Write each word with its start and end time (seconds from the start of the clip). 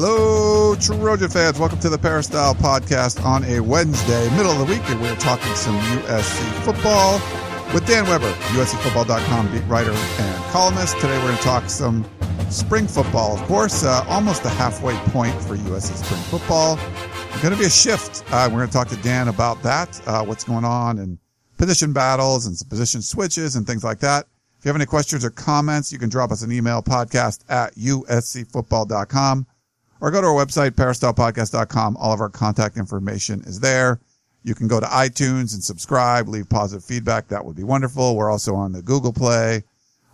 Hello, 0.00 0.76
Trojan 0.76 1.28
fans. 1.28 1.58
Welcome 1.58 1.80
to 1.80 1.88
the 1.88 1.98
Peristyle 1.98 2.54
Podcast 2.54 3.24
on 3.24 3.42
a 3.42 3.58
Wednesday, 3.58 4.30
middle 4.36 4.52
of 4.52 4.58
the 4.58 4.64
week, 4.64 4.88
and 4.88 5.00
we're 5.02 5.16
talking 5.16 5.52
some 5.56 5.76
USC 5.76 6.62
football 6.62 7.14
with 7.74 7.84
Dan 7.84 8.06
Weber, 8.06 8.30
USCFootball.com 8.54 9.50
beat 9.50 9.66
writer 9.66 9.90
and 9.90 10.44
columnist. 10.52 10.94
Today 11.00 11.18
we're 11.18 11.24
going 11.24 11.36
to 11.38 11.42
talk 11.42 11.68
some 11.68 12.08
spring 12.48 12.86
football, 12.86 13.36
of 13.36 13.44
course, 13.48 13.82
uh, 13.82 14.04
almost 14.06 14.44
the 14.44 14.50
halfway 14.50 14.94
point 15.10 15.34
for 15.42 15.56
USC 15.56 15.96
spring 15.96 16.20
football. 16.30 16.76
There's 16.76 17.42
going 17.42 17.54
to 17.54 17.58
be 17.58 17.66
a 17.66 17.68
shift. 17.68 18.22
Uh, 18.30 18.48
we're 18.52 18.58
going 18.58 18.68
to 18.68 18.72
talk 18.72 18.86
to 18.90 18.96
Dan 19.02 19.26
about 19.26 19.60
that, 19.64 20.00
uh, 20.06 20.24
what's 20.24 20.44
going 20.44 20.64
on, 20.64 21.00
and 21.00 21.18
position 21.56 21.92
battles 21.92 22.46
and 22.46 22.56
some 22.56 22.68
position 22.68 23.02
switches 23.02 23.56
and 23.56 23.66
things 23.66 23.82
like 23.82 23.98
that. 23.98 24.26
If 24.60 24.64
you 24.64 24.68
have 24.68 24.76
any 24.76 24.86
questions 24.86 25.24
or 25.24 25.30
comments, 25.30 25.90
you 25.90 25.98
can 25.98 26.08
drop 26.08 26.30
us 26.30 26.42
an 26.42 26.52
email 26.52 26.84
podcast 26.84 27.42
at 27.48 27.74
uscfootball.com 27.74 29.48
or 30.00 30.10
go 30.10 30.20
to 30.20 30.26
our 30.26 30.46
website, 30.46 30.72
peristylepodcast.com. 30.72 31.96
All 31.96 32.12
of 32.12 32.20
our 32.20 32.28
contact 32.28 32.76
information 32.76 33.42
is 33.42 33.60
there. 33.60 34.00
You 34.44 34.54
can 34.54 34.68
go 34.68 34.80
to 34.80 34.86
iTunes 34.86 35.54
and 35.54 35.62
subscribe, 35.62 36.28
leave 36.28 36.48
positive 36.48 36.84
feedback. 36.84 37.28
That 37.28 37.44
would 37.44 37.56
be 37.56 37.64
wonderful. 37.64 38.16
We're 38.16 38.30
also 38.30 38.54
on 38.54 38.72
the 38.72 38.82
Google 38.82 39.12
Play, 39.12 39.64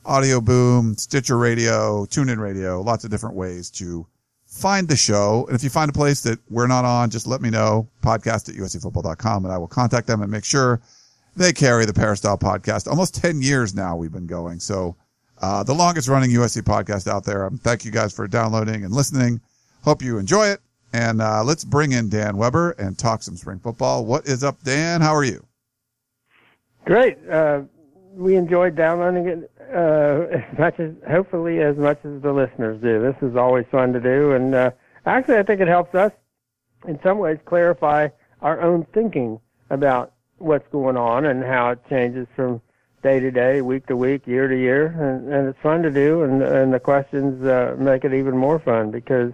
Audio 0.04 0.40
Boom, 0.40 0.96
Stitcher 0.96 1.38
Radio, 1.38 2.06
TuneIn 2.06 2.38
Radio, 2.38 2.80
lots 2.80 3.04
of 3.04 3.10
different 3.10 3.36
ways 3.36 3.70
to 3.72 4.06
find 4.46 4.88
the 4.88 4.96
show. 4.96 5.44
And 5.46 5.54
if 5.54 5.62
you 5.62 5.70
find 5.70 5.90
a 5.90 5.92
place 5.92 6.22
that 6.22 6.38
we're 6.48 6.66
not 6.66 6.84
on, 6.84 7.10
just 7.10 7.26
let 7.26 7.42
me 7.42 7.50
know, 7.50 7.88
podcast 8.02 8.48
at 8.48 8.54
uscfootball.com 8.54 9.44
and 9.44 9.52
I 9.52 9.58
will 9.58 9.68
contact 9.68 10.06
them 10.06 10.22
and 10.22 10.30
make 10.30 10.44
sure 10.44 10.80
they 11.36 11.52
carry 11.52 11.84
the 11.84 11.92
Peristyle 11.92 12.38
podcast. 12.38 12.88
Almost 12.88 13.14
10 13.16 13.42
years 13.42 13.74
now 13.74 13.96
we've 13.96 14.12
been 14.12 14.26
going. 14.26 14.60
So, 14.60 14.96
uh, 15.42 15.62
the 15.64 15.74
longest 15.74 16.08
running 16.08 16.30
USC 16.30 16.62
podcast 16.62 17.08
out 17.08 17.24
there. 17.24 17.44
Um, 17.44 17.58
thank 17.58 17.84
you 17.84 17.90
guys 17.90 18.14
for 18.14 18.26
downloading 18.28 18.84
and 18.84 18.92
listening. 18.92 19.40
Hope 19.84 20.00
you 20.00 20.16
enjoy 20.16 20.46
it. 20.48 20.60
And 20.94 21.20
uh, 21.20 21.44
let's 21.44 21.62
bring 21.62 21.92
in 21.92 22.08
Dan 22.08 22.38
Weber 22.38 22.70
and 22.72 22.96
talk 22.96 23.22
some 23.22 23.36
spring 23.36 23.58
football. 23.58 24.06
What 24.06 24.26
is 24.26 24.42
up, 24.42 24.62
Dan? 24.62 25.02
How 25.02 25.14
are 25.14 25.24
you? 25.24 25.44
Great. 26.86 27.18
Uh, 27.28 27.62
we 28.14 28.36
enjoyed 28.36 28.76
downloading 28.76 29.28
it 29.28 29.50
uh, 29.74 30.26
as 30.30 30.58
much 30.58 30.80
as, 30.80 30.92
hopefully, 31.10 31.60
as 31.60 31.76
much 31.76 31.98
as 32.04 32.22
the 32.22 32.32
listeners 32.32 32.80
do. 32.80 33.02
This 33.02 33.16
is 33.28 33.36
always 33.36 33.66
fun 33.70 33.92
to 33.92 34.00
do, 34.00 34.32
and 34.32 34.54
uh, 34.54 34.70
actually, 35.04 35.36
I 35.36 35.42
think 35.42 35.60
it 35.60 35.68
helps 35.68 35.94
us 35.94 36.12
in 36.86 36.98
some 37.02 37.18
ways 37.18 37.38
clarify 37.44 38.08
our 38.40 38.60
own 38.62 38.86
thinking 38.94 39.40
about 39.70 40.12
what's 40.38 40.68
going 40.70 40.96
on 40.96 41.26
and 41.26 41.42
how 41.42 41.70
it 41.70 41.80
changes 41.90 42.26
from 42.36 42.60
day 43.02 43.20
to 43.20 43.30
day, 43.30 43.60
week 43.60 43.86
to 43.88 43.96
week, 43.96 44.26
year 44.26 44.48
to 44.48 44.56
year, 44.56 44.86
and, 44.86 45.32
and 45.32 45.48
it's 45.48 45.58
fun 45.60 45.82
to 45.82 45.90
do, 45.90 46.22
and 46.22 46.40
and 46.42 46.72
the 46.72 46.80
questions 46.80 47.44
uh, 47.44 47.74
make 47.78 48.04
it 48.04 48.14
even 48.14 48.36
more 48.36 48.58
fun 48.60 48.90
because 48.90 49.32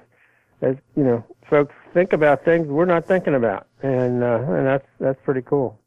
as 0.62 0.77
you 0.97 1.05
know, 1.05 1.25
folks 1.48 1.75
think 1.92 2.12
about 2.12 2.44
things 2.44 2.69
we're 2.69 2.84
not 2.84 3.06
thinking 3.06 3.34
about, 3.34 3.66
and 3.83 4.22
uh, 4.22 4.44
and 4.48 4.66
that's 4.66 4.86
that's 4.98 5.20
pretty 5.25 5.42
cool. 5.42 5.78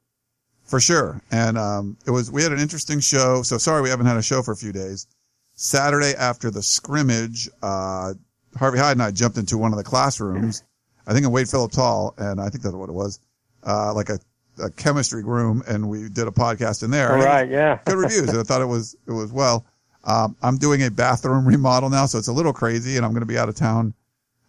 For 0.64 0.80
sure, 0.80 1.22
and 1.32 1.58
um, 1.58 1.98
it 2.06 2.12
was 2.12 2.32
we 2.32 2.44
had 2.44 2.52
an 2.52 2.60
interesting 2.60 3.00
show. 3.00 3.44
So 3.44 3.58
sorry 3.58 3.82
we 3.82 3.90
haven't 3.90 4.06
had 4.06 4.18
a 4.18 4.22
show 4.22 4.42
for 4.42 4.52
a 4.52 4.56
few 4.56 4.72
days. 4.72 5.08
Saturday 5.56 6.14
after 6.18 6.50
the 6.50 6.64
scrimmage, 6.64 7.50
uh, 7.62 8.14
Harvey 8.58 8.80
Hyde 8.80 8.94
and 8.94 9.04
I 9.04 9.12
jumped 9.12 9.38
into 9.38 9.58
one 9.58 9.72
of 9.72 9.78
the 9.78 9.84
classrooms. 9.84 10.64
I 11.06 11.14
think 11.14 11.26
in 11.26 11.32
Waite 11.32 11.50
Phillips 11.50 11.76
Hall, 11.76 12.14
and 12.18 12.40
I 12.40 12.50
think 12.50 12.64
that's 12.64 12.74
what 12.74 12.90
it 12.90 12.94
was, 12.94 13.20
uh, 13.68 13.94
like 13.94 14.10
a, 14.10 14.20
a 14.64 14.72
chemistry 14.72 15.24
room, 15.24 15.62
and 15.68 15.90
we 15.90 16.08
did 16.08 16.28
a 16.28 16.32
podcast 16.32 16.82
in 16.82 16.92
there. 16.92 17.12
All 17.12 17.24
right, 17.24 17.50
yeah, 17.50 17.80
good 17.86 17.98
reviews. 17.98 18.30
and 18.30 18.40
I 18.40 18.44
thought 18.44 18.62
it 18.62 18.68
was 18.68 18.96
it 19.08 19.12
was 19.12 19.32
well. 19.32 19.66
Um, 20.06 20.36
I'm 20.42 20.58
doing 20.58 20.84
a 20.84 20.92
bathroom 20.92 21.46
remodel 21.46 21.90
now, 21.90 22.06
so 22.06 22.18
it's 22.18 22.28
a 22.28 22.34
little 22.34 22.54
crazy, 22.54 22.98
and 22.98 23.06
I'm 23.06 23.12
going 23.12 23.22
to 23.22 23.28
be 23.28 23.38
out 23.38 23.48
of 23.50 23.56
town 23.56 23.94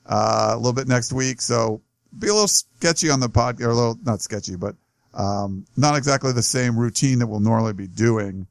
uh, 0.06 0.52
a 0.54 0.56
little 0.56 0.72
bit 0.72 0.88
next 0.88 1.12
week. 1.12 1.40
So 1.40 1.80
be 2.18 2.28
a 2.28 2.32
little 2.32 2.48
sketchy 2.48 3.10
on 3.10 3.20
the 3.20 3.28
pod, 3.28 3.60
a 3.60 3.68
little, 3.68 3.98
not 4.04 4.20
sketchy, 4.20 4.56
but, 4.56 4.74
um, 5.14 5.64
not 5.76 5.96
exactly 5.96 6.32
the 6.32 6.42
same 6.42 6.78
routine 6.78 7.18
that 7.20 7.26
we'll 7.26 7.40
normally 7.40 7.72
be 7.72 7.86
doing. 7.86 8.46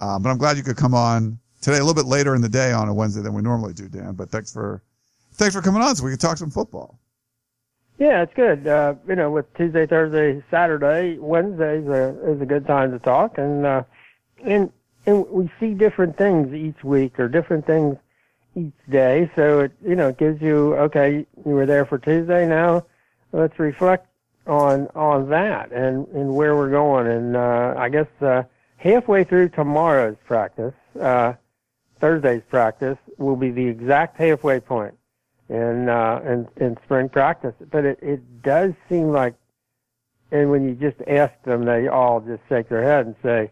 Um, 0.00 0.22
but 0.22 0.30
I'm 0.30 0.38
glad 0.38 0.56
you 0.56 0.62
could 0.62 0.76
come 0.76 0.94
on 0.94 1.38
today 1.60 1.78
a 1.78 1.84
little 1.84 1.94
bit 1.94 2.06
later 2.06 2.34
in 2.34 2.42
the 2.42 2.48
day 2.48 2.72
on 2.72 2.88
a 2.88 2.94
Wednesday 2.94 3.22
than 3.22 3.34
we 3.34 3.42
normally 3.42 3.72
do, 3.72 3.88
Dan. 3.88 4.14
But 4.14 4.30
thanks 4.30 4.52
for, 4.52 4.82
thanks 5.32 5.54
for 5.54 5.62
coming 5.62 5.82
on 5.82 5.96
so 5.96 6.04
we 6.04 6.10
can 6.10 6.18
talk 6.18 6.36
some 6.38 6.50
football. 6.50 6.98
Yeah, 7.98 8.22
it's 8.22 8.34
good. 8.34 8.66
Uh, 8.66 8.94
you 9.08 9.16
know, 9.16 9.30
with 9.30 9.52
Tuesday, 9.54 9.86
Thursday, 9.86 10.42
Saturday, 10.50 11.18
Wednesday 11.18 11.78
is 11.78 11.88
a, 11.88 12.32
is 12.32 12.40
a 12.42 12.46
good 12.46 12.66
time 12.66 12.92
to 12.92 12.98
talk. 12.98 13.38
And, 13.38 13.64
uh, 13.64 13.82
and, 14.44 14.70
and 15.06 15.26
we 15.28 15.50
see 15.58 15.72
different 15.72 16.18
things 16.18 16.52
each 16.52 16.84
week 16.84 17.18
or 17.18 17.28
different 17.28 17.66
things 17.66 17.96
each 18.56 18.72
day. 18.90 19.30
So 19.36 19.60
it, 19.60 19.72
you 19.86 19.94
know, 19.94 20.08
it 20.08 20.18
gives 20.18 20.40
you, 20.42 20.74
okay, 20.76 21.26
you 21.44 21.52
were 21.52 21.66
there 21.66 21.84
for 21.84 21.98
Tuesday. 21.98 22.48
Now 22.48 22.86
let's 23.32 23.58
reflect 23.58 24.08
on, 24.46 24.88
on 24.94 25.28
that 25.28 25.70
and, 25.72 26.08
and 26.08 26.34
where 26.34 26.56
we're 26.56 26.70
going. 26.70 27.06
And, 27.06 27.36
uh, 27.36 27.74
I 27.76 27.88
guess, 27.88 28.08
uh, 28.20 28.44
halfway 28.78 29.24
through 29.24 29.50
tomorrow's 29.50 30.16
practice, 30.24 30.74
uh, 31.00 31.34
Thursday's 32.00 32.42
practice 32.48 32.98
will 33.18 33.36
be 33.36 33.50
the 33.50 33.66
exact 33.66 34.16
halfway 34.18 34.60
point 34.60 34.94
in, 35.48 35.88
uh, 35.88 36.20
in, 36.24 36.64
in 36.64 36.76
spring 36.84 37.08
practice. 37.08 37.54
But 37.70 37.84
it, 37.84 37.98
it 38.02 38.42
does 38.42 38.72
seem 38.88 39.10
like, 39.10 39.34
and 40.32 40.50
when 40.50 40.68
you 40.68 40.74
just 40.74 41.00
ask 41.08 41.32
them, 41.44 41.64
they 41.64 41.88
all 41.88 42.20
just 42.20 42.42
shake 42.48 42.68
their 42.68 42.82
head 42.82 43.06
and 43.06 43.14
say, 43.22 43.50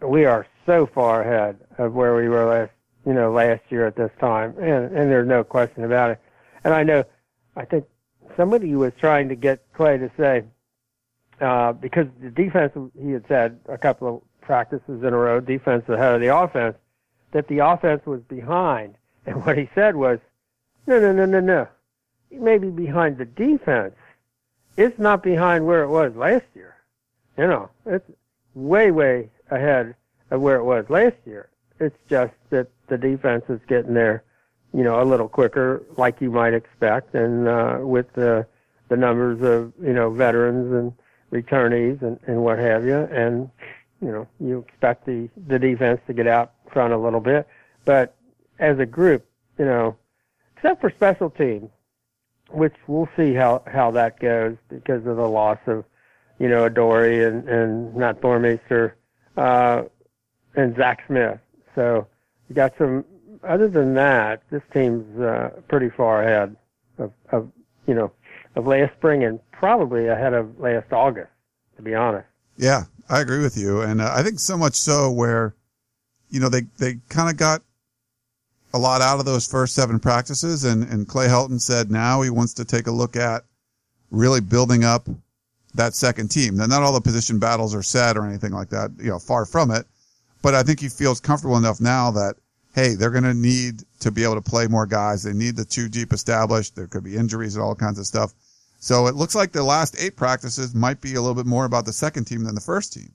we 0.00 0.24
are 0.24 0.46
so 0.66 0.86
far 0.86 1.22
ahead 1.22 1.58
of 1.78 1.92
where 1.94 2.14
we 2.14 2.28
were 2.28 2.46
last 2.46 2.72
you 3.06 3.12
know, 3.12 3.32
last 3.32 3.62
year 3.70 3.86
at 3.86 3.96
this 3.96 4.10
time, 4.18 4.54
and 4.58 4.96
and 4.96 5.10
there's 5.10 5.28
no 5.28 5.44
question 5.44 5.84
about 5.84 6.10
it. 6.12 6.20
And 6.64 6.72
I 6.72 6.82
know, 6.82 7.04
I 7.56 7.64
think 7.64 7.84
somebody 8.36 8.74
was 8.74 8.92
trying 8.98 9.28
to 9.28 9.34
get 9.34 9.62
Clay 9.74 9.98
to 9.98 10.10
say 10.16 10.44
uh, 11.40 11.72
because 11.72 12.06
the 12.20 12.30
defense 12.30 12.72
he 13.00 13.10
had 13.10 13.26
said 13.28 13.58
a 13.68 13.78
couple 13.78 14.08
of 14.08 14.22
practices 14.40 15.02
in 15.02 15.12
a 15.12 15.16
row, 15.16 15.40
defense 15.40 15.88
ahead 15.88 16.14
of 16.14 16.20
the 16.20 16.34
offense, 16.34 16.76
that 17.32 17.48
the 17.48 17.58
offense 17.58 18.04
was 18.06 18.20
behind, 18.22 18.94
and 19.26 19.44
what 19.44 19.58
he 19.58 19.68
said 19.74 19.96
was, 19.96 20.18
no, 20.86 21.00
no, 21.00 21.12
no, 21.12 21.24
no, 21.24 21.40
no, 21.40 21.68
it 22.30 22.40
may 22.40 22.58
be 22.58 22.68
behind 22.68 23.18
the 23.18 23.24
defense. 23.24 23.94
It's 24.76 24.98
not 24.98 25.22
behind 25.22 25.66
where 25.66 25.82
it 25.82 25.88
was 25.88 26.14
last 26.16 26.46
year. 26.54 26.74
You 27.38 27.46
know, 27.46 27.70
it's 27.86 28.08
way, 28.54 28.90
way 28.90 29.30
ahead 29.50 29.94
of 30.30 30.40
where 30.40 30.56
it 30.56 30.64
was 30.64 30.84
last 30.88 31.16
year. 31.24 31.48
It's 31.80 31.96
just 32.08 32.32
that 32.50 32.68
the 32.88 32.98
defense 32.98 33.44
is 33.48 33.60
getting 33.68 33.94
there, 33.94 34.24
you 34.72 34.82
know, 34.82 35.02
a 35.02 35.04
little 35.04 35.28
quicker, 35.28 35.82
like 35.96 36.20
you 36.20 36.30
might 36.30 36.54
expect, 36.54 37.14
and 37.14 37.48
uh, 37.48 37.78
with 37.80 38.12
the 38.14 38.46
the 38.88 38.96
numbers 38.96 39.40
of 39.42 39.72
you 39.82 39.92
know 39.92 40.10
veterans 40.10 40.72
and 40.72 40.92
returnees 41.32 42.00
and, 42.02 42.18
and 42.26 42.42
what 42.42 42.58
have 42.58 42.84
you, 42.84 42.96
and 42.96 43.50
you 44.00 44.08
know 44.12 44.28
you 44.40 44.64
expect 44.68 45.06
the 45.06 45.28
the 45.46 45.58
defense 45.58 46.00
to 46.06 46.12
get 46.12 46.26
out 46.26 46.52
front 46.72 46.92
a 46.92 46.98
little 46.98 47.20
bit, 47.20 47.46
but 47.84 48.16
as 48.58 48.78
a 48.78 48.86
group, 48.86 49.26
you 49.58 49.64
know, 49.64 49.96
except 50.56 50.80
for 50.80 50.90
special 50.90 51.30
teams, 51.30 51.70
which 52.50 52.74
we'll 52.86 53.08
see 53.16 53.34
how 53.34 53.62
how 53.66 53.90
that 53.90 54.20
goes 54.20 54.56
because 54.68 55.06
of 55.06 55.16
the 55.16 55.28
loss 55.28 55.58
of 55.66 55.84
you 56.38 56.48
know 56.48 56.64
Adoree' 56.64 57.24
and 57.24 57.48
and 57.48 57.94
Matt 57.94 58.20
Boermeester 58.20 58.92
uh, 59.36 59.82
and 60.54 60.76
Zach 60.76 61.02
Smith. 61.06 61.38
So 61.74 62.06
you 62.48 62.54
got 62.54 62.72
some. 62.78 63.04
Other 63.42 63.68
than 63.68 63.94
that, 63.94 64.42
this 64.50 64.62
team's 64.72 65.20
uh, 65.20 65.50
pretty 65.68 65.90
far 65.90 66.22
ahead 66.22 66.56
of, 66.98 67.12
of 67.30 67.50
you 67.86 67.94
know 67.94 68.12
of 68.56 68.66
last 68.66 68.94
spring 68.94 69.24
and 69.24 69.38
probably 69.52 70.06
ahead 70.06 70.32
of 70.32 70.58
last 70.58 70.92
August. 70.92 71.30
To 71.76 71.82
be 71.82 71.94
honest. 71.94 72.26
Yeah, 72.56 72.84
I 73.08 73.20
agree 73.20 73.42
with 73.42 73.56
you, 73.56 73.80
and 73.80 74.00
uh, 74.00 74.12
I 74.14 74.22
think 74.22 74.38
so 74.38 74.56
much 74.56 74.74
so 74.74 75.10
where, 75.10 75.54
you 76.30 76.40
know, 76.40 76.48
they 76.48 76.62
they 76.78 77.00
kind 77.08 77.28
of 77.28 77.36
got 77.36 77.62
a 78.72 78.78
lot 78.78 79.02
out 79.02 79.18
of 79.18 79.24
those 79.24 79.46
first 79.46 79.74
seven 79.74 79.98
practices, 79.98 80.64
and 80.64 80.84
and 80.84 81.08
Clay 81.08 81.26
Helton 81.26 81.60
said 81.60 81.90
now 81.90 82.22
he 82.22 82.30
wants 82.30 82.54
to 82.54 82.64
take 82.64 82.86
a 82.86 82.92
look 82.92 83.16
at 83.16 83.44
really 84.10 84.40
building 84.40 84.84
up 84.84 85.08
that 85.74 85.94
second 85.94 86.28
team. 86.28 86.56
Now, 86.56 86.66
not 86.66 86.82
all 86.82 86.92
the 86.92 87.00
position 87.00 87.38
battles 87.38 87.74
are 87.74 87.82
set 87.82 88.16
or 88.16 88.24
anything 88.24 88.52
like 88.52 88.70
that. 88.70 88.92
You 88.98 89.10
know, 89.10 89.18
far 89.18 89.44
from 89.44 89.70
it 89.72 89.86
but 90.44 90.54
I 90.54 90.62
think 90.62 90.78
he 90.78 90.90
feels 90.90 91.20
comfortable 91.20 91.56
enough 91.56 91.80
now 91.80 92.10
that, 92.10 92.34
hey, 92.74 92.96
they're 92.96 93.10
going 93.10 93.24
to 93.24 93.32
need 93.32 93.82
to 94.00 94.10
be 94.10 94.24
able 94.24 94.34
to 94.34 94.42
play 94.42 94.66
more 94.66 94.84
guys. 94.84 95.22
They 95.22 95.32
need 95.32 95.56
the 95.56 95.64
two 95.64 95.88
deep 95.88 96.12
established. 96.12 96.76
There 96.76 96.86
could 96.86 97.02
be 97.02 97.16
injuries 97.16 97.56
and 97.56 97.64
all 97.64 97.74
kinds 97.74 97.98
of 97.98 98.04
stuff. 98.04 98.34
So 98.78 99.06
it 99.06 99.14
looks 99.14 99.34
like 99.34 99.52
the 99.52 99.64
last 99.64 99.96
eight 99.98 100.16
practices 100.16 100.74
might 100.74 101.00
be 101.00 101.14
a 101.14 101.20
little 101.22 101.34
bit 101.34 101.46
more 101.46 101.64
about 101.64 101.86
the 101.86 101.94
second 101.94 102.26
team 102.26 102.44
than 102.44 102.54
the 102.54 102.60
first 102.60 102.92
team. 102.92 103.14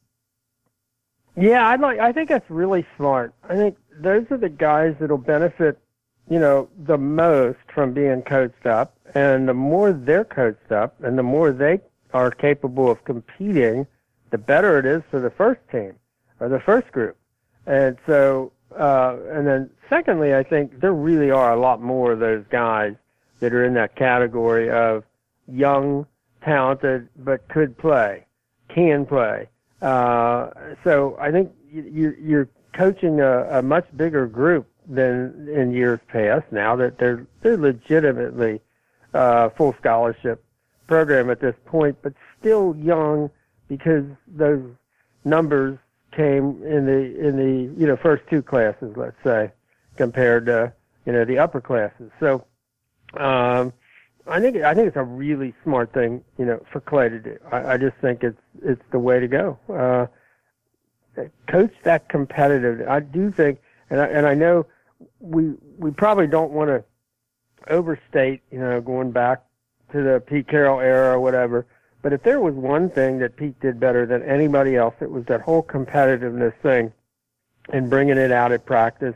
Yeah, 1.37 1.67
I'd 1.67 1.81
like. 1.81 1.99
I 1.99 2.11
think 2.11 2.29
that's 2.29 2.49
really 2.49 2.83
smart. 2.97 3.35
I 3.47 3.55
think 3.55 3.77
those 3.99 4.25
are 4.31 4.37
the 4.37 4.49
guys 4.49 4.95
that'll 4.99 5.19
benefit, 5.19 5.77
you 6.31 6.39
know, 6.39 6.67
the 6.79 6.97
most 6.97 7.59
from 7.71 7.93
being 7.93 8.23
coached 8.23 8.65
up. 8.65 8.97
And 9.13 9.47
the 9.47 9.53
more 9.53 9.93
they're 9.93 10.25
coached 10.25 10.71
up, 10.71 10.95
and 11.03 11.15
the 11.15 11.23
more 11.23 11.51
they 11.51 11.79
are 12.11 12.31
capable 12.31 12.89
of 12.89 13.03
competing, 13.03 13.85
the 14.31 14.39
better 14.39 14.79
it 14.79 14.87
is 14.87 15.03
for 15.11 15.19
the 15.19 15.29
first 15.29 15.61
team 15.71 15.93
or 16.39 16.49
the 16.49 16.59
first 16.59 16.91
group. 16.91 17.15
And 17.69 17.97
so, 18.07 18.51
uh, 18.75 19.15
and 19.29 19.45
then 19.45 19.69
secondly, 19.89 20.33
I 20.33 20.41
think 20.41 20.81
there 20.81 20.91
really 20.91 21.29
are 21.29 21.53
a 21.53 21.59
lot 21.59 21.81
more 21.81 22.11
of 22.11 22.19
those 22.19 22.43
guys 22.49 22.95
that 23.41 23.53
are 23.53 23.63
in 23.63 23.75
that 23.75 23.95
category 23.95 24.71
of 24.71 25.03
young, 25.47 26.07
talented, 26.43 27.07
but 27.15 27.47
could 27.47 27.77
play, 27.77 28.25
can 28.69 29.05
play. 29.05 29.47
Uh, 29.83 30.49
so 30.83 31.15
I 31.21 31.31
think 31.31 31.51
you, 31.71 32.15
you're 32.19 32.49
coaching 32.73 33.21
a, 33.21 33.59
a 33.59 33.61
much 33.61 33.85
bigger 33.95 34.25
group 34.25 34.67
than 34.87 35.47
in 35.47 35.71
years 35.71 35.99
past. 36.07 36.45
Now 36.51 36.75
that 36.75 36.97
they're 36.97 37.27
they're 37.41 37.55
legitimately 37.55 38.61
uh, 39.13 39.49
full 39.49 39.75
scholarship 39.79 40.43
program 40.87 41.29
at 41.29 41.39
this 41.39 41.55
point, 41.67 41.97
but 42.01 42.13
still 42.39 42.75
young 42.75 43.29
because 43.67 44.05
those 44.27 44.63
numbers 45.23 45.77
came 46.11 46.63
in 46.63 46.85
the 46.85 47.27
in 47.27 47.37
the 47.37 47.79
you 47.79 47.87
know 47.87 47.95
first 47.95 48.23
two 48.29 48.41
classes, 48.41 48.95
let's 48.95 49.21
say, 49.23 49.51
compared 49.97 50.45
to 50.47 50.73
you 51.05 51.13
know 51.13 51.25
the 51.25 51.39
upper 51.39 51.61
classes. 51.61 52.11
So 52.19 52.45
um, 53.17 53.73
I 54.27 54.39
think 54.39 54.57
I 54.57 54.73
think 54.73 54.87
it's 54.87 54.97
a 54.97 55.03
really 55.03 55.53
smart 55.63 55.93
thing 55.93 56.23
you 56.37 56.45
know 56.45 56.63
for 56.71 56.79
Clay 56.79 57.09
to 57.09 57.19
do. 57.19 57.37
I, 57.51 57.73
I 57.73 57.77
just 57.77 57.97
think 57.97 58.23
it's 58.23 58.41
it's 58.63 58.83
the 58.91 58.99
way 58.99 59.19
to 59.19 59.27
go. 59.27 59.57
Uh, 59.69 60.07
coach 61.47 61.73
that 61.83 62.09
competitive. 62.09 62.87
I 62.87 62.99
do 62.99 63.31
think, 63.31 63.59
and 63.89 63.99
I, 63.99 64.07
and 64.07 64.25
I 64.25 64.33
know 64.33 64.65
we 65.19 65.53
we 65.77 65.91
probably 65.91 66.27
don't 66.27 66.51
want 66.51 66.69
to 66.69 66.83
overstate, 67.67 68.41
you 68.51 68.59
know, 68.59 68.81
going 68.81 69.11
back 69.11 69.43
to 69.91 70.01
the 70.01 70.19
Pete 70.19 70.47
Carroll 70.47 70.79
era 70.79 71.15
or 71.15 71.19
whatever. 71.19 71.65
But 72.01 72.13
if 72.13 72.23
there 72.23 72.39
was 72.39 72.55
one 72.55 72.89
thing 72.89 73.19
that 73.19 73.35
Pete 73.35 73.59
did 73.59 73.79
better 73.79 74.05
than 74.05 74.23
anybody 74.23 74.75
else, 74.75 74.95
it 75.01 75.11
was 75.11 75.25
that 75.25 75.41
whole 75.41 75.63
competitiveness 75.63 76.53
thing 76.61 76.93
and 77.73 77.89
bringing 77.89 78.17
it 78.17 78.31
out 78.31 78.51
at 78.51 78.65
practice 78.65 79.15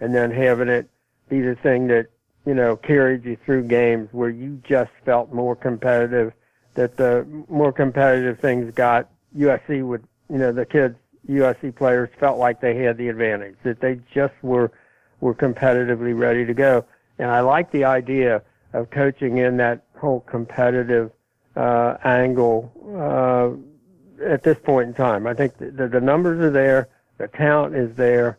and 0.00 0.14
then 0.14 0.30
having 0.30 0.68
it 0.68 0.88
be 1.28 1.40
the 1.40 1.54
thing 1.56 1.86
that, 1.88 2.06
you 2.46 2.54
know, 2.54 2.76
carried 2.76 3.24
you 3.24 3.36
through 3.44 3.64
games 3.64 4.08
where 4.12 4.30
you 4.30 4.60
just 4.64 4.90
felt 5.04 5.32
more 5.32 5.54
competitive, 5.54 6.32
that 6.74 6.96
the 6.96 7.26
more 7.48 7.72
competitive 7.72 8.40
things 8.40 8.72
got, 8.74 9.10
USC 9.36 9.86
would, 9.86 10.04
you 10.30 10.38
know, 10.38 10.52
the 10.52 10.64
kids, 10.64 10.96
USC 11.28 11.74
players 11.74 12.08
felt 12.18 12.38
like 12.38 12.60
they 12.60 12.76
had 12.76 12.96
the 12.96 13.08
advantage, 13.08 13.56
that 13.62 13.80
they 13.80 14.00
just 14.12 14.34
were, 14.42 14.72
were 15.20 15.34
competitively 15.34 16.18
ready 16.18 16.44
to 16.46 16.54
go. 16.54 16.84
And 17.18 17.30
I 17.30 17.40
like 17.40 17.70
the 17.70 17.84
idea 17.84 18.42
of 18.72 18.90
coaching 18.90 19.38
in 19.38 19.58
that 19.58 19.84
whole 19.96 20.20
competitive 20.20 21.12
uh, 21.56 21.96
angle 22.04 22.72
uh, 22.96 24.24
at 24.24 24.42
this 24.42 24.58
point 24.62 24.88
in 24.88 24.94
time. 24.94 25.26
I 25.26 25.34
think 25.34 25.58
the, 25.58 25.88
the 25.88 26.00
numbers 26.00 26.40
are 26.40 26.50
there, 26.50 26.88
the 27.18 27.28
talent 27.28 27.74
is 27.74 27.94
there. 27.96 28.38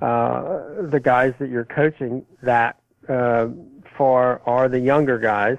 Uh, 0.00 0.82
the 0.82 1.00
guys 1.00 1.34
that 1.38 1.48
you're 1.48 1.64
coaching 1.64 2.26
that 2.42 2.78
uh, 3.08 3.48
for 3.96 4.42
are 4.44 4.68
the 4.68 4.80
younger 4.80 5.18
guys, 5.18 5.56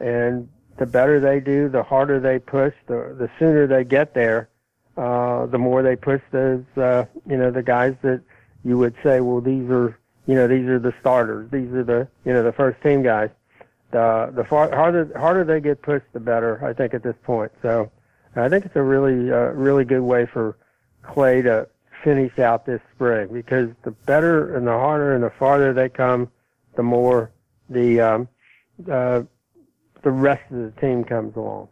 and 0.00 0.48
the 0.78 0.86
better 0.86 1.20
they 1.20 1.40
do, 1.40 1.68
the 1.68 1.82
harder 1.82 2.20
they 2.20 2.38
push, 2.38 2.74
the 2.86 3.14
the 3.18 3.30
sooner 3.38 3.66
they 3.66 3.84
get 3.84 4.14
there, 4.14 4.48
uh, 4.96 5.46
the 5.46 5.58
more 5.58 5.82
they 5.82 5.96
push 5.96 6.20
those, 6.32 6.64
uh, 6.76 7.04
you 7.26 7.36
know, 7.36 7.50
the 7.50 7.62
guys 7.62 7.94
that 8.02 8.20
you 8.64 8.76
would 8.76 8.94
say, 9.02 9.20
well, 9.20 9.40
these 9.40 9.70
are, 9.70 9.98
you 10.26 10.34
know, 10.34 10.48
these 10.48 10.66
are 10.66 10.78
the 10.78 10.92
starters, 11.00 11.48
these 11.50 11.72
are 11.72 11.84
the, 11.84 12.08
you 12.24 12.32
know, 12.32 12.42
the 12.42 12.52
first 12.52 12.82
team 12.82 13.02
guys 13.02 13.30
the 13.90 14.32
the 14.34 14.44
far, 14.44 14.74
harder 14.74 15.10
harder 15.18 15.44
they 15.44 15.60
get 15.60 15.82
pushed, 15.82 16.06
the 16.12 16.20
better. 16.20 16.64
I 16.64 16.72
think 16.72 16.94
at 16.94 17.02
this 17.02 17.16
point. 17.22 17.52
So 17.62 17.90
I 18.36 18.48
think 18.48 18.64
it's 18.64 18.76
a 18.76 18.82
really 18.82 19.32
uh, 19.32 19.52
really 19.52 19.84
good 19.84 20.02
way 20.02 20.26
for 20.26 20.56
Clay 21.02 21.42
to 21.42 21.68
finish 22.04 22.38
out 22.38 22.66
this 22.66 22.80
spring 22.94 23.28
because 23.32 23.70
the 23.82 23.90
better 23.90 24.56
and 24.56 24.66
the 24.66 24.72
harder 24.72 25.14
and 25.14 25.24
the 25.24 25.30
farther 25.30 25.72
they 25.72 25.88
come, 25.88 26.30
the 26.76 26.82
more 26.82 27.30
the 27.68 28.00
um, 28.00 28.28
uh, 28.90 29.22
the 30.02 30.10
rest 30.10 30.42
of 30.50 30.58
the 30.58 30.80
team 30.80 31.04
comes 31.04 31.36
along. 31.36 31.68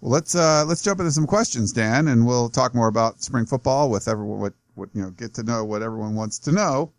Well, 0.00 0.12
let's 0.12 0.34
uh, 0.34 0.64
let's 0.66 0.82
jump 0.82 1.00
into 1.00 1.12
some 1.12 1.26
questions, 1.26 1.72
Dan, 1.72 2.08
and 2.08 2.26
we'll 2.26 2.50
talk 2.50 2.74
more 2.74 2.88
about 2.88 3.22
spring 3.22 3.46
football 3.46 3.90
with 3.90 4.08
everyone. 4.08 4.40
What, 4.40 4.52
what 4.74 4.88
you 4.94 5.02
know, 5.02 5.10
get 5.10 5.34
to 5.34 5.42
know 5.42 5.64
what 5.64 5.82
everyone 5.82 6.14
wants 6.14 6.38
to 6.40 6.52
know. 6.52 6.92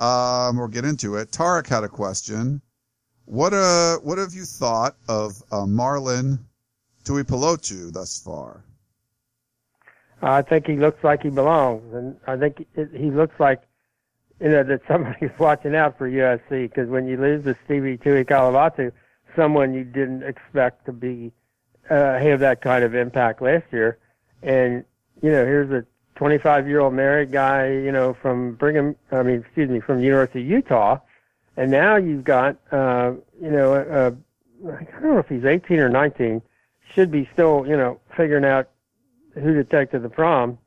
Um, 0.00 0.58
or 0.58 0.66
get 0.66 0.84
into 0.84 1.14
it. 1.14 1.30
Tarek 1.30 1.68
had 1.68 1.84
a 1.84 1.88
question. 1.88 2.60
What 3.26 3.54
uh, 3.54 3.96
what 3.98 4.18
have 4.18 4.34
you 4.34 4.44
thought 4.44 4.96
of 5.08 5.42
uh, 5.50 5.64
Marlon 5.64 6.38
Tuipulotu 7.04 7.92
thus 7.92 8.20
far? 8.20 8.64
I 10.20 10.42
think 10.42 10.66
he 10.66 10.76
looks 10.76 11.02
like 11.02 11.22
he 11.22 11.30
belongs, 11.30 11.94
and 11.94 12.16
I 12.26 12.36
think 12.36 12.66
it, 12.74 12.90
he 12.94 13.10
looks 13.10 13.38
like 13.40 13.62
you 14.40 14.50
know 14.50 14.62
that 14.64 14.82
somebody's 14.86 15.30
watching 15.38 15.74
out 15.74 15.96
for 15.96 16.08
USC 16.08 16.68
because 16.68 16.88
when 16.88 17.06
you 17.06 17.16
lose 17.16 17.44
to 17.44 17.56
Stevie 17.64 17.96
Tu'ikolovatu, 17.96 18.92
someone 19.34 19.72
you 19.72 19.84
didn't 19.84 20.22
expect 20.22 20.84
to 20.86 20.92
be 20.92 21.32
uh, 21.88 22.18
have 22.18 22.40
that 22.40 22.60
kind 22.60 22.84
of 22.84 22.94
impact 22.94 23.40
last 23.40 23.64
year, 23.72 23.98
and 24.42 24.84
you 25.22 25.30
know 25.30 25.46
here's 25.46 25.70
a 25.70 25.86
25 26.16 26.68
year 26.68 26.80
old 26.80 26.92
married 26.92 27.32
guy, 27.32 27.68
you 27.68 27.90
know 27.90 28.12
from 28.20 28.54
Brigham, 28.56 28.96
I 29.10 29.22
mean 29.22 29.40
excuse 29.40 29.70
me, 29.70 29.80
from 29.80 29.98
the 29.98 30.04
University 30.04 30.42
of 30.42 30.46
Utah 30.46 30.98
and 31.56 31.70
now 31.70 31.96
you've 31.96 32.24
got, 32.24 32.56
uh, 32.72 33.12
you 33.40 33.50
know, 33.50 33.74
uh, 33.74 34.10
I 34.70 34.84
don't 35.00 35.14
know 35.14 35.18
if 35.18 35.28
he's 35.28 35.44
18 35.44 35.78
or 35.78 35.88
19, 35.88 36.42
should 36.94 37.10
be 37.10 37.28
still, 37.32 37.64
you 37.66 37.76
know, 37.76 38.00
figuring 38.16 38.44
out 38.44 38.68
who 39.34 39.54
to 39.54 39.64
take 39.64 39.90
to 39.92 39.98
the 39.98 40.08
prom. 40.08 40.58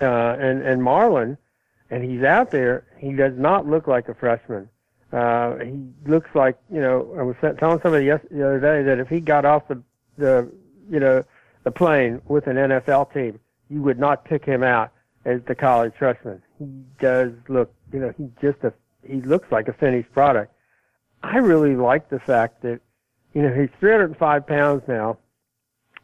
Uh, 0.00 0.36
and, 0.38 0.62
and 0.62 0.80
Marlon, 0.80 1.36
and 1.90 2.04
he's 2.04 2.22
out 2.22 2.50
there, 2.50 2.84
he 2.98 3.12
does 3.12 3.32
not 3.36 3.66
look 3.66 3.86
like 3.86 4.08
a 4.08 4.14
freshman. 4.14 4.68
Uh, 5.12 5.56
he 5.56 5.80
looks 6.06 6.30
like, 6.34 6.58
you 6.70 6.80
know, 6.80 7.14
I 7.18 7.22
was 7.22 7.36
telling 7.40 7.80
somebody 7.80 8.04
yes, 8.04 8.20
the 8.30 8.46
other 8.46 8.60
day 8.60 8.82
that 8.82 8.98
if 8.98 9.08
he 9.08 9.20
got 9.20 9.44
off 9.44 9.66
the, 9.68 9.82
the, 10.18 10.50
you 10.90 11.00
know, 11.00 11.24
the 11.64 11.70
plane 11.70 12.20
with 12.26 12.46
an 12.46 12.56
NFL 12.56 13.12
team, 13.12 13.40
you 13.70 13.82
would 13.82 13.98
not 13.98 14.24
pick 14.24 14.44
him 14.44 14.62
out 14.62 14.92
as 15.24 15.40
the 15.46 15.54
college 15.54 15.94
freshman. 15.98 16.42
He 16.58 16.66
does 17.00 17.32
look, 17.48 17.72
you 17.92 18.00
know, 18.00 18.12
he's 18.16 18.30
just 18.40 18.62
a 18.64 18.72
he 19.08 19.20
looks 19.22 19.50
like 19.50 19.68
a 19.68 19.72
finished 19.72 20.12
product. 20.12 20.52
I 21.22 21.38
really 21.38 21.74
like 21.74 22.08
the 22.08 22.20
fact 22.20 22.62
that, 22.62 22.80
you 23.34 23.42
know, 23.42 23.52
he's 23.52 23.70
305 23.80 24.46
pounds 24.46 24.82
now, 24.86 25.18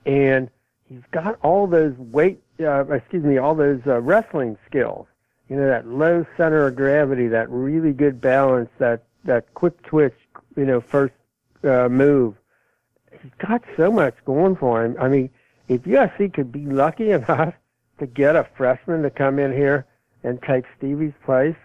and 0.07 0.51
he's 0.89 1.03
got 1.13 1.39
all 1.43 1.67
those 1.67 1.97
weight, 1.99 2.43
uh, 2.61 2.85
excuse 2.93 3.25
me, 3.25 3.39
all 3.39 3.55
those 3.55 3.81
uh, 3.87 4.01
wrestling 4.01 4.57
skills. 4.67 5.07
You 5.49 5.57
know, 5.57 5.67
that 5.67 5.87
low 5.87 6.25
center 6.37 6.67
of 6.67 6.77
gravity, 6.77 7.29
that 7.29 7.51
really 7.51 7.93
good 7.93 8.21
balance, 8.21 8.71
that 8.79 9.05
that 9.25 9.53
quick 9.55 9.83
twitch, 9.83 10.17
you 10.57 10.65
know, 10.65 10.81
first 10.81 11.15
uh, 11.63 11.89
move. 11.89 12.35
He's 13.23 13.33
got 13.39 13.63
so 13.77 13.91
much 13.91 14.15
going 14.25 14.57
for 14.57 14.85
him. 14.85 14.97
I 14.99 15.09
mean, 15.09 15.31
if 15.69 15.83
USC 15.83 16.33
could 16.33 16.51
be 16.51 16.67
lucky 16.67 17.11
enough 17.19 17.55
to 17.99 18.07
get 18.07 18.37
a 18.37 18.47
freshman 18.57 19.03
to 19.03 19.11
come 19.11 19.39
in 19.39 19.53
here 19.53 19.87
and 20.23 20.43
take 20.43 20.65
Stevie's 20.79 21.13
place, 21.25 21.57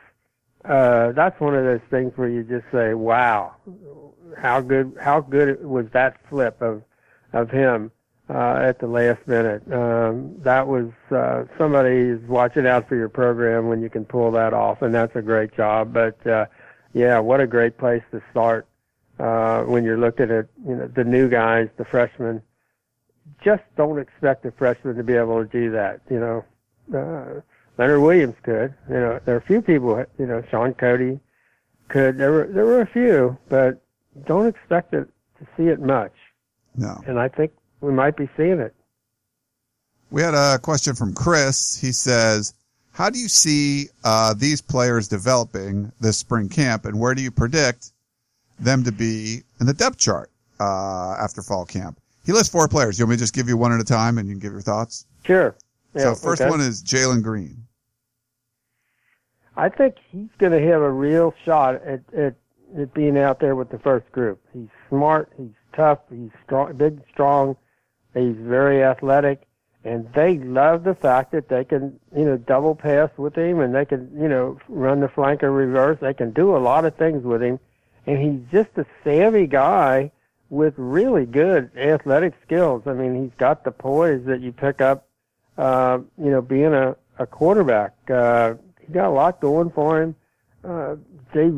uh, 0.65 1.11
that's 1.13 1.39
one 1.39 1.55
of 1.55 1.63
those 1.63 1.81
things 1.89 2.11
where 2.15 2.27
you 2.27 2.43
just 2.43 2.65
say, 2.71 2.93
"Wow, 2.93 3.55
how 4.37 4.59
good! 4.61 4.97
How 4.99 5.21
good 5.21 5.63
was 5.63 5.85
that 5.93 6.17
flip 6.29 6.61
of 6.61 6.83
of 7.31 7.49
him 7.49 7.91
uh, 8.29 8.59
at 8.61 8.79
the 8.79 8.87
last 8.87 9.25
minute?" 9.25 9.63
Um, 9.71 10.35
that 10.39 10.67
was 10.67 10.89
uh, 11.11 11.45
somebody 11.57 11.95
is 11.95 12.21
watching 12.27 12.67
out 12.67 12.89
for 12.89 12.95
your 12.95 13.07
program 13.07 13.67
when 13.69 13.81
you 13.81 13.89
can 13.89 14.03
pull 14.03 14.31
that 14.31 14.53
off, 14.53 14.81
and 14.81 14.93
that's 14.93 15.15
a 15.15 15.21
great 15.21 15.55
job. 15.55 15.93
But 15.93 16.25
uh, 16.27 16.47
yeah, 16.93 17.19
what 17.19 17.39
a 17.39 17.47
great 17.47 17.77
place 17.77 18.03
to 18.11 18.21
start 18.29 18.67
uh, 19.17 19.63
when 19.63 19.85
you're 19.85 19.97
looking 19.97 20.29
at 20.29 20.47
you 20.67 20.75
know 20.75 20.87
the 20.87 21.05
new 21.05 21.29
guys, 21.29 21.69
the 21.77 21.85
freshmen. 21.85 22.41
Just 23.41 23.63
don't 23.77 23.99
expect 23.99 24.45
a 24.45 24.51
freshman 24.51 24.97
to 24.97 25.03
be 25.03 25.13
able 25.13 25.41
to 25.41 25.49
do 25.49 25.71
that. 25.71 26.01
You 26.09 26.19
know. 26.19 26.45
Uh, 26.93 27.41
Leonard 27.79 28.01
Williams 28.01 28.35
could. 28.43 28.73
You 28.89 28.95
know, 28.95 29.19
there 29.23 29.35
are 29.35 29.39
a 29.39 29.41
few 29.41 29.61
people. 29.61 30.05
You 30.19 30.25
know, 30.27 30.43
Shaun 30.51 30.73
Cody 30.73 31.19
could. 31.87 32.17
There 32.17 32.31
were 32.31 32.47
there 32.51 32.65
were 32.65 32.81
a 32.81 32.85
few, 32.85 33.37
but 33.47 33.81
don't 34.27 34.47
expect 34.47 34.93
it 34.93 35.07
to 35.39 35.47
see 35.55 35.69
it 35.69 35.79
much. 35.79 36.11
No. 36.75 37.01
And 37.07 37.17
I 37.17 37.29
think 37.29 37.53
we 37.81 37.93
might 37.93 38.17
be 38.17 38.29
seeing 38.35 38.59
it. 38.59 38.75
We 40.11 40.21
had 40.21 40.33
a 40.33 40.59
question 40.59 40.93
from 40.93 41.13
Chris. 41.13 41.79
He 41.79 41.93
says, 41.93 42.53
"How 42.91 43.09
do 43.09 43.17
you 43.17 43.29
see 43.29 43.87
uh, 44.03 44.33
these 44.33 44.61
players 44.61 45.07
developing 45.07 45.91
this 46.01 46.17
spring 46.17 46.49
camp, 46.49 46.83
and 46.83 46.99
where 46.99 47.15
do 47.15 47.21
you 47.21 47.31
predict 47.31 47.93
them 48.59 48.83
to 48.83 48.91
be 48.91 49.41
in 49.59 49.65
the 49.65 49.73
depth 49.73 49.97
chart?" 49.97 50.29
uh, 50.59 51.15
after 51.19 51.41
fall 51.41 51.65
camp. 51.65 51.99
He 52.25 52.33
lists 52.33 52.51
four 52.51 52.67
players. 52.67 52.99
You 52.99 53.05
want 53.05 53.11
me 53.11 53.15
to 53.15 53.21
just 53.21 53.33
give 53.33 53.47
you 53.47 53.57
one 53.57 53.71
at 53.71 53.79
a 53.79 53.85
time 53.85 54.17
and 54.17 54.27
you 54.27 54.35
can 54.35 54.39
give 54.39 54.51
your 54.51 54.61
thoughts? 54.61 55.05
Sure. 55.25 55.55
Yeah, 55.95 56.03
so 56.03 56.15
first 56.15 56.41
okay. 56.41 56.49
one 56.49 56.61
is 56.61 56.83
Jalen 56.83 57.23
Greene. 57.23 57.65
I 59.59 59.69
think 59.69 59.95
he's 60.11 60.29
going 60.37 60.53
to 60.53 60.67
have 60.71 60.81
a 60.81 60.91
real 60.91 61.33
shot 61.45 61.75
at, 61.85 62.01
at 62.13 62.35
at 62.77 62.93
being 62.93 63.17
out 63.17 63.39
there 63.39 63.55
with 63.55 63.69
the 63.69 63.79
first 63.79 64.11
group. 64.11 64.39
He's 64.53 64.69
smart. 64.89 65.31
He's 65.37 65.49
tough. 65.73 65.99
He's 66.09 66.29
strong, 66.45 66.75
big, 66.75 67.01
strong. 67.11 67.55
He's 68.13 68.35
very 68.35 68.83
athletic, 68.83 69.47
and 69.83 70.11
they 70.13 70.37
love 70.39 70.83
the 70.83 70.95
fact 70.95 71.31
that 71.31 71.49
they 71.49 71.63
can, 71.63 71.99
you 72.15 72.25
know, 72.25 72.37
double 72.37 72.75
pass 72.75 73.09
with 73.17 73.35
him, 73.35 73.59
and 73.59 73.73
they 73.73 73.85
can, 73.85 74.09
you 74.19 74.27
know, 74.27 74.59
run 74.67 74.99
the 74.99 75.07
flanker 75.07 75.55
reverse. 75.55 75.97
They 76.01 76.13
can 76.13 76.31
do 76.31 76.55
a 76.55 76.59
lot 76.59 76.85
of 76.85 76.95
things 76.95 77.23
with 77.23 77.41
him, 77.41 77.59
and 78.05 78.17
he's 78.17 78.51
just 78.51 78.77
a 78.77 78.85
savvy 79.03 79.47
guy 79.47 80.11
with 80.49 80.73
really 80.77 81.25
good 81.25 81.69
athletic 81.77 82.33
skills. 82.45 82.83
I 82.87 82.93
mean, 82.93 83.23
he's 83.23 83.37
got 83.37 83.63
the 83.63 83.71
poise 83.71 84.25
that 84.25 84.41
you 84.41 84.51
pick 84.51 84.81
up, 84.81 85.07
uh, 85.57 85.99
you 86.17 86.31
know, 86.31 86.41
being 86.41 86.73
a, 86.73 86.95
a 87.19 87.27
quarterback. 87.27 87.93
Uh, 88.09 88.55
got 88.91 89.07
a 89.07 89.11
lot 89.11 89.41
going 89.41 89.71
for 89.71 90.01
him. 90.01 90.15
Uh, 90.63 90.95
they 91.33 91.51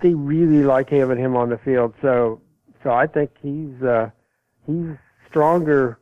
they 0.00 0.14
really 0.14 0.64
like 0.64 0.90
having 0.90 1.18
him 1.18 1.36
on 1.36 1.48
the 1.48 1.58
field. 1.58 1.94
So 2.02 2.40
so 2.82 2.92
I 2.92 3.06
think 3.06 3.30
he's 3.42 3.82
uh, 3.82 4.10
he's 4.66 4.96
stronger. 5.28 5.98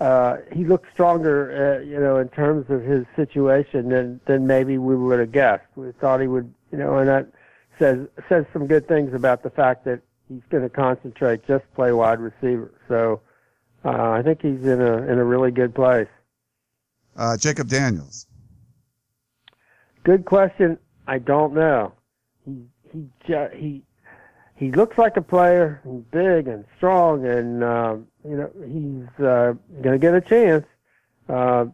Uh, 0.00 0.38
he 0.52 0.64
looks 0.64 0.88
stronger, 0.92 1.78
uh, 1.78 1.84
you 1.84 2.00
know, 2.00 2.18
in 2.18 2.28
terms 2.30 2.68
of 2.68 2.82
his 2.82 3.04
situation 3.14 3.90
than 3.90 4.20
than 4.26 4.46
maybe 4.46 4.78
we 4.78 4.96
would 4.96 5.20
have 5.20 5.32
guessed. 5.32 5.66
We 5.76 5.92
thought 5.92 6.20
he 6.20 6.26
would, 6.26 6.52
you 6.72 6.78
know, 6.78 6.98
and 6.98 7.08
that 7.08 7.28
says 7.78 8.08
says 8.28 8.44
some 8.52 8.66
good 8.66 8.88
things 8.88 9.14
about 9.14 9.42
the 9.42 9.50
fact 9.50 9.84
that 9.84 10.00
he's 10.28 10.42
going 10.50 10.62
to 10.62 10.68
concentrate, 10.68 11.46
just 11.46 11.64
play 11.74 11.92
wide 11.92 12.18
receiver. 12.18 12.72
So 12.88 13.20
uh, 13.84 14.10
I 14.10 14.22
think 14.22 14.42
he's 14.42 14.64
in 14.64 14.80
a 14.80 15.02
in 15.02 15.18
a 15.18 15.24
really 15.24 15.50
good 15.50 15.74
place. 15.74 16.08
Uh, 17.16 17.36
Jacob 17.36 17.68
Daniels. 17.68 18.26
Good 20.04 20.26
question. 20.26 20.78
I 21.06 21.18
don't 21.18 21.54
know. 21.54 21.92
He 22.44 22.62
he 22.92 23.08
he 23.54 23.82
he 24.56 24.70
looks 24.70 24.98
like 24.98 25.16
a 25.16 25.22
player. 25.22 25.80
Big 26.10 26.46
and 26.46 26.64
strong, 26.76 27.26
and 27.26 27.64
uh, 27.64 27.96
you 28.22 28.36
know 28.36 28.50
he's 28.66 29.24
uh, 29.24 29.54
going 29.82 29.94
to 29.94 29.98
get 29.98 30.14
a 30.14 30.20
chance. 30.20 30.66
Uh, 31.28 31.66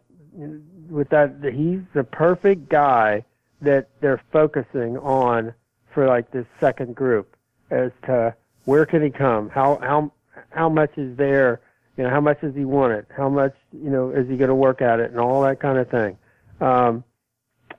with 0.88 1.08
that, 1.10 1.34
he's 1.52 1.80
the 1.92 2.04
perfect 2.04 2.68
guy 2.68 3.24
that 3.60 3.88
they're 4.00 4.22
focusing 4.32 4.96
on 4.98 5.52
for 5.92 6.06
like 6.06 6.30
this 6.30 6.46
second 6.60 6.94
group 6.94 7.36
as 7.70 7.90
to 8.06 8.34
where 8.64 8.86
can 8.86 9.02
he 9.02 9.10
come, 9.10 9.48
how 9.50 9.78
how 9.82 10.12
how 10.50 10.68
much 10.68 10.96
is 10.96 11.16
there, 11.16 11.60
you 11.96 12.04
know, 12.04 12.10
how 12.10 12.20
much 12.20 12.40
does 12.40 12.54
he 12.54 12.64
want 12.64 12.92
it, 12.92 13.06
how 13.16 13.28
much 13.28 13.54
you 13.72 13.90
know 13.90 14.10
is 14.10 14.28
he 14.28 14.36
going 14.36 14.48
to 14.48 14.54
work 14.54 14.80
at 14.80 15.00
it, 15.00 15.10
and 15.10 15.18
all 15.18 15.42
that 15.42 15.58
kind 15.58 15.78
of 15.78 15.90
thing. 15.90 16.16
Um, 16.60 17.02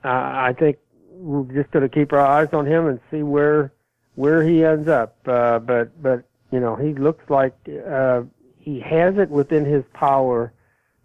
I, 0.03 0.49
I 0.49 0.53
think 0.53 0.77
we're 1.11 1.43
just 1.53 1.71
going 1.71 1.87
to 1.87 1.89
keep 1.89 2.13
our 2.13 2.19
eyes 2.19 2.49
on 2.53 2.65
him 2.65 2.87
and 2.87 2.99
see 3.09 3.23
where 3.23 3.71
where 4.15 4.43
he 4.43 4.63
ends 4.63 4.87
up. 4.87 5.17
Uh, 5.25 5.59
but 5.59 6.01
but 6.01 6.23
you 6.51 6.59
know 6.59 6.75
he 6.75 6.93
looks 6.93 7.29
like 7.29 7.55
uh, 7.87 8.23
he 8.57 8.79
has 8.79 9.17
it 9.17 9.29
within 9.29 9.65
his 9.65 9.83
power 9.93 10.53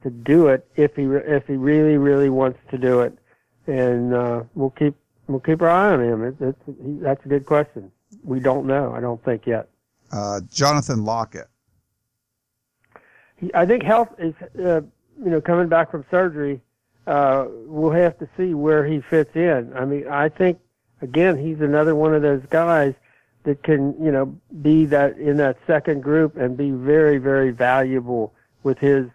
to 0.02 0.10
do 0.10 0.48
it 0.48 0.68
if 0.76 0.94
he 0.96 1.04
if 1.04 1.46
he 1.46 1.54
really 1.54 1.96
really 1.96 2.30
wants 2.30 2.58
to 2.70 2.78
do 2.78 3.00
it, 3.00 3.16
and 3.66 4.14
uh, 4.14 4.42
we'll 4.54 4.70
keep 4.70 4.94
we'll 5.26 5.40
keep 5.40 5.62
our 5.62 5.68
eye 5.68 5.92
on 5.92 6.02
him. 6.02 6.24
It, 6.24 6.36
it's, 6.40 6.62
he, 6.66 6.98
that's 7.00 7.24
a 7.24 7.28
good 7.28 7.46
question. 7.46 7.90
We 8.22 8.40
don't 8.40 8.66
know. 8.66 8.92
I 8.92 9.00
don't 9.00 9.22
think 9.24 9.46
yet. 9.46 9.68
Uh, 10.12 10.40
Jonathan 10.50 11.04
Lockett. 11.04 11.48
He, 13.36 13.50
I 13.54 13.66
think 13.66 13.82
health 13.82 14.08
is 14.18 14.34
uh, 14.58 14.80
you 15.22 15.30
know 15.30 15.40
coming 15.40 15.68
back 15.68 15.90
from 15.90 16.04
surgery. 16.10 16.60
Uh, 17.06 17.46
we'll 17.66 17.92
have 17.92 18.18
to 18.18 18.28
see 18.36 18.54
where 18.54 18.84
he 18.84 19.00
fits 19.00 19.34
in. 19.36 19.72
I 19.76 19.84
mean, 19.84 20.08
I 20.08 20.28
think 20.28 20.58
again, 21.02 21.38
he's 21.38 21.60
another 21.60 21.94
one 21.94 22.14
of 22.14 22.22
those 22.22 22.42
guys 22.50 22.94
that 23.44 23.62
can, 23.62 23.94
you 24.02 24.10
know, 24.10 24.36
be 24.60 24.86
that 24.86 25.16
in 25.18 25.36
that 25.36 25.56
second 25.66 26.02
group 26.02 26.36
and 26.36 26.56
be 26.56 26.70
very, 26.70 27.18
very 27.18 27.50
valuable 27.50 28.34
with 28.64 28.78
his, 28.78 29.06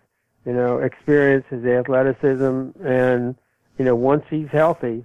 you 0.45 0.53
know, 0.53 0.79
experience, 0.79 1.45
his 1.49 1.65
athleticism, 1.65 2.69
and 2.83 3.35
you 3.77 3.85
know, 3.85 3.95
once 3.95 4.23
he's 4.29 4.47
healthy, 4.47 5.03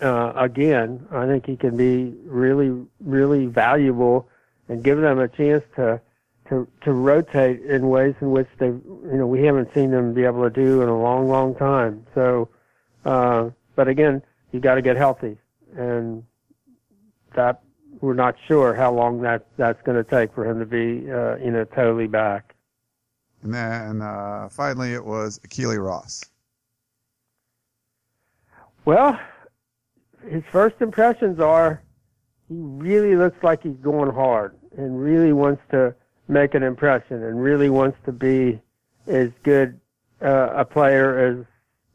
uh, 0.00 0.32
again, 0.36 1.06
I 1.10 1.26
think 1.26 1.44
he 1.46 1.56
can 1.56 1.76
be 1.76 2.14
really, 2.24 2.86
really 3.00 3.46
valuable 3.46 4.28
and 4.68 4.82
give 4.82 5.00
them 5.00 5.18
a 5.18 5.28
chance 5.28 5.64
to 5.76 6.00
to 6.50 6.68
to 6.82 6.92
rotate 6.92 7.62
in 7.62 7.88
ways 7.88 8.14
in 8.20 8.30
which 8.30 8.48
they, 8.58 8.66
you 8.66 9.10
know, 9.12 9.26
we 9.26 9.44
haven't 9.44 9.72
seen 9.72 9.90
them 9.90 10.12
be 10.12 10.24
able 10.24 10.42
to 10.42 10.50
do 10.50 10.82
in 10.82 10.88
a 10.88 11.00
long, 11.00 11.28
long 11.28 11.54
time. 11.54 12.06
So, 12.14 12.48
uh, 13.04 13.50
but 13.76 13.88
again, 13.88 14.22
you 14.52 14.60
got 14.60 14.74
to 14.74 14.82
get 14.82 14.96
healthy 14.96 15.38
and 15.76 16.22
that 17.34 17.62
we're 18.00 18.14
not 18.14 18.34
sure 18.46 18.74
how 18.74 18.92
long 18.92 19.20
that 19.22 19.46
that's 19.56 19.80
going 19.82 20.02
to 20.02 20.08
take 20.08 20.34
for 20.34 20.44
him 20.44 20.58
to 20.58 20.66
be 20.66 21.10
uh, 21.10 21.36
you 21.36 21.50
know 21.50 21.64
totally 21.64 22.06
back. 22.06 22.54
And 23.42 23.54
then 23.54 24.02
uh, 24.02 24.48
finally, 24.50 24.92
it 24.92 25.04
was 25.04 25.38
Ykili 25.40 25.82
Ross. 25.82 26.22
Well, 28.84 29.18
his 30.28 30.42
first 30.50 30.76
impressions 30.80 31.40
are 31.40 31.82
he 32.48 32.56
really 32.56 33.16
looks 33.16 33.42
like 33.42 33.62
he's 33.62 33.76
going 33.76 34.12
hard 34.12 34.56
and 34.76 35.00
really 35.00 35.32
wants 35.32 35.62
to 35.70 35.94
make 36.30 36.54
an 36.54 36.62
impression 36.62 37.22
and 37.22 37.42
really 37.42 37.68
wants 37.68 37.98
to 38.06 38.12
be 38.12 38.60
as 39.06 39.30
good 39.42 39.80
uh, 40.22 40.50
a 40.54 40.64
player 40.64 41.18
as 41.18 41.46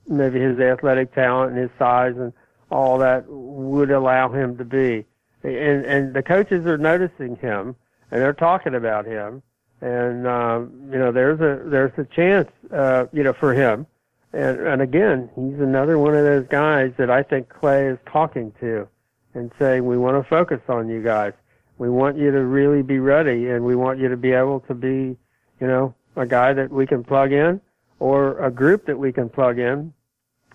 maybe 0.08 0.40
his 0.40 0.60
athletic 0.60 1.14
talent 1.16 1.54
and 1.54 1.60
his 1.60 1.72
size 1.80 2.16
and 2.18 2.34
all 2.70 2.98
that 2.98 3.26
would 3.28 3.92
allow 3.92 4.30
him 4.30 4.58
to 4.58 4.66
be. 4.66 5.06
And 5.44 5.86
and 5.86 6.14
the 6.14 6.24
coaches 6.24 6.66
are 6.66 6.78
noticing 6.78 7.36
him 7.38 7.76
and 8.12 8.22
they're 8.22 8.34
talking 8.34 8.76
about 8.76 9.06
him. 9.06 9.42
And 9.82 10.28
um, 10.28 10.90
you 10.92 10.98
know, 10.98 11.12
there's 11.12 11.40
a 11.40 11.68
there's 11.70 11.98
a 11.98 12.06
chance 12.06 12.50
uh, 12.72 13.06
you 13.14 13.24
know, 13.24 13.34
for 13.34 13.54
him. 13.54 13.86
And 14.34 14.60
and 14.60 14.82
again, 14.82 15.30
he's 15.36 15.60
another 15.60 15.98
one 16.00 16.16
of 16.16 16.26
those 16.26 16.48
guys 16.48 16.92
that 16.98 17.10
I 17.10 17.24
think 17.24 17.50
Clay 17.50 17.88
is 17.88 18.00
talking 18.12 18.52
to 18.60 18.88
and 19.34 19.52
saying, 19.60 19.86
We 19.86 19.98
want 19.98 20.22
to 20.22 20.28
focus 20.28 20.62
on 20.68 20.90
you 20.90 21.04
guys. 21.04 21.34
We 21.78 21.90
want 21.90 22.18
you 22.18 22.32
to 22.32 22.44
really 22.44 22.82
be 22.82 23.00
ready 23.00 23.50
and 23.50 23.66
we 23.66 23.76
want 23.76 24.00
you 24.00 24.10
to 24.10 24.18
be 24.18 24.32
able 24.32 24.62
to 24.62 24.74
be, 24.74 25.18
you 25.60 25.68
know, 25.68 25.94
a 26.16 26.26
guy 26.26 26.54
that 26.54 26.72
we 26.72 26.88
can 26.88 27.04
plug 27.04 27.32
in 27.32 27.60
or 28.00 28.40
a 28.40 28.52
group 28.52 28.86
that 28.86 28.98
we 28.98 29.12
can 29.12 29.30
plug 29.30 29.60
in 29.60 29.94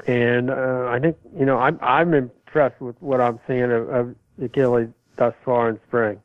and 0.06 0.50
uh, 0.50 0.86
I 0.88 0.98
think 1.00 1.16
you 1.38 1.44
know 1.44 1.58
I'm 1.58 1.78
I'm 1.82 2.14
impressed 2.14 2.80
with 2.80 2.96
what 3.00 3.20
I'm 3.20 3.38
seeing 3.46 3.70
of, 3.70 3.88
of 3.88 4.14
Ykili 4.40 4.92
thus 5.16 5.34
far 5.44 5.70
in 5.70 5.80
spring. 5.86 6.20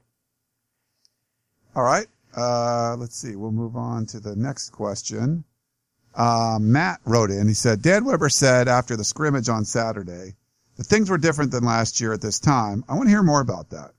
All 1.75 1.83
right, 1.83 2.07
uh, 2.35 2.95
let's 2.97 3.15
see. 3.15 3.35
We'll 3.35 3.51
move 3.51 3.75
on 3.75 4.05
to 4.07 4.19
the 4.19 4.35
next 4.35 4.69
question. 4.69 5.43
Uh, 6.13 6.57
Matt 6.61 7.01
wrote 7.03 7.29
in. 7.29 7.47
He 7.49 7.53
said, 7.53 7.81
Dan 7.81 8.05
Weber 8.05 8.29
said 8.29 8.69
after 8.69 8.95
the 8.95 9.03
scrimmage 9.03 9.49
on 9.49 9.65
Saturday 9.65 10.35
that 10.77 10.85
things 10.85 11.09
were 11.09 11.17
different 11.17 11.51
than 11.51 11.65
last 11.65 11.99
year 11.99 12.13
at 12.13 12.21
this 12.21 12.39
time. 12.39 12.85
I 12.87 12.93
want 12.93 13.07
to 13.07 13.09
hear 13.09 13.23
more 13.23 13.41
about 13.41 13.71
that. 13.71 13.91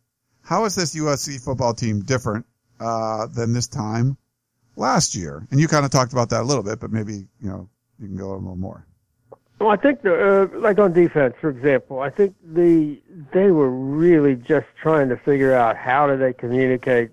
How 0.47 0.65
is 0.65 0.76
this 0.76 0.95
USC 0.95 1.45
football 1.45 1.75
team 1.75 2.03
different 2.03 2.47
uh, 2.79 3.26
than 3.26 3.53
this 3.53 3.67
time 3.67 4.17
last 4.76 5.17
year? 5.17 5.45
And 5.50 5.59
you 5.59 5.67
kind 5.67 5.85
of 5.85 5.91
talked 5.91 6.12
about 6.12 6.31
that 6.31 6.43
a 6.43 6.45
little 6.45 6.62
bit, 6.62 6.79
but 6.79 6.93
maybe 6.93 7.26
you 7.41 7.49
know 7.49 7.69
you 7.99 8.07
can 8.07 8.17
go 8.17 8.31
a 8.31 8.37
little 8.37 8.55
more. 8.55 8.87
Well, 9.59 9.71
I 9.71 9.76
think 9.76 10.03
the, 10.03 10.45
uh, 10.55 10.59
like 10.59 10.79
on 10.79 10.93
defense, 10.93 11.35
for 11.41 11.50
example, 11.50 11.99
I 11.99 12.11
think 12.11 12.37
the 12.45 12.97
they 13.33 13.50
were 13.50 13.71
really 13.71 14.37
just 14.37 14.67
trying 14.81 15.09
to 15.09 15.17
figure 15.17 15.53
out 15.53 15.76
how 15.76 16.07
do 16.07 16.17
they 16.17 16.33
communicate. 16.33 17.11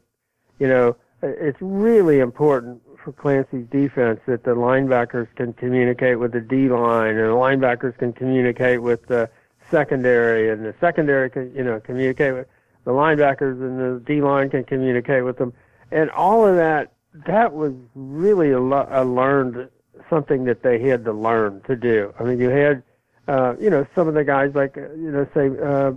You 0.60 0.68
know, 0.68 0.96
it's 1.24 1.58
really 1.60 2.20
important 2.20 2.84
for 3.04 3.14
Clancy's 3.14 3.66
defense 3.72 4.20
that 4.28 4.44
the 4.44 4.52
linebackers 4.52 5.28
can 5.36 5.54
communicate 5.54 6.20
with 6.20 6.34
the 6.34 6.42
D 6.42 6.70
line, 6.70 7.16
and 7.16 7.30
the 7.30 7.36
linebackers 7.36 7.98
can 7.98 8.14
communicate 8.14 8.84
with 8.84 9.08
the 9.08 9.28
secondary, 9.72 10.52
and 10.52 10.64
the 10.64 10.76
secondary 10.80 11.32
can 11.32 11.52
you 11.56 11.64
know 11.64 11.80
communicate 11.80 12.36
with 12.36 12.48
the 12.86 12.92
linebackers, 12.92 13.62
and 13.62 13.80
the 13.80 14.04
D 14.06 14.22
line 14.22 14.50
can 14.50 14.64
communicate 14.64 15.24
with 15.24 15.38
them, 15.38 15.54
and 15.92 16.10
all 16.12 16.46
of 16.46 16.56
that. 16.56 16.92
That 17.28 17.54
was 17.54 17.74
really 17.94 18.52
a, 18.52 18.60
lo- 18.60 18.88
a 18.90 19.06
learned 19.06 19.70
something 20.10 20.46
that 20.46 20.64
they 20.64 20.80
had 20.80 21.06
to 21.06 21.14
learn 21.14 21.62
to 21.68 21.76
do. 21.76 22.12
I 22.20 22.24
mean, 22.24 22.40
you 22.40 22.50
had, 22.50 22.82
uh, 23.28 23.54
you 23.60 23.70
know, 23.70 23.86
some 23.94 24.08
of 24.08 24.16
the 24.16 24.24
guys 24.24 24.56
like, 24.56 24.78
uh, 24.78 24.92
you 24.94 25.12
know, 25.12 25.28
say, 25.32 25.52
uh, 25.64 25.92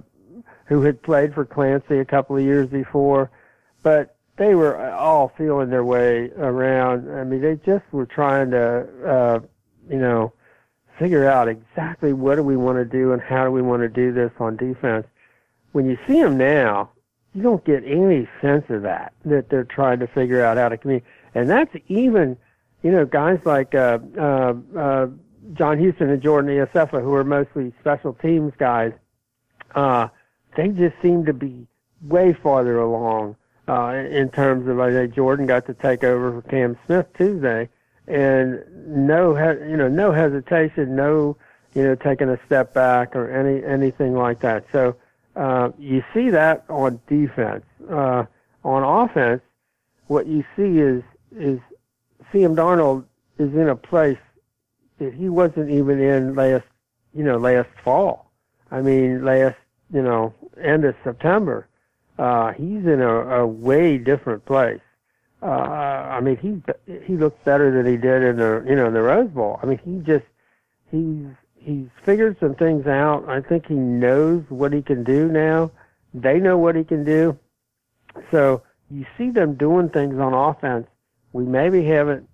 who 0.67 0.83
had 0.83 1.03
played 1.03 1.33
for 1.33 1.47
Clancy 1.47 2.01
a 2.01 2.05
couple 2.05 2.37
of 2.37 2.43
years 2.43 2.69
before, 2.69 3.31
but 3.83 4.17
they 4.37 4.55
were 4.55 4.77
all 4.93 5.33
feeling 5.39 5.71
their 5.71 5.85
way 5.85 6.31
around. 6.37 7.11
I 7.11 7.25
mean, 7.25 7.41
they 7.41 7.57
just 7.65 7.85
were 7.93 8.05
trying 8.07 8.51
to, 8.51 8.87
uh, 9.07 9.41
you 9.89 9.99
know, 9.99 10.35
figure 10.99 11.27
out 11.27 11.49
exactly 11.49 12.13
what 12.13 12.37
do 12.37 12.43
we 12.43 12.57
want 12.57 12.77
to 12.77 12.85
do 12.85 13.13
and 13.13 13.23
how 13.23 13.45
do 13.45 13.51
we 13.51 13.63
want 13.63 13.83
to 13.83 13.89
do 13.89 14.13
this 14.13 14.33
on 14.39 14.57
defense. 14.57 15.07
When 15.77 15.85
you 15.85 15.99
see 16.07 16.23
them 16.23 16.39
now, 16.39 16.89
you 17.35 17.43
don't 17.43 17.63
get 17.63 17.85
any 17.85 18.27
sense 18.41 18.65
of 18.71 18.81
that 18.85 19.13
that 19.27 19.51
they're 19.51 19.65
trying 19.65 19.99
to 19.99 20.07
figure 20.07 20.43
out 20.43 20.57
how 20.57 20.71
to 20.71 20.79
communicate. 20.79 21.11
And 21.35 21.51
that's 21.51 21.71
even, 21.89 22.39
you 22.83 22.91
know, 22.91 23.05
guys 23.05 23.41
like 23.45 23.75
uh, 23.75 23.99
uh, 24.17 24.55
uh, 24.75 25.09
John 25.53 25.79
Houston 25.79 26.09
and 26.09 26.23
Jordan 26.23 26.51
Iosefa, 26.51 27.03
who 27.03 27.13
are 27.13 27.25
mostly 27.25 27.75
special 27.79 28.15
teams 28.15 28.55
guys. 28.57 28.95
Uh, 29.75 30.09
they 30.57 30.69
just 30.69 30.95
seem 31.03 31.27
to 31.27 31.35
be 31.35 31.67
way 32.01 32.33
farther 32.33 32.79
along 32.79 33.37
uh, 33.69 34.03
in 34.11 34.31
terms 34.31 34.67
of 34.69 34.81
I 34.81 34.91
think 34.91 35.15
Jordan 35.15 35.45
got 35.45 35.67
to 35.67 35.75
take 35.75 36.03
over 36.03 36.41
for 36.41 36.49
Cam 36.49 36.79
Smith 36.87 37.07
Tuesday, 37.19 37.69
and 38.07 38.65
no, 38.87 39.37
you 39.69 39.77
know, 39.77 39.89
no 39.89 40.11
hesitation, 40.11 40.97
no, 40.97 41.37
you 41.75 41.83
know, 41.83 41.95
taking 41.97 42.31
a 42.31 42.41
step 42.47 42.73
back 42.73 43.15
or 43.15 43.31
any 43.31 43.63
anything 43.63 44.15
like 44.15 44.41
that. 44.41 44.65
So 44.73 44.97
uh, 45.37 45.71
you 45.79 46.03
see 46.15 46.31
that 46.31 46.65
on 46.69 47.01
defense. 47.09 47.65
Uh, 47.91 48.25
on 48.65 48.83
offense, 48.83 49.43
what 50.07 50.27
you 50.27 50.45
see 50.57 50.79
is 50.79 51.03
is 51.37 51.61
Sam 52.33 52.57
Darnold 52.57 53.05
is 53.39 53.53
in 53.55 53.69
a 53.69 53.77
place 53.77 54.19
that 54.99 55.13
he 55.13 55.29
wasn't 55.29 55.71
even 55.71 56.01
in 56.01 56.35
last, 56.35 56.65
you 57.15 57.23
know, 57.23 57.37
last 57.37 57.69
fall. 57.85 58.31
I 58.71 58.81
mean, 58.81 59.25
last, 59.25 59.57
you 59.93 60.03
know, 60.03 60.35
end 60.61 60.85
of 60.85 60.95
September. 61.05 61.69
Uh, 62.19 62.53
he's 62.53 62.87
in 62.87 63.03
a, 63.03 63.43
a 63.43 63.47
way 63.47 63.99
different 63.99 64.45
place. 64.47 64.81
Uh, 65.43 65.47
I 65.47 66.21
mean, 66.21 66.39
he 66.39 66.97
he 67.05 67.17
looks 67.17 67.39
better 67.45 67.71
than 67.71 67.85
he 67.85 67.99
did 67.99 68.23
in 68.23 68.37
the, 68.37 68.65
you 68.67 68.75
know, 68.75 68.87
in 68.87 68.95
the 68.95 69.03
Rose 69.03 69.29
Bowl. 69.29 69.61
I 69.63 69.67
mean, 69.67 69.79
he 69.85 69.99
just 69.99 70.25
he's 70.91 71.27
he's 71.67 71.89
figured 72.05 72.39
some 72.41 72.55
things 72.55 72.87
out. 72.87 73.29
I 73.29 73.41
think 73.41 73.67
he 73.67 73.75
knows 73.75 74.45
what 74.49 74.73
he 74.73 74.83
can 74.83 75.05
do 75.05 75.29
now. 75.29 75.71
They 76.15 76.39
know 76.39 76.57
what 76.57 76.77
he 76.77 76.85
can 76.85 77.05
do. 77.05 77.39
So 78.31 78.63
you 78.91 79.05
see 79.19 79.31
them 79.31 79.55
doing 79.55 79.91
things 79.91 80.19
on 80.19 80.33
offense 80.33 80.87
we 81.37 81.45
maybe 81.45 81.85
haven't 81.85 82.27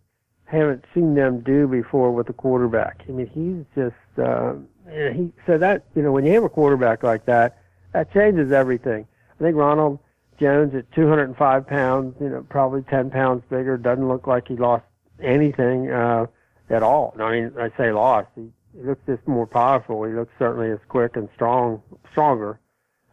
haven't 0.45 0.85
seen 0.95 1.15
them 1.15 1.41
do 1.41 1.67
before 1.67 2.13
with 2.13 2.29
the 2.29 2.33
quarterback. 2.33 3.03
I 3.09 3.13
mean, 3.13 3.27
he's 3.27 3.65
just 3.75 4.19
uh, 4.25 4.55
he 4.89 5.33
so 5.45 5.59
that 5.59 5.85
you 5.97 6.03
know 6.03 6.13
when 6.13 6.25
you 6.25 6.33
have 6.35 6.45
a 6.45 6.49
quarterback 6.49 7.03
like 7.03 7.27
that, 7.27 7.59
that 7.93 8.13
changes 8.13 8.53
everything. 8.53 9.07
I 9.41 9.43
think 9.43 9.57
Ronald 9.57 9.99
Jones 10.39 10.73
at 10.77 10.91
205 10.93 11.67
pounds, 11.67 12.15
you 12.21 12.29
know, 12.29 12.47
probably 12.49 12.83
10 12.83 13.11
pounds 13.11 13.43
bigger, 13.51 13.77
doesn't 13.77 14.07
look 14.07 14.29
like 14.29 14.47
he 14.47 14.55
lost 14.55 14.85
anything 15.21 15.91
uh, 15.91 16.27
at 16.71 16.85
all. 16.85 17.15
I 17.19 17.33
mean, 17.33 17.53
I 17.59 17.73
say 17.77 17.91
lost. 17.91 18.29
He, 18.37 18.51
he 18.77 18.83
looks 18.87 19.03
just 19.07 19.27
more 19.27 19.47
powerful. 19.47 20.05
He 20.05 20.13
looks 20.13 20.33
certainly 20.39 20.71
as 20.71 20.79
quick 20.89 21.17
and 21.17 21.29
strong, 21.35 21.83
stronger, 22.11 22.59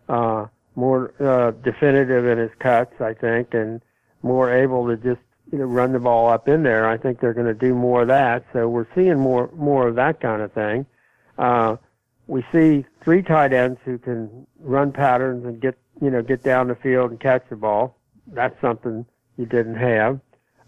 uh, 0.07 0.45
more 0.75 1.13
uh, 1.19 1.51
definitive 1.51 2.25
in 2.25 2.37
his 2.37 2.51
cuts, 2.59 3.01
I 3.01 3.13
think, 3.13 3.53
and 3.53 3.81
more 4.23 4.51
able 4.51 4.87
to 4.87 4.95
just 4.95 5.21
you 5.51 5.57
know 5.57 5.65
run 5.65 5.93
the 5.93 5.99
ball 5.99 6.29
up 6.29 6.47
in 6.47 6.63
there. 6.63 6.87
I 6.87 6.97
think 6.97 7.19
they're 7.19 7.33
going 7.33 7.47
to 7.47 7.53
do 7.53 7.73
more 7.73 8.03
of 8.03 8.07
that. 8.07 8.45
So 8.53 8.69
we're 8.69 8.87
seeing 8.95 9.19
more 9.19 9.49
more 9.55 9.87
of 9.87 9.95
that 9.95 10.21
kind 10.21 10.41
of 10.41 10.51
thing. 10.53 10.85
Uh, 11.37 11.77
we 12.27 12.45
see 12.51 12.85
three 13.01 13.23
tight 13.23 13.53
ends 13.53 13.79
who 13.83 13.97
can 13.97 14.45
run 14.59 14.91
patterns 14.91 15.45
and 15.45 15.59
get 15.59 15.77
you 16.01 16.09
know 16.09 16.21
get 16.21 16.43
down 16.43 16.67
the 16.67 16.75
field 16.75 17.11
and 17.11 17.19
catch 17.19 17.43
the 17.49 17.55
ball. 17.55 17.97
That's 18.27 18.59
something 18.61 19.05
you 19.37 19.45
didn't 19.45 19.75
have. 19.75 20.19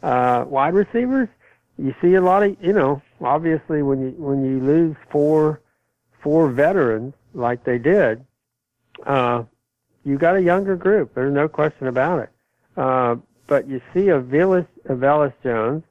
Uh, 0.01 0.45
wide 0.47 0.73
receivers, 0.73 1.29
you 1.77 1.93
see 2.01 2.15
a 2.15 2.21
lot 2.21 2.43
of 2.43 2.57
you 2.61 2.73
know 2.73 3.01
obviously 3.21 3.81
when 3.81 4.01
you 4.01 4.11
when 4.17 4.43
you 4.43 4.59
lose 4.59 4.95
four 5.09 5.61
four 6.21 6.49
veterans 6.49 7.13
like 7.33 7.63
they 7.63 7.77
did, 7.77 8.25
uh, 9.05 9.43
you 10.03 10.17
got 10.17 10.35
a 10.35 10.41
younger 10.41 10.75
group. 10.75 11.13
There's 11.13 11.33
no 11.33 11.47
question 11.47 11.87
about 11.87 12.19
it. 12.19 12.29
Uh, 12.77 13.15
but 13.47 13.67
you 13.67 13.81
see 13.93 14.09
a 14.09 14.21
Velus, 14.21 14.67
a 14.85 14.93
Velus 14.93 15.33
Jones 15.43 15.83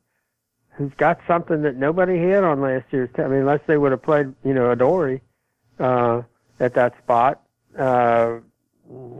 who's 0.76 0.92
got 0.96 1.20
something 1.26 1.62
that 1.62 1.76
nobody 1.76 2.18
had 2.18 2.42
on 2.42 2.60
last 2.60 2.86
year's 2.90 3.10
team. 3.14 3.26
I 3.26 3.28
mean, 3.28 3.40
unless 3.40 3.60
they 3.66 3.76
would 3.76 3.92
have 3.92 4.02
played, 4.02 4.32
you 4.44 4.54
know, 4.54 4.70
Adoree 4.70 5.20
uh, 5.78 6.22
at 6.58 6.74
that 6.74 6.96
spot. 7.02 7.42
Uh, 7.78 8.38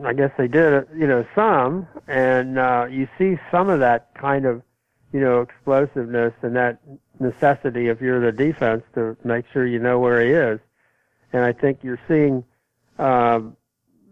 I 0.03 0.13
guess 0.13 0.31
they 0.37 0.47
did, 0.47 0.87
you 0.95 1.07
know, 1.07 1.25
some, 1.33 1.87
and 2.07 2.59
uh, 2.59 2.87
you 2.89 3.07
see 3.17 3.37
some 3.51 3.69
of 3.69 3.79
that 3.79 4.13
kind 4.15 4.45
of, 4.45 4.61
you 5.13 5.19
know, 5.19 5.41
explosiveness 5.41 6.33
and 6.41 6.55
that 6.55 6.79
necessity 7.21 7.87
if 7.87 8.01
you're 8.01 8.19
the 8.19 8.31
defense 8.31 8.83
to 8.95 9.15
make 9.23 9.45
sure 9.53 9.65
you 9.65 9.79
know 9.79 9.99
where 9.99 10.21
he 10.21 10.31
is. 10.31 10.59
And 11.33 11.45
I 11.45 11.53
think 11.53 11.79
you're 11.83 11.99
seeing 12.07 12.43
um, 12.99 13.55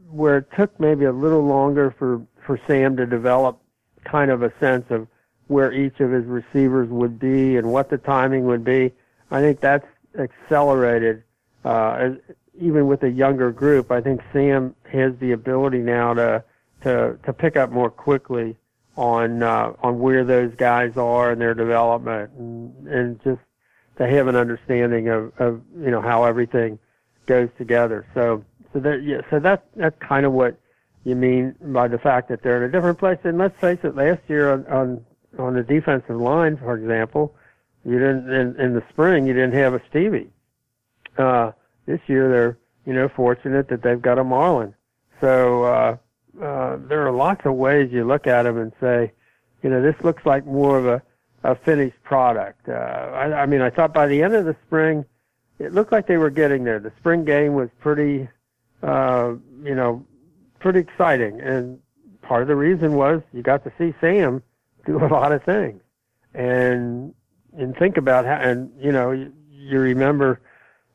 where 0.09 0.37
it 0.37 0.47
took 0.55 0.79
maybe 0.79 1.05
a 1.05 1.11
little 1.11 1.43
longer 1.43 1.93
for 1.97 2.21
for 2.45 2.59
Sam 2.65 2.95
to 2.97 3.05
develop 3.05 3.61
kind 4.05 4.31
of 4.31 4.41
a 4.41 4.51
sense 4.59 4.85
of 4.89 5.07
where 5.47 5.73
each 5.73 5.99
of 5.99 6.11
his 6.11 6.25
receivers 6.25 6.89
would 6.89 7.19
be 7.19 7.57
and 7.57 7.71
what 7.71 7.89
the 7.89 7.97
timing 7.97 8.45
would 8.45 8.63
be. 8.63 8.91
I 9.31 9.41
think 9.41 9.59
that's 9.59 9.85
accelerated, 10.17 11.23
uh, 11.65 11.91
as, 11.99 12.13
even 12.59 12.87
with 12.87 13.03
a 13.03 13.09
younger 13.09 13.51
group. 13.51 13.91
I 13.91 14.01
think 14.01 14.21
Sam 14.31 14.75
has 14.91 15.13
the 15.19 15.31
ability 15.31 15.79
now 15.79 16.13
to 16.13 16.43
to 16.83 17.17
to 17.23 17.33
pick 17.33 17.57
up 17.57 17.71
more 17.71 17.89
quickly 17.89 18.55
on 18.99 19.41
uh, 19.41 19.71
on 19.81 19.97
where 19.97 20.25
those 20.25 20.53
guys 20.55 20.97
are 20.97 21.31
in 21.31 21.39
their 21.39 21.53
development 21.53 22.29
and, 22.37 22.87
and 22.87 23.23
just 23.23 23.39
to 23.97 24.05
have 24.05 24.27
an 24.27 24.35
understanding 24.35 25.07
of, 25.07 25.31
of 25.39 25.61
you 25.79 25.89
know 25.89 26.01
how 26.01 26.25
everything 26.25 26.77
goes 27.25 27.47
together. 27.57 28.05
So 28.13 28.43
so 28.73 28.79
that 28.81 29.01
yeah, 29.03 29.21
so 29.29 29.39
that's 29.39 29.65
that's 29.77 29.97
kind 29.99 30.25
of 30.25 30.33
what 30.33 30.59
you 31.05 31.15
mean 31.15 31.55
by 31.61 31.87
the 31.87 31.97
fact 31.97 32.27
that 32.27 32.43
they're 32.43 32.57
in 32.57 32.63
a 32.63 32.71
different 32.71 32.99
place. 32.99 33.19
And 33.23 33.37
let's 33.37 33.57
face 33.61 33.79
it, 33.83 33.95
last 33.95 34.19
year 34.27 34.51
on 34.51 34.67
on, 34.67 35.05
on 35.37 35.53
the 35.53 35.63
defensive 35.63 36.17
line, 36.17 36.57
for 36.57 36.75
example, 36.75 37.33
you 37.85 37.93
didn't 37.99 38.29
in, 38.29 38.59
in 38.59 38.73
the 38.73 38.83
spring 38.89 39.25
you 39.25 39.33
didn't 39.33 39.53
have 39.53 39.73
a 39.73 39.81
Stevie. 39.89 40.29
Uh, 41.17 41.53
this 41.85 42.01
year 42.07 42.29
they're 42.29 42.57
you 42.85 42.93
know 42.93 43.07
fortunate 43.07 43.69
that 43.69 43.81
they've 43.81 44.01
got 44.01 44.19
a 44.19 44.25
Marlon. 44.25 44.73
So 45.21 45.63
uh, 45.63 45.97
uh, 46.41 46.77
there 46.87 47.05
are 47.05 47.11
lots 47.11 47.45
of 47.45 47.55
ways 47.55 47.91
you 47.91 48.05
look 48.05 48.27
at 48.27 48.43
them 48.43 48.57
and 48.57 48.71
say, 48.79 49.11
you 49.63 49.69
know, 49.69 49.81
this 49.81 49.95
looks 50.03 50.25
like 50.25 50.45
more 50.45 50.77
of 50.77 50.85
a 50.85 51.01
a 51.43 51.55
finished 51.55 52.01
product. 52.03 52.67
Uh, 52.67 52.73
I, 52.73 53.41
I 53.41 53.45
mean, 53.45 53.61
I 53.61 53.69
thought 53.69 53.93
by 53.93 54.07
the 54.07 54.21
end 54.21 54.35
of 54.35 54.45
the 54.45 54.55
spring, 54.65 55.05
it 55.57 55.73
looked 55.73 55.91
like 55.91 56.07
they 56.07 56.17
were 56.17 56.29
getting 56.29 56.63
there. 56.63 56.79
The 56.79 56.91
spring 56.99 57.25
game 57.25 57.53
was 57.53 57.69
pretty, 57.79 58.27
uh, 58.83 59.33
you 59.63 59.75
know, 59.75 60.05
pretty 60.59 60.79
exciting. 60.79 61.39
And 61.41 61.79
part 62.21 62.41
of 62.41 62.47
the 62.47 62.55
reason 62.55 62.95
was 62.95 63.21
you 63.33 63.41
got 63.41 63.63
to 63.63 63.71
see 63.77 63.93
Sam 64.01 64.43
do 64.85 65.03
a 65.03 65.07
lot 65.07 65.31
of 65.31 65.43
things. 65.43 65.81
And 66.33 67.13
and 67.57 67.75
think 67.77 67.97
about 67.97 68.25
how 68.25 68.35
and 68.35 68.71
you 68.79 68.91
know, 68.91 69.11
you, 69.11 69.33
you 69.49 69.79
remember 69.79 70.41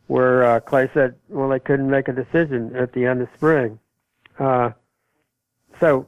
where 0.07 0.45
uh, 0.45 0.61
Clay 0.61 0.91
said, 0.93 1.15
well, 1.29 1.49
they 1.49 1.59
couldn't 1.59 1.89
make 1.89 2.09
a 2.09 2.13
decision 2.13 2.77
at 2.77 2.93
the 2.93 3.07
end 3.07 3.23
of 3.23 3.29
spring. 3.35 3.79
Uh, 4.39 4.71
so 5.81 6.07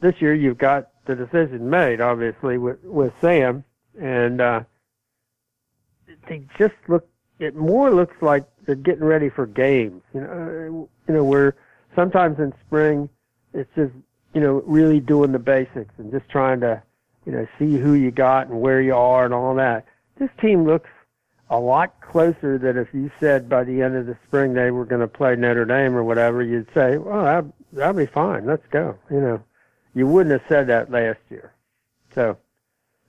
this 0.00 0.20
year 0.20 0.34
you've 0.34 0.58
got 0.58 0.90
the 1.06 1.14
decision 1.14 1.68
made, 1.68 2.00
obviously, 2.00 2.58
with, 2.58 2.82
with 2.84 3.12
Sam, 3.20 3.64
and 4.00 4.40
uh, 4.40 4.60
they 6.28 6.44
just 6.58 6.74
look. 6.88 7.08
It 7.40 7.56
more 7.56 7.90
looks 7.90 8.16
like 8.22 8.44
they're 8.64 8.76
getting 8.76 9.04
ready 9.04 9.28
for 9.28 9.46
games. 9.46 10.02
You 10.14 10.20
know, 10.20 10.88
you 11.08 11.14
know, 11.14 11.24
where 11.24 11.56
sometimes 11.94 12.38
in 12.38 12.52
spring 12.66 13.08
it's 13.54 13.70
just 13.74 13.92
you 14.34 14.40
know 14.40 14.62
really 14.66 15.00
doing 15.00 15.32
the 15.32 15.38
basics 15.38 15.94
and 15.98 16.10
just 16.10 16.28
trying 16.28 16.60
to 16.60 16.82
you 17.24 17.32
know 17.32 17.46
see 17.58 17.78
who 17.78 17.94
you 17.94 18.10
got 18.10 18.48
and 18.48 18.60
where 18.60 18.82
you 18.82 18.94
are 18.94 19.24
and 19.24 19.32
all 19.32 19.54
that. 19.54 19.86
This 20.18 20.30
team 20.40 20.64
looks 20.64 20.90
a 21.50 21.58
lot 21.58 22.00
closer 22.00 22.58
than 22.58 22.76
if 22.76 22.88
you 22.92 23.10
said 23.20 23.48
by 23.48 23.64
the 23.64 23.82
end 23.82 23.96
of 23.96 24.06
the 24.06 24.16
spring 24.26 24.54
they 24.54 24.70
were 24.70 24.84
going 24.84 25.00
to 25.00 25.08
play 25.08 25.36
Notre 25.36 25.64
Dame 25.64 25.94
or 25.94 26.02
whatever. 26.02 26.42
You'd 26.42 26.68
say, 26.74 26.96
well, 26.98 27.52
that'll 27.74 27.94
be 27.94 28.06
fine. 28.06 28.46
Let's 28.46 28.66
go. 28.70 28.96
You 29.10 29.20
know, 29.20 29.42
you 29.94 30.06
wouldn't 30.06 30.32
have 30.32 30.48
said 30.48 30.66
that 30.68 30.90
last 30.90 31.20
year. 31.30 31.52
So, 32.14 32.36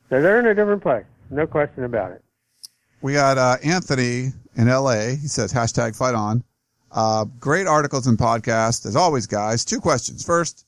so 0.10 0.22
they're 0.22 0.40
in 0.40 0.48
a 0.48 0.56
different 0.56 0.82
place. 0.82 1.06
No 1.30 1.48
question 1.48 1.84
about 1.84 2.12
it. 2.12 2.24
We 3.02 3.14
got 3.14 3.38
uh, 3.38 3.58
Anthony 3.64 4.32
in 4.56 4.68
LA. 4.68 5.10
He 5.10 5.28
says 5.28 5.54
hashtag 5.54 5.96
fight 5.96 6.16
on. 6.16 6.44
Uh, 6.92 7.26
great 7.40 7.68
articles 7.68 8.08
and 8.08 8.18
podcasts 8.18 8.86
as 8.86 8.96
always, 8.96 9.28
guys. 9.28 9.64
Two 9.64 9.80
questions. 9.80 10.24
First, 10.24 10.66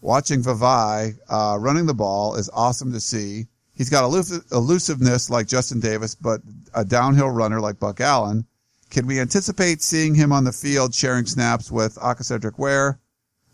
watching 0.00 0.42
Vavae 0.42 1.18
uh, 1.28 1.56
running 1.58 1.86
the 1.86 1.94
ball 1.94 2.36
is 2.36 2.48
awesome 2.52 2.92
to 2.92 3.00
see. 3.00 3.46
He's 3.74 3.90
got 3.90 4.04
elus- 4.04 4.52
elusiveness 4.52 5.30
like 5.30 5.48
Justin 5.48 5.80
Davis, 5.80 6.14
but 6.14 6.42
a 6.74 6.84
downhill 6.84 7.30
runner 7.30 7.60
like 7.60 7.80
Buck 7.80 8.00
Allen. 8.00 8.46
Can 8.90 9.06
we 9.06 9.18
anticipate 9.18 9.82
seeing 9.82 10.14
him 10.14 10.32
on 10.32 10.44
the 10.44 10.52
field 10.52 10.94
sharing 10.94 11.24
snaps 11.24 11.72
with 11.72 11.94
Aca'Cedric 11.96 12.58
Ware 12.58 12.99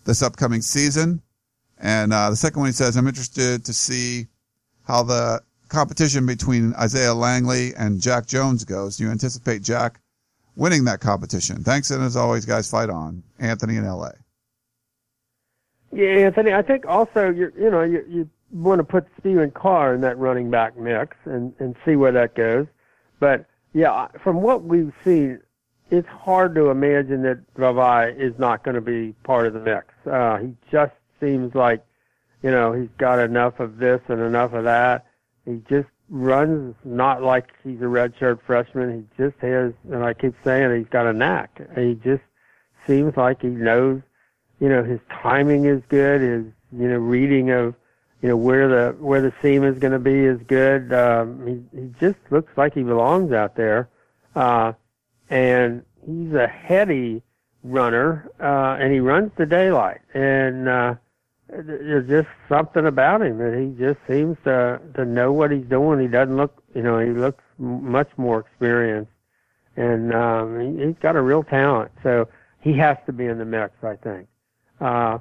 this 0.06 0.22
upcoming 0.22 0.62
season? 0.62 1.20
And 1.78 2.12
uh, 2.12 2.30
the 2.30 2.36
second 2.36 2.60
one, 2.60 2.68
he 2.68 2.72
says, 2.72 2.96
I'm 2.96 3.06
interested 3.06 3.64
to 3.66 3.72
see 3.72 4.26
how 4.86 5.02
the 5.02 5.42
competition 5.68 6.24
between 6.24 6.74
Isaiah 6.74 7.12
Langley 7.12 7.74
and 7.74 8.00
Jack 8.00 8.26
Jones 8.26 8.64
goes. 8.64 8.96
Do 8.96 9.04
you 9.04 9.10
anticipate 9.10 9.62
Jack 9.62 10.00
winning 10.56 10.84
that 10.84 11.00
competition? 11.00 11.62
Thanks, 11.62 11.90
and 11.90 12.02
as 12.02 12.16
always, 12.16 12.46
guys, 12.46 12.70
fight 12.70 12.88
on. 12.88 13.22
Anthony 13.38 13.76
in 13.76 13.86
LA. 13.86 14.12
Yeah, 15.92 16.08
Anthony. 16.08 16.52
I 16.52 16.62
think 16.62 16.86
also 16.86 17.30
you 17.30 17.52
you 17.58 17.70
know 17.70 17.82
you 17.82 18.04
you 18.08 18.30
want 18.52 18.80
to 18.80 18.84
put 18.84 19.06
Stephen 19.20 19.50
Carr 19.50 19.94
in 19.94 20.00
that 20.02 20.18
running 20.18 20.50
back 20.50 20.76
mix 20.76 21.16
and 21.24 21.54
and 21.58 21.76
see 21.84 21.96
where 21.96 22.12
that 22.12 22.34
goes. 22.34 22.66
But 23.20 23.46
yeah, 23.72 24.08
from 24.22 24.42
what 24.42 24.64
we've 24.64 24.92
seen, 25.04 25.40
it's 25.90 26.09
hard 26.09 26.55
to 26.57 26.70
imagine 26.70 27.22
that 27.22 27.38
Vavae 27.55 28.18
is 28.18 28.38
not 28.38 28.64
going 28.64 28.75
to 28.75 28.81
be 28.81 29.14
part 29.25 29.46
of 29.46 29.55
the 29.55 29.61
mix. 29.61 29.87
Uh, 30.05 30.38
he 30.38 30.55
just 30.70 30.94
seems 31.20 31.55
like, 31.55 31.85
you 32.42 32.51
know, 32.51 32.72
he's 32.72 32.90
got 32.99 33.18
enough 33.18 33.61
of 33.61 33.79
this 33.79 34.01
and 34.09 34.20
enough 34.20 34.53
of 34.53 34.64
that. 34.64 35.07
He 35.44 35.62
just 35.68 35.88
runs 36.09 36.75
not 36.85 37.22
like 37.22 37.51
he's 37.62 37.81
a 37.81 37.85
redshirt 37.85 38.40
freshman. 38.46 39.07
He 39.16 39.22
just 39.22 39.38
has, 39.40 39.72
and 39.90 40.05
I 40.05 40.14
keep 40.14 40.35
saying 40.44 40.77
he's 40.77 40.88
got 40.88 41.07
a 41.07 41.12
knack. 41.12 41.61
He 41.77 41.94
just 41.94 42.22
seems 42.87 43.16
like 43.16 43.42
he 43.42 43.49
knows, 43.49 44.03
you 44.61 44.68
know, 44.68 44.83
his 44.83 45.01
timing 45.11 45.66
is 45.66 45.83
good. 45.88 46.20
His, 46.20 46.44
you 46.77 46.88
know, 46.88 46.99
reading 46.99 47.51
of, 47.51 47.75
you 48.22 48.29
know, 48.29 48.37
where 48.37 48.68
the 48.68 48.96
where 48.99 49.20
the 49.20 49.33
seam 49.40 49.62
is 49.62 49.79
going 49.79 49.92
to 49.92 49.99
be 49.99 50.25
is 50.25 50.40
good. 50.49 50.92
Um, 50.92 51.46
he 51.46 51.79
he 51.81 51.94
just 52.01 52.18
looks 52.31 52.53
like 52.57 52.75
he 52.75 52.83
belongs 52.83 53.33
out 53.33 53.55
there. 53.55 53.88
Uh, 54.35 54.72
and 55.30 55.84
he's 56.04 56.32
a 56.32 56.46
heady 56.46 57.22
runner, 57.62 58.30
uh, 58.40 58.76
and 58.80 58.92
he 58.92 59.00
runs 59.00 59.32
the 59.36 59.46
daylight. 59.46 60.00
And 60.14 60.68
uh, 60.68 60.94
there's 61.48 62.08
just 62.08 62.28
something 62.48 62.86
about 62.86 63.22
him 63.22 63.38
that 63.38 63.58
he 63.58 63.78
just 63.78 63.98
seems 64.08 64.36
to 64.44 64.80
to 64.94 65.04
know 65.04 65.32
what 65.32 65.50
he's 65.50 65.66
doing. 65.66 66.00
He 66.00 66.08
doesn't 66.08 66.36
look, 66.36 66.62
you 66.74 66.82
know, 66.82 66.98
he 66.98 67.10
looks 67.10 67.42
much 67.58 68.08
more 68.16 68.40
experienced, 68.40 69.12
and 69.76 70.12
um, 70.14 70.60
he, 70.60 70.84
he's 70.84 70.98
got 71.00 71.16
a 71.16 71.22
real 71.22 71.42
talent. 71.42 71.92
So 72.02 72.28
he 72.60 72.72
has 72.74 72.96
to 73.06 73.12
be 73.12 73.26
in 73.26 73.38
the 73.38 73.44
mix, 73.44 73.72
I 73.82 73.96
think. 73.96 74.28
Uh, 74.80 75.18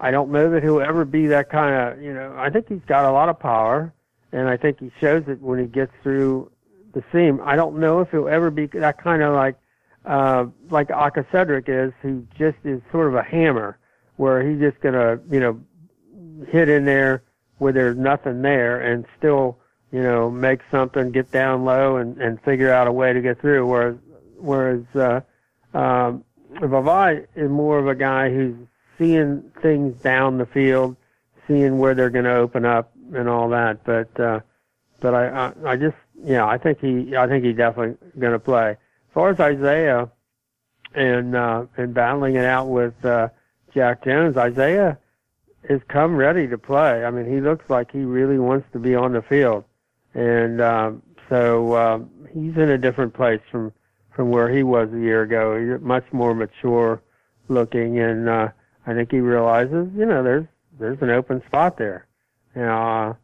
I 0.00 0.10
don't 0.10 0.30
know 0.30 0.50
that 0.50 0.62
he'll 0.62 0.80
ever 0.80 1.04
be 1.04 1.26
that 1.28 1.50
kind 1.50 1.74
of, 1.74 2.02
you 2.02 2.12
know. 2.12 2.34
I 2.36 2.50
think 2.50 2.68
he's 2.68 2.84
got 2.86 3.04
a 3.04 3.12
lot 3.12 3.28
of 3.28 3.38
power, 3.38 3.92
and 4.32 4.48
I 4.48 4.56
think 4.56 4.80
he 4.80 4.90
shows 5.00 5.24
it 5.28 5.40
when 5.40 5.58
he 5.58 5.66
gets 5.66 5.92
through 6.02 6.50
the 6.94 7.04
seam. 7.12 7.40
I 7.44 7.56
don't 7.56 7.78
know 7.78 8.00
if 8.00 8.10
he'll 8.10 8.28
ever 8.28 8.50
be 8.50 8.66
that 8.66 9.02
kind 9.02 9.22
of 9.22 9.34
like 9.34 9.56
uh, 10.04 10.46
like 10.70 10.88
Aca'Cedric 10.88 11.68
is, 11.68 11.92
who 12.02 12.26
just 12.38 12.58
is 12.64 12.80
sort 12.92 13.08
of 13.08 13.14
a 13.14 13.22
hammer, 13.22 13.78
where 14.16 14.48
he's 14.48 14.60
just 14.60 14.80
gonna 14.80 15.18
you 15.30 15.40
know 15.40 15.60
hit 16.48 16.68
in 16.68 16.84
there 16.84 17.22
where 17.58 17.72
there's 17.72 17.96
nothing 17.96 18.42
there 18.42 18.80
and 18.80 19.04
still 19.18 19.58
you 19.92 20.02
know 20.02 20.30
make 20.30 20.60
something, 20.70 21.10
get 21.10 21.30
down 21.30 21.64
low 21.64 21.96
and 21.96 22.18
and 22.18 22.40
figure 22.42 22.72
out 22.72 22.86
a 22.86 22.92
way 22.92 23.12
to 23.12 23.20
get 23.20 23.40
through. 23.40 23.66
Whereas 23.66 23.96
whereas 24.38 24.84
uh, 24.94 25.20
um, 25.76 26.24
Vavae 26.60 27.26
is 27.34 27.50
more 27.50 27.78
of 27.78 27.88
a 27.88 27.94
guy 27.94 28.30
who's 28.30 28.56
seeing 28.98 29.42
things 29.62 30.00
down 30.02 30.38
the 30.38 30.46
field, 30.46 30.96
seeing 31.48 31.78
where 31.78 31.94
they're 31.94 32.10
going 32.10 32.24
to 32.24 32.36
open 32.36 32.64
up 32.64 32.92
and 33.14 33.28
all 33.28 33.48
that. 33.50 33.84
But 33.84 34.20
uh, 34.20 34.40
but 35.00 35.14
I, 35.14 35.28
I 35.28 35.72
I 35.72 35.76
just 35.76 35.96
yeah, 36.22 36.46
I 36.46 36.58
think 36.58 36.80
he, 36.80 37.16
I 37.16 37.26
think 37.26 37.44
he's 37.44 37.56
definitely 37.56 37.96
going 38.18 38.32
to 38.32 38.38
play. 38.38 38.70
As 38.70 39.14
far 39.14 39.30
as 39.30 39.40
Isaiah 39.40 40.10
and 40.94 41.34
uh, 41.34 41.66
and 41.76 41.94
battling 41.94 42.36
it 42.36 42.44
out 42.44 42.68
with 42.68 43.04
uh, 43.04 43.28
Jack 43.72 44.04
Jones, 44.04 44.36
Isaiah 44.36 44.98
has 45.68 45.80
come 45.88 46.16
ready 46.16 46.46
to 46.48 46.58
play. 46.58 47.04
I 47.04 47.10
mean, 47.10 47.30
he 47.30 47.40
looks 47.40 47.68
like 47.68 47.90
he 47.90 48.00
really 48.00 48.38
wants 48.38 48.66
to 48.72 48.78
be 48.78 48.94
on 48.94 49.12
the 49.12 49.22
field, 49.22 49.64
and 50.14 50.60
um, 50.60 51.02
so 51.28 51.76
um, 51.76 52.10
he's 52.32 52.56
in 52.56 52.70
a 52.70 52.78
different 52.78 53.14
place 53.14 53.40
from 53.50 53.72
from 54.14 54.30
where 54.30 54.48
he 54.48 54.62
was 54.62 54.92
a 54.92 54.98
year 54.98 55.22
ago. 55.22 55.58
He's 55.58 55.80
much 55.84 56.04
more 56.12 56.34
mature 56.34 57.02
looking, 57.48 57.98
and 57.98 58.28
uh, 58.28 58.48
I 58.86 58.94
think 58.94 59.10
he 59.10 59.20
realizes, 59.20 59.88
you 59.96 60.06
know, 60.06 60.22
there's 60.22 60.46
there's 60.78 61.00
an 61.02 61.10
open 61.10 61.42
spot 61.46 61.76
there. 61.76 62.06
Now, 62.54 63.10
uh, 63.10 63.14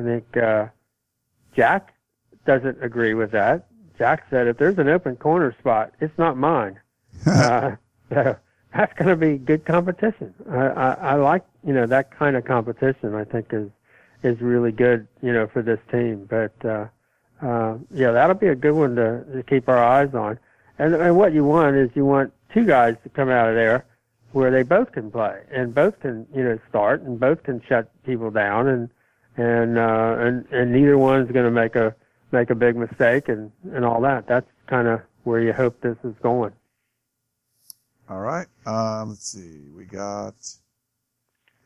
I 0.00 0.02
think 0.02 0.36
uh, 0.36 0.66
Jack 1.54 1.94
doesn't 2.50 2.82
agree 2.82 3.14
with 3.14 3.30
that. 3.30 3.68
Jack 3.96 4.26
said, 4.28 4.48
if 4.48 4.56
there's 4.56 4.76
an 4.78 4.88
open 4.88 5.14
corner 5.14 5.54
spot, 5.60 5.92
it's 6.00 6.18
not 6.18 6.36
mine. 6.36 6.80
uh, 7.26 7.76
so 8.08 8.36
that's 8.74 8.92
going 8.94 9.08
to 9.08 9.14
be 9.14 9.38
good 9.38 9.64
competition. 9.64 10.34
I, 10.50 10.56
I, 10.56 10.92
I 10.92 11.14
like, 11.14 11.44
you 11.64 11.72
know, 11.72 11.86
that 11.86 12.10
kind 12.10 12.34
of 12.34 12.44
competition. 12.44 13.14
I 13.14 13.22
think 13.22 13.48
is 13.52 13.70
is 14.24 14.40
really 14.40 14.72
good, 14.72 15.06
you 15.22 15.32
know, 15.32 15.46
for 15.46 15.62
this 15.62 15.78
team. 15.92 16.26
But 16.28 16.52
uh, 16.64 16.86
uh, 17.40 17.78
yeah, 17.92 18.10
that'll 18.10 18.34
be 18.34 18.48
a 18.48 18.56
good 18.56 18.74
one 18.74 18.96
to, 18.96 19.24
to 19.32 19.44
keep 19.44 19.68
our 19.68 19.78
eyes 19.78 20.12
on. 20.12 20.36
And, 20.80 20.94
and 20.94 21.16
what 21.16 21.32
you 21.32 21.44
want 21.44 21.76
is 21.76 21.90
you 21.94 22.04
want 22.04 22.32
two 22.52 22.64
guys 22.64 22.96
to 23.04 23.10
come 23.10 23.28
out 23.28 23.48
of 23.48 23.54
there 23.54 23.86
where 24.32 24.50
they 24.50 24.64
both 24.64 24.90
can 24.90 25.10
play 25.12 25.40
and 25.52 25.72
both 25.72 26.00
can, 26.00 26.26
you 26.34 26.42
know, 26.42 26.58
start 26.68 27.02
and 27.02 27.20
both 27.20 27.44
can 27.44 27.62
shut 27.68 27.92
people 28.04 28.32
down 28.32 28.66
and 28.66 28.90
and 29.36 29.78
uh, 29.78 30.16
and 30.18 30.46
and 30.50 30.72
neither 30.72 30.98
one's 30.98 31.30
going 31.30 31.44
to 31.44 31.52
make 31.52 31.76
a 31.76 31.94
make 32.32 32.50
a 32.50 32.54
big 32.54 32.76
mistake 32.76 33.28
and, 33.28 33.50
and 33.72 33.84
all 33.84 34.00
that. 34.02 34.26
That's 34.26 34.46
kind 34.66 34.88
of 34.88 35.00
where 35.24 35.40
you 35.40 35.52
hope 35.52 35.80
this 35.80 35.96
is 36.04 36.14
going. 36.22 36.52
All 38.08 38.20
right. 38.20 38.46
Um, 38.66 39.10
let's 39.10 39.28
see. 39.28 39.60
We 39.76 39.84
got, 39.84 40.34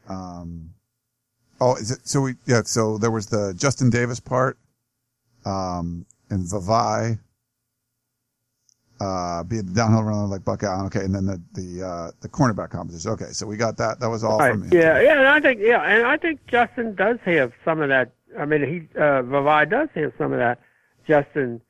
um, 0.09 0.71
oh, 1.61 1.77
is 1.77 1.91
it, 1.91 2.07
so 2.07 2.21
we, 2.21 2.35
yeah, 2.47 2.63
so 2.65 2.99
there 2.99 3.11
was 3.11 3.27
the 3.27 3.55
Justin 3.57 3.89
Davis 3.89 4.21
part, 4.21 4.59
um, 5.47 6.05
and 6.31 6.45
Vavae, 6.45 7.19
uh, 9.01 9.43
be 9.45 9.57
the 9.57 9.73
downhill 9.73 10.03
runner 10.03 10.27
like 10.27 10.45
Buck 10.45 10.63
Allen. 10.63 10.87
Okay. 10.87 11.01
And 11.01 11.15
then 11.15 11.27
the, 11.27 11.41
the, 11.55 11.87
uh, 11.87 12.11
the 12.21 12.29
cornerback 12.29 12.71
competition. 12.71 13.11
Okay. 13.13 13.33
So 13.33 13.47
we 13.47 13.57
got 13.57 13.77
that. 13.79 14.01
That 14.01 14.09
was 14.09 14.23
all 14.23 14.39
right. 14.39 14.53
from 14.53 14.69
me. 14.69 14.77
Yeah. 14.77 15.01
Yeah. 15.01 15.19
And 15.19 15.29
I 15.29 15.41
think, 15.41 15.61
yeah. 15.63 15.83
And 15.83 16.07
I 16.07 16.17
think 16.17 16.47
Justin 16.47 16.95
does 16.95 17.19
have 17.25 17.53
some 17.65 17.81
of 17.81 17.89
that 17.89 18.13
I 18.39 18.45
mean, 18.45 18.63
he 18.63 18.99
uh, 18.99 19.23
Vavae 19.23 19.69
does 19.69 19.89
have 19.95 20.13
some 20.19 20.33
of 20.33 20.39
that 20.39 20.61
Justin 21.07 21.61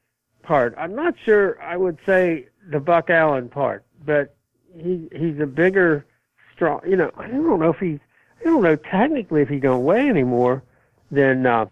part. 0.43 0.75
I'm 0.79 0.95
not 0.95 1.15
sure. 1.25 1.61
I 1.63 1.77
would 1.77 1.99
say 2.07 2.49
the 2.71 2.81
Buck 2.81 3.11
Allen 3.11 3.49
part, 3.49 3.85
but 4.05 4.37
he 4.77 5.09
he's 5.13 5.39
a 5.41 5.47
bigger, 5.47 6.07
strong. 6.55 6.81
You 6.87 6.97
know, 6.97 7.11
I 7.17 7.29
don't 7.29 7.61
know 7.61 7.71
if 7.71 7.79
he's. 7.79 7.99
I 8.41 8.45
don't 8.45 8.63
know 8.63 8.77
technically 8.77 9.43
if 9.43 9.49
he 9.49 9.59
don't 9.59 9.85
weigh 9.85 10.09
anymore 10.09 10.63
than 11.11 11.47
uh, 11.47 11.67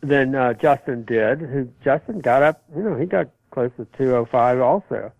than 0.00 0.34
uh, 0.34 0.54
Justin 0.54 1.04
did. 1.04 1.40
Who 1.40 1.68
Justin 1.82 2.20
got 2.20 2.42
up. 2.42 2.62
You 2.76 2.82
know, 2.82 2.96
he 2.96 3.06
got 3.06 3.28
close 3.50 3.70
to 3.76 3.86
205 3.96 4.60
also, 4.60 5.12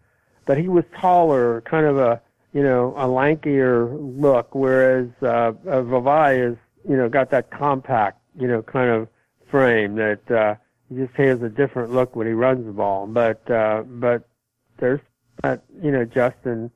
but 0.47 0.59
he 0.59 0.69
was 0.69 0.85
taller, 0.99 1.61
kind 1.63 1.87
of 1.87 1.99
a 1.99 2.21
you 2.53 2.63
know 2.63 2.95
a 2.97 3.07
lankier 3.07 3.97
look, 4.21 4.55
whereas 4.55 5.09
uh, 5.23 5.27
uh, 5.27 5.83
Vavae 5.83 6.53
is 6.53 6.57
you 6.89 6.97
know 6.97 7.09
got 7.09 7.31
that 7.31 7.51
compact 7.51 8.21
you 8.39 8.49
know, 8.49 8.63
kind 8.63 8.91
of 8.91 9.09
frame 9.51 9.95
that 9.97 10.31
uh, 10.31 10.55
he 10.89 10.97
just 10.97 11.15
has 11.15 11.43
a 11.43 11.49
different 11.49 11.93
look 11.93 12.17
when 12.17 12.27
he 12.27 12.33
runs 12.33 12.67
the 12.67 12.73
ball. 12.73 13.07
But 13.07 13.49
uh, 13.51 13.83
but 13.87 14.29
there's 14.79 15.01
that 15.43 15.65
you 15.83 15.91
know 15.91 16.05
Justin 16.05 16.71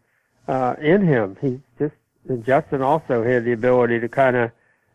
uh, 0.47 0.77
in 0.81 1.07
him. 1.07 1.37
He's 1.41 1.59
just 1.79 1.95
and 2.29 2.45
Justin 2.45 2.83
also 2.83 3.25
had 3.25 3.45
the 3.45 3.53
ability 3.53 4.01
to 4.01 4.09
kind 4.09 4.37
of 4.37 4.51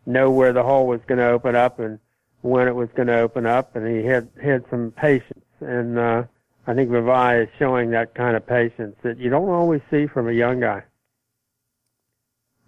know 0.06 0.30
where 0.30 0.52
the 0.52 0.62
hole 0.62 0.86
was 0.86 1.00
going 1.06 1.18
to 1.18 1.28
open 1.28 1.56
up 1.56 1.78
and 1.78 1.98
when 2.42 2.68
it 2.68 2.74
was 2.74 2.90
going 2.94 3.08
to 3.08 3.18
open 3.18 3.46
up, 3.46 3.74
and 3.74 3.88
he 3.88 4.04
had 4.04 4.28
had 4.42 4.64
some 4.68 4.90
patience. 4.90 5.44
And 5.60 5.98
uh, 5.98 6.24
I 6.66 6.74
think 6.74 6.90
Vavae 6.90 7.44
is 7.44 7.48
showing 7.58 7.90
that 7.90 8.14
kind 8.14 8.36
of 8.36 8.46
patience 8.46 8.96
that 9.02 9.18
you 9.18 9.30
don't 9.30 9.48
always 9.48 9.80
see 9.90 10.06
from 10.06 10.28
a 10.28 10.32
young 10.32 10.60
guy. 10.60 10.82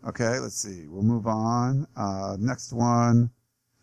Okay, 0.06 0.38
let's 0.38 0.56
see. 0.56 0.86
We'll 0.88 1.02
move 1.02 1.26
on. 1.26 1.86
Uh, 1.94 2.36
next 2.38 2.72
one. 2.72 3.30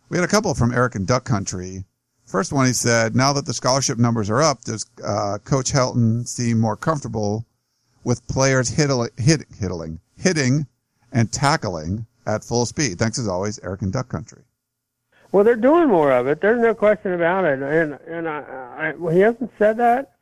We 0.08 0.18
had 0.18 0.24
a 0.24 0.28
couple 0.28 0.54
from 0.54 0.72
Eric 0.72 0.94
and 0.94 1.06
Duck 1.06 1.24
Country. 1.24 1.84
First 2.26 2.52
one, 2.52 2.66
he 2.66 2.72
said, 2.72 3.14
now 3.14 3.32
that 3.32 3.46
the 3.46 3.54
scholarship 3.54 3.98
numbers 3.98 4.30
are 4.30 4.42
up, 4.42 4.64
does 4.64 4.86
uh, 5.04 5.38
Coach 5.44 5.72
Helton 5.72 6.26
seem 6.26 6.58
more 6.58 6.76
comfortable 6.76 7.44
with 8.02 8.26
players 8.28 8.68
hiddling, 8.68 9.10
hiddling, 9.18 10.00
hitting 10.16 10.66
and 11.12 11.32
tackling 11.32 12.06
at 12.26 12.44
full 12.44 12.66
speed? 12.66 12.98
Thanks 12.98 13.18
as 13.18 13.28
always, 13.28 13.58
Eric 13.60 13.82
and 13.82 13.92
Duck 13.92 14.08
Country. 14.08 14.42
Well, 15.32 15.42
they're 15.42 15.56
doing 15.56 15.88
more 15.88 16.12
of 16.12 16.26
it. 16.28 16.40
There's 16.40 16.60
no 16.60 16.74
question 16.74 17.12
about 17.12 17.44
it. 17.44 17.60
And 17.60 17.94
and 18.06 18.28
I, 18.28 18.40
I 18.78 18.92
well, 18.96 19.12
he 19.12 19.20
hasn't 19.20 19.50
said 19.58 19.76
that. 19.78 20.12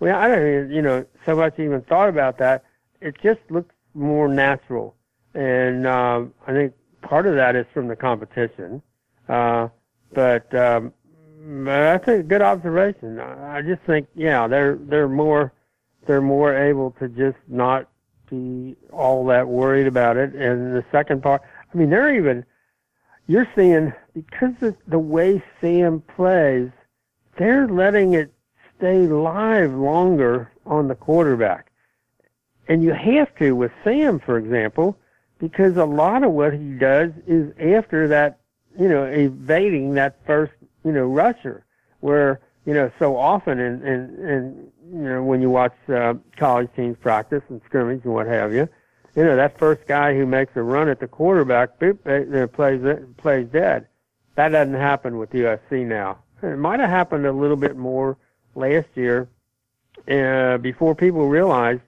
Well, 0.00 0.16
I 0.16 0.28
don't 0.28 0.38
even, 0.38 0.70
you 0.70 0.82
know, 0.82 1.04
so 1.26 1.36
much 1.36 1.58
even 1.58 1.82
thought 1.82 2.08
about 2.08 2.38
that. 2.38 2.64
It 3.00 3.16
just 3.22 3.40
looks 3.50 3.74
more 3.94 4.28
natural, 4.28 4.96
and 5.34 5.86
um, 5.86 6.32
I 6.46 6.52
think 6.52 6.72
part 7.02 7.26
of 7.26 7.34
that 7.34 7.54
is 7.54 7.66
from 7.74 7.88
the 7.88 7.96
competition. 7.96 8.82
Uh, 9.28 9.68
but 10.12 10.52
um, 10.54 10.92
that's 11.64 12.06
a 12.08 12.22
good 12.22 12.42
observation. 12.42 13.18
I 13.18 13.62
just 13.62 13.82
think, 13.82 14.08
yeah, 14.14 14.46
they're 14.46 14.76
they're 14.76 15.08
more 15.08 15.52
they're 16.06 16.20
more 16.20 16.54
able 16.56 16.92
to 16.92 17.08
just 17.08 17.38
not 17.48 17.88
be 18.28 18.76
all 18.90 19.24
that 19.26 19.46
worried 19.46 19.86
about 19.86 20.16
it. 20.16 20.34
And 20.34 20.74
the 20.74 20.84
second 20.90 21.22
part, 21.22 21.42
I 21.72 21.76
mean, 21.76 21.90
they're 21.90 22.14
even 22.14 22.44
you're 23.26 23.48
seeing 23.54 23.92
because 24.14 24.54
of 24.62 24.76
the 24.86 24.98
way 24.98 25.42
Sam 25.60 26.02
plays, 26.16 26.70
they're 27.38 27.68
letting 27.68 28.14
it 28.14 28.32
stay 28.76 29.06
live 29.06 29.72
longer 29.72 30.52
on 30.66 30.88
the 30.88 30.94
quarterback. 30.94 31.70
And 32.68 32.82
you 32.82 32.92
have 32.92 33.34
to 33.36 33.52
with 33.52 33.72
Sam, 33.84 34.18
for 34.18 34.38
example, 34.38 34.96
because 35.38 35.76
a 35.76 35.84
lot 35.84 36.22
of 36.22 36.32
what 36.32 36.52
he 36.52 36.72
does 36.72 37.10
is 37.26 37.52
after 37.58 38.08
that, 38.08 38.40
you 38.78 38.88
know, 38.88 39.04
evading 39.04 39.94
that 39.94 40.18
first, 40.26 40.52
you 40.84 40.92
know, 40.92 41.06
rusher, 41.06 41.64
where 42.00 42.40
you 42.66 42.74
know 42.74 42.90
so 42.98 43.16
often 43.16 43.58
and 43.58 43.82
and 43.82 44.18
and 44.18 44.72
you 44.92 45.02
know 45.02 45.22
when 45.22 45.40
you 45.40 45.50
watch 45.50 45.74
uh, 45.88 46.14
college 46.36 46.68
teams 46.76 46.96
practice 47.00 47.42
and 47.48 47.60
scrimmage 47.64 48.04
and 48.04 48.12
what 48.12 48.26
have 48.26 48.52
you, 48.52 48.68
you 49.14 49.24
know 49.24 49.36
that 49.36 49.58
first 49.58 49.86
guy 49.86 50.14
who 50.14 50.26
makes 50.26 50.56
a 50.56 50.62
run 50.62 50.88
at 50.88 51.00
the 51.00 51.08
quarterback, 51.08 51.78
boop, 51.78 51.98
they 52.04 52.46
plays 52.46 52.80
plays 53.16 53.46
dead. 53.48 53.86
That 54.34 54.48
doesn't 54.48 54.74
happen 54.74 55.18
with 55.18 55.30
USC 55.30 55.86
now. 55.86 56.18
It 56.42 56.56
might 56.56 56.80
have 56.80 56.90
happened 56.90 57.26
a 57.26 57.32
little 57.32 57.56
bit 57.56 57.76
more 57.76 58.16
last 58.54 58.88
year, 58.94 59.28
uh, 60.08 60.58
before 60.58 60.94
people 60.94 61.28
realized 61.28 61.82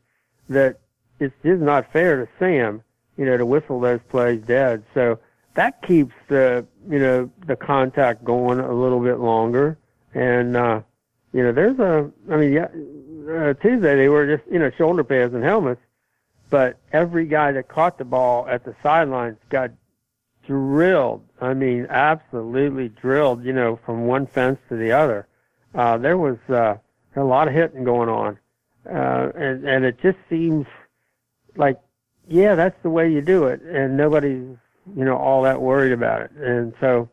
that 0.49 0.81
it's 1.19 1.35
just 1.45 1.61
not 1.61 1.93
fair 1.93 2.25
to 2.25 2.29
Sam, 2.39 2.83
you 3.17 3.25
know, 3.25 3.37
to 3.37 3.47
whistle 3.47 3.81
those 3.81 4.01
plays 4.09 4.43
dead. 4.43 4.85
So 4.93 5.19
that 5.55 5.83
keeps 5.83 6.15
the, 6.29 6.67
you 6.89 6.99
know, 6.99 7.31
the 7.47 7.57
contact 7.57 8.25
going 8.25 8.61
a 8.61 8.73
little 8.73 9.01
bit 9.01 9.19
longer. 9.19 9.79
And, 10.13 10.57
uh, 10.57 10.81
you 11.33 11.43
know, 11.43 11.53
there's 11.53 11.79
a, 11.79 12.11
I 12.31 12.37
mean, 12.37 12.53
yeah, 12.53 12.69
uh, 13.33 13.55
Tuesday 13.55 13.97
they 13.97 14.09
were 14.09 14.37
just, 14.37 14.49
you 14.51 14.59
know, 14.59 14.71
shoulder 14.77 15.05
pads 15.05 15.35
and 15.35 15.43
helmets, 15.43 15.81
but 16.51 16.79
every 16.93 17.27
guy 17.27 17.53
that 17.53 17.69
caught 17.69 17.99
the 17.99 18.05
ball 18.05 18.47
at 18.49 18.65
the 18.65 18.75
sidelines 18.83 19.39
got 19.49 19.71
drilled. 20.47 21.25
I 21.41 21.55
mean, 21.55 21.87
absolutely 21.89 22.89
drilled, 22.89 23.45
you 23.45 23.53
know, 23.53 23.79
from 23.85 24.07
one 24.07 24.27
fence 24.27 24.59
to 24.69 24.77
the 24.77 24.93
other. 24.93 25.27
Uh, 25.75 25.99
there 25.99 26.19
was, 26.19 26.39
uh, 26.49 26.77
a 27.17 27.23
lot 27.25 27.49
of 27.49 27.55
hitting 27.55 27.85
going 27.85 28.09
on. 28.09 28.39
Uh, 28.87 29.31
and, 29.35 29.65
and 29.65 29.85
it 29.85 29.99
just 30.03 30.19
seems 30.29 30.67
like, 31.57 31.81
yeah, 32.29 32.55
that's 32.55 32.81
the 32.83 32.91
way 32.91 33.11
you 33.11 33.23
do 33.23 33.45
it. 33.47 33.63
And 33.63 33.97
nobody's, 33.97 34.57
you 34.97 35.05
know, 35.05 35.17
all 35.17 35.43
that 35.43 35.61
worried 35.61 35.93
about 35.93 36.23
it. 36.23 36.31
And 36.33 36.75
so, 36.81 37.09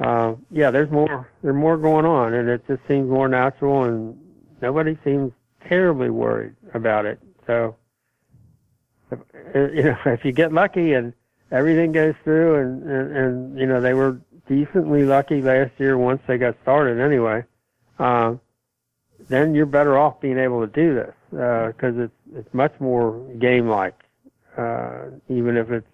uh, 0.00 0.34
yeah, 0.50 0.70
there's 0.70 0.90
more, 0.90 1.30
there's 1.42 1.54
more 1.54 1.76
going 1.76 2.04
on 2.04 2.34
and 2.34 2.48
it 2.48 2.66
just 2.66 2.80
seems 2.88 3.08
more 3.08 3.28
natural 3.28 3.84
and 3.84 4.18
nobody 4.60 4.98
seems 5.04 5.32
terribly 5.66 6.10
worried 6.10 6.54
about 6.74 7.06
it. 7.06 7.20
So, 7.46 7.76
if, 9.10 9.18
you 9.74 9.82
know, 9.82 9.98
if 10.06 10.24
you 10.24 10.32
get 10.32 10.52
lucky 10.52 10.94
and 10.94 11.12
everything 11.50 11.92
goes 11.92 12.14
through 12.24 12.56
and, 12.56 12.82
and, 12.82 13.16
and, 13.16 13.58
you 13.58 13.66
know, 13.66 13.80
they 13.80 13.94
were 13.94 14.20
decently 14.48 15.04
lucky 15.04 15.40
last 15.40 15.72
year 15.78 15.96
once 15.96 16.20
they 16.26 16.38
got 16.38 16.56
started 16.62 16.98
anyway, 16.98 17.44
uh, 17.98 18.34
then 19.28 19.54
you're 19.54 19.66
better 19.66 19.96
off 19.96 20.20
being 20.20 20.38
able 20.38 20.60
to 20.60 20.66
do 20.66 20.94
this, 20.94 21.14
because 21.30 21.96
uh, 21.96 22.02
it's, 22.02 22.12
it's 22.34 22.54
much 22.54 22.72
more 22.80 23.18
game-like, 23.38 23.98
uh, 24.56 25.04
even 25.28 25.56
if 25.56 25.70
it's 25.70 25.86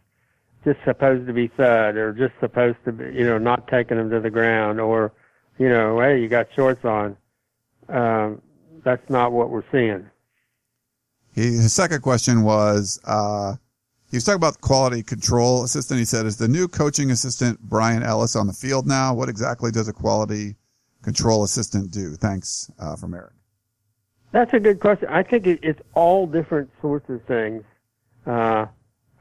just 0.64 0.78
supposed 0.84 1.26
to 1.26 1.32
be 1.32 1.48
thud 1.48 1.96
or 1.96 2.12
just 2.12 2.34
supposed 2.40 2.78
to 2.84 2.92
be, 2.92 3.04
you 3.04 3.24
know, 3.24 3.38
not 3.38 3.68
taking 3.68 3.96
them 3.96 4.10
to 4.10 4.20
the 4.20 4.30
ground 4.30 4.80
or, 4.80 5.12
you 5.58 5.68
know, 5.68 6.00
hey, 6.00 6.20
you 6.20 6.28
got 6.28 6.48
shorts 6.54 6.84
on. 6.84 7.16
Um, 7.88 8.42
that's 8.84 9.08
not 9.08 9.32
what 9.32 9.50
we're 9.50 9.64
seeing. 9.72 10.06
He, 11.34 11.42
his 11.42 11.72
second 11.72 12.02
question 12.02 12.42
was, 12.42 13.00
uh, 13.04 13.54
he 14.10 14.16
was 14.16 14.24
talking 14.24 14.36
about 14.36 14.60
quality 14.60 15.02
control 15.02 15.64
assistant. 15.64 15.98
He 15.98 16.04
said, 16.04 16.26
is 16.26 16.38
the 16.38 16.48
new 16.48 16.66
coaching 16.66 17.10
assistant 17.10 17.60
Bryan 17.60 18.02
Ellis 18.02 18.36
on 18.36 18.46
the 18.46 18.52
field 18.52 18.86
now? 18.86 19.14
What 19.14 19.28
exactly 19.28 19.70
does 19.70 19.88
a 19.88 19.92
quality 19.92 20.56
control 21.02 21.44
assistant 21.44 21.90
do? 21.90 22.14
Thanks 22.14 22.70
uh, 22.78 22.96
from 22.96 23.14
Eric. 23.14 23.34
That's 24.32 24.52
a 24.52 24.60
good 24.60 24.80
question. 24.80 25.08
I 25.08 25.22
think 25.22 25.46
it, 25.46 25.60
it's 25.62 25.80
all 25.94 26.26
different 26.26 26.70
sorts 26.80 27.08
of 27.08 27.22
things 27.24 27.62
uh, 28.26 28.66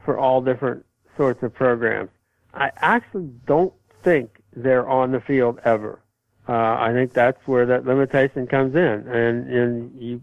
for 0.04 0.18
all 0.18 0.40
different 0.40 0.84
sorts 1.18 1.42
of 1.42 1.52
programs. 1.52 2.08
I 2.54 2.70
actually 2.78 3.30
don't 3.46 3.74
think 4.02 4.40
they're 4.56 4.88
on 4.88 5.12
the 5.12 5.20
field 5.20 5.60
ever. 5.64 6.00
Uh, 6.48 6.76
I 6.78 6.92
think 6.94 7.12
that's 7.12 7.46
where 7.46 7.66
that 7.66 7.84
limitation 7.84 8.46
comes 8.46 8.74
in, 8.74 9.06
and 9.06 9.52
and 9.52 10.02
you 10.02 10.22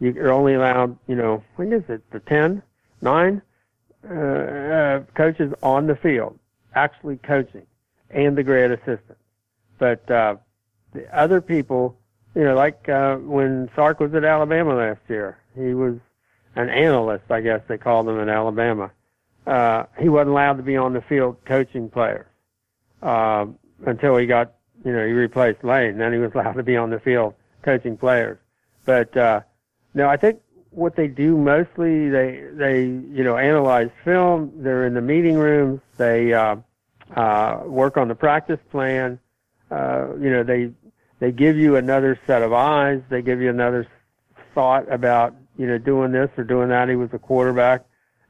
you're 0.00 0.32
only 0.32 0.54
allowed, 0.54 0.96
you 1.06 1.16
know, 1.16 1.42
when 1.56 1.72
is 1.72 1.82
it 1.88 2.02
the 2.10 2.20
ten, 2.20 2.62
nine 3.02 3.42
uh, 4.10 4.14
uh, 4.14 5.00
coaches 5.14 5.52
on 5.62 5.86
the 5.86 5.96
field 5.96 6.38
actually 6.76 7.16
coaching, 7.16 7.66
and 8.10 8.36
the 8.38 8.42
grad 8.42 8.70
assistant. 8.70 9.18
But 9.78 10.08
uh, 10.10 10.36
the 10.92 11.12
other 11.16 11.40
people, 11.40 11.98
you 12.34 12.44
know, 12.44 12.54
like 12.54 12.88
uh, 12.88 13.16
when 13.16 13.68
Sark 13.74 13.98
was 13.98 14.14
at 14.14 14.24
Alabama 14.24 14.76
last 14.76 15.00
year, 15.08 15.38
he 15.56 15.74
was 15.74 15.96
an 16.54 16.68
analyst, 16.68 17.24
I 17.30 17.40
guess 17.40 17.62
they 17.66 17.78
called 17.78 18.08
him 18.08 18.18
in 18.20 18.28
Alabama. 18.28 18.90
Uh, 19.46 19.84
he 19.98 20.08
wasn't 20.08 20.30
allowed 20.30 20.56
to 20.56 20.62
be 20.62 20.76
on 20.76 20.92
the 20.92 21.00
field 21.02 21.36
coaching 21.44 21.88
players 21.88 22.26
uh, 23.02 23.46
until 23.86 24.16
he 24.16 24.26
got, 24.26 24.54
you 24.84 24.92
know, 24.92 25.06
he 25.06 25.12
replaced 25.12 25.62
Lane. 25.62 25.98
Then 25.98 26.12
he 26.12 26.18
was 26.18 26.32
allowed 26.34 26.54
to 26.54 26.62
be 26.62 26.76
on 26.76 26.90
the 26.90 26.98
field 27.00 27.34
coaching 27.62 27.96
players. 27.96 28.38
But 28.84 29.16
uh, 29.16 29.40
no, 29.94 30.08
I 30.08 30.16
think 30.16 30.40
what 30.70 30.94
they 30.94 31.08
do 31.08 31.36
mostly, 31.36 32.08
they 32.08 32.44
they 32.52 32.84
you 32.84 33.24
know 33.24 33.36
analyze 33.36 33.90
film. 34.04 34.52
They're 34.56 34.86
in 34.86 34.94
the 34.94 35.00
meeting 35.00 35.36
rooms. 35.36 35.80
They 35.96 36.32
uh, 36.32 36.56
uh, 37.14 37.62
work 37.64 37.96
on 37.96 38.08
the 38.08 38.14
practice 38.14 38.60
plan. 38.70 39.18
Uh, 39.70 40.14
you 40.20 40.30
know, 40.30 40.42
they 40.42 40.70
they 41.18 41.32
give 41.32 41.56
you 41.56 41.76
another 41.76 42.18
set 42.26 42.42
of 42.42 42.52
eyes. 42.52 43.00
They 43.08 43.22
give 43.22 43.40
you 43.40 43.50
another 43.50 43.86
thought 44.54 44.90
about 44.92 45.34
you 45.56 45.66
know 45.66 45.78
doing 45.78 46.12
this 46.12 46.30
or 46.36 46.44
doing 46.44 46.68
that. 46.68 46.88
He 46.88 46.96
was 46.96 47.10
a 47.12 47.18
quarterback 47.18 47.84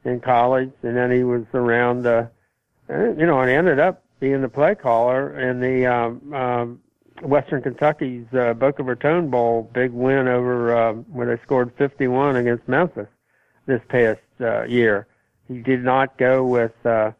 in 0.07 0.19
college, 0.19 0.71
and 0.81 0.95
then 0.95 1.11
he 1.11 1.23
was 1.23 1.43
around 1.53 2.07
uh, 2.07 2.27
you 2.89 3.25
know 3.25 3.41
and 3.41 3.51
ended 3.51 3.79
up 3.79 4.03
being 4.19 4.41
the 4.41 4.49
play 4.49 4.73
caller 4.73 5.39
in 5.39 5.59
the 5.59 5.85
um, 5.85 6.33
um, 6.33 6.79
Western 7.21 7.61
Kentucky's 7.61 8.25
uh, 8.33 8.53
Boca 8.53 8.83
Raton 8.83 9.29
Bowl 9.29 9.69
big 9.73 9.91
win 9.91 10.27
over 10.27 10.75
uh, 10.75 10.93
where 10.93 11.35
they 11.35 11.41
scored 11.43 11.71
51 11.77 12.35
against 12.37 12.67
Memphis 12.67 13.07
this 13.65 13.81
past 13.89 14.21
uh, 14.41 14.63
year. 14.63 15.07
He 15.47 15.61
did 15.61 15.83
not 15.83 16.17
go 16.17 16.45
with 16.45 16.73
uh, 16.85 17.11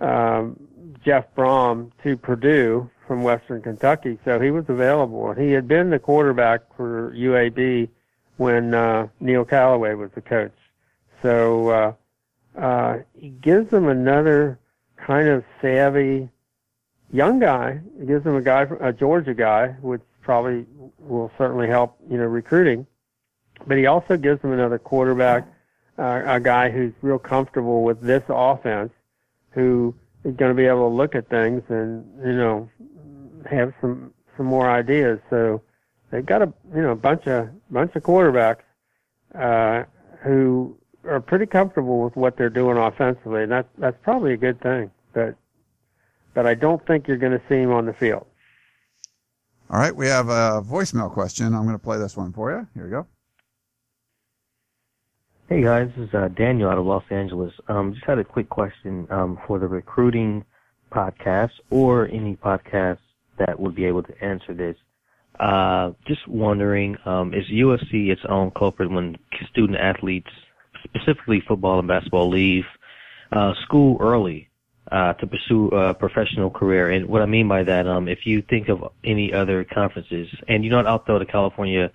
um, 0.00 0.56
Jeff 1.04 1.26
Brohm 1.36 1.90
to 2.02 2.16
Purdue 2.16 2.90
from 3.06 3.22
Western 3.22 3.60
Kentucky, 3.62 4.18
so 4.24 4.40
he 4.40 4.50
was 4.50 4.64
available. 4.68 5.32
He 5.34 5.52
had 5.52 5.68
been 5.68 5.90
the 5.90 5.98
quarterback 5.98 6.62
for 6.76 7.12
UAB 7.12 7.88
when 8.36 8.74
uh, 8.74 9.08
Neil 9.20 9.44
Callaway 9.44 9.94
was 9.94 10.10
the 10.14 10.20
coach. 10.20 10.54
So 11.22 11.68
uh, 11.68 11.92
uh, 12.56 12.98
he 13.14 13.30
gives 13.30 13.70
them 13.70 13.88
another 13.88 14.58
kind 14.96 15.28
of 15.28 15.44
savvy 15.60 16.28
young 17.12 17.38
guy. 17.38 17.80
He 17.98 18.06
gives 18.06 18.24
them 18.24 18.36
a 18.36 18.42
guy, 18.42 18.66
a 18.80 18.92
Georgia 18.92 19.34
guy, 19.34 19.68
which 19.80 20.02
probably 20.22 20.66
will 20.98 21.30
certainly 21.36 21.68
help, 21.68 21.96
you 22.10 22.16
know, 22.16 22.24
recruiting. 22.24 22.86
But 23.66 23.78
he 23.78 23.86
also 23.86 24.16
gives 24.16 24.42
them 24.42 24.52
another 24.52 24.78
quarterback, 24.78 25.46
uh, 25.98 26.22
a 26.26 26.40
guy 26.40 26.70
who's 26.70 26.92
real 27.02 27.18
comfortable 27.18 27.82
with 27.82 28.00
this 28.00 28.22
offense, 28.28 28.92
who 29.50 29.94
is 30.24 30.34
going 30.34 30.50
to 30.50 30.56
be 30.56 30.66
able 30.66 30.88
to 30.88 30.94
look 30.94 31.14
at 31.14 31.28
things 31.28 31.62
and 31.68 32.04
you 32.24 32.32
know 32.32 32.68
have 33.48 33.72
some 33.80 34.12
some 34.36 34.46
more 34.46 34.68
ideas. 34.68 35.20
So 35.30 35.62
they've 36.10 36.26
got 36.26 36.42
a 36.42 36.52
you 36.74 36.82
know 36.82 36.94
bunch 36.94 37.26
of 37.26 37.50
bunch 37.70 37.94
of 37.94 38.02
quarterbacks 38.02 38.64
uh, 39.34 39.84
who 40.22 40.76
are 41.06 41.20
pretty 41.20 41.46
comfortable 41.46 42.02
with 42.02 42.16
what 42.16 42.36
they're 42.36 42.50
doing 42.50 42.76
offensively, 42.76 43.42
and 43.42 43.52
that's 43.52 43.68
that's 43.78 43.96
probably 44.02 44.32
a 44.34 44.36
good 44.36 44.60
thing. 44.60 44.90
But 45.12 45.36
but 46.34 46.46
I 46.46 46.54
don't 46.54 46.84
think 46.86 47.06
you're 47.06 47.16
going 47.16 47.32
to 47.32 47.42
see 47.48 47.56
him 47.56 47.72
on 47.72 47.86
the 47.86 47.92
field. 47.92 48.26
All 49.70 49.78
right, 49.78 49.94
we 49.94 50.06
have 50.06 50.28
a 50.28 50.62
voicemail 50.62 51.10
question. 51.10 51.54
I'm 51.54 51.62
going 51.62 51.78
to 51.78 51.82
play 51.82 51.98
this 51.98 52.16
one 52.16 52.32
for 52.32 52.52
you. 52.52 52.66
Here 52.74 52.84
we 52.84 52.90
go. 52.90 53.06
Hey 55.48 55.62
guys, 55.62 55.90
this 55.96 56.08
is 56.08 56.14
uh, 56.14 56.28
Daniel 56.28 56.70
out 56.70 56.78
of 56.78 56.86
Los 56.86 57.04
Angeles. 57.10 57.52
Um, 57.68 57.92
just 57.92 58.06
had 58.06 58.18
a 58.18 58.24
quick 58.24 58.48
question 58.48 59.06
um, 59.10 59.38
for 59.46 59.58
the 59.58 59.68
recruiting 59.68 60.44
podcast 60.90 61.50
or 61.70 62.08
any 62.08 62.36
podcast 62.36 62.98
that 63.38 63.58
would 63.58 63.74
be 63.74 63.84
able 63.84 64.02
to 64.04 64.24
answer 64.24 64.54
this. 64.54 64.76
Uh, 65.38 65.90
just 66.06 66.26
wondering, 66.28 66.96
um, 67.04 67.34
is 67.34 67.44
USC 67.52 68.08
its 68.08 68.22
own 68.28 68.52
culprit 68.52 68.90
when 68.90 69.16
student 69.50 69.78
athletes, 69.78 70.30
specifically 70.84 71.42
football 71.46 71.78
and 71.78 71.88
basketball, 71.88 72.28
leave 72.28 72.64
uh, 73.32 73.54
school 73.62 73.98
early 74.00 74.48
uh, 74.92 75.14
to 75.14 75.26
pursue 75.26 75.68
a 75.68 75.94
professional 75.94 76.50
career? 76.50 76.90
And 76.90 77.06
what 77.06 77.22
I 77.22 77.26
mean 77.26 77.48
by 77.48 77.62
that, 77.64 77.86
um, 77.86 78.08
if 78.08 78.26
you 78.26 78.42
think 78.42 78.68
of 78.68 78.92
any 79.02 79.32
other 79.32 79.64
conferences, 79.64 80.28
and 80.48 80.64
you 80.64 80.70
know, 80.70 80.80
I'll 80.80 81.04
throw 81.04 81.18
the 81.18 81.26
California 81.26 81.90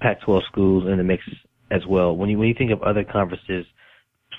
Pac-12 0.00 0.44
schools 0.46 0.84
in 0.86 0.98
the 0.98 1.04
mix 1.04 1.24
as 1.70 1.84
well. 1.86 2.16
When 2.16 2.30
you 2.30 2.38
when 2.38 2.48
you 2.48 2.54
think 2.54 2.70
of 2.70 2.82
other 2.82 3.04
conferences, 3.04 3.66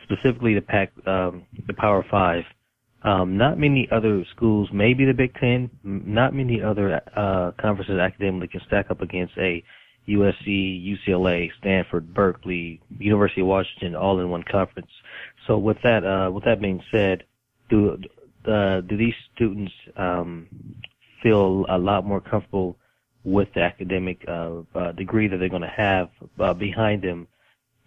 specifically 0.03 0.55
the 0.55 0.62
Pac, 0.62 0.91
um, 1.05 1.45
the 1.67 1.73
Power 1.73 2.05
Five, 2.09 2.43
um, 3.03 3.38
not 3.38 3.57
many 3.57 3.88
other 3.91 4.25
schools, 4.35 4.69
maybe 4.73 5.05
the 5.05 5.13
Big 5.13 5.33
Ten, 5.35 5.69
not 5.83 6.33
many 6.33 6.62
other 6.62 7.01
uh, 7.15 7.51
conferences 7.59 7.97
academically 7.97 8.47
can 8.47 8.62
stack 8.67 8.89
up 8.89 9.01
against 9.01 9.38
a 9.38 9.63
USC, 10.10 10.98
UCLA, 11.08 11.50
Stanford, 11.60 12.13
Berkeley, 12.13 12.82
University 12.98 13.41
of 13.41 13.48
Washington, 13.48 13.95
all 13.95 14.19
in 14.19 14.30
one 14.30 14.43
conference. 14.43 14.89
so 15.45 15.58
with 15.58 15.78
that, 15.84 16.04
uh, 16.04 16.32
with 16.32 16.45
that 16.45 16.62
being 16.62 16.82
said, 16.91 17.24
do 17.69 17.98
uh, 18.45 18.82
do 18.82 18.98
these 18.98 19.13
students 19.36 19.74
um, 19.95 20.48
feel 21.22 21.65
a 21.69 21.78
lot 21.78 22.06
more 22.06 22.22
comfortable 22.22 22.78
with 23.24 23.50
the 23.54 23.62
academic 23.62 24.24
uh, 24.28 24.62
uh, 24.74 24.91
degree 24.93 25.28
that 25.28 25.38
they're 25.38 25.50
going 25.50 25.62
to 25.62 25.67
have 25.67 26.10
uh, 26.39 26.54
behind 26.54 27.02
them 27.02 27.28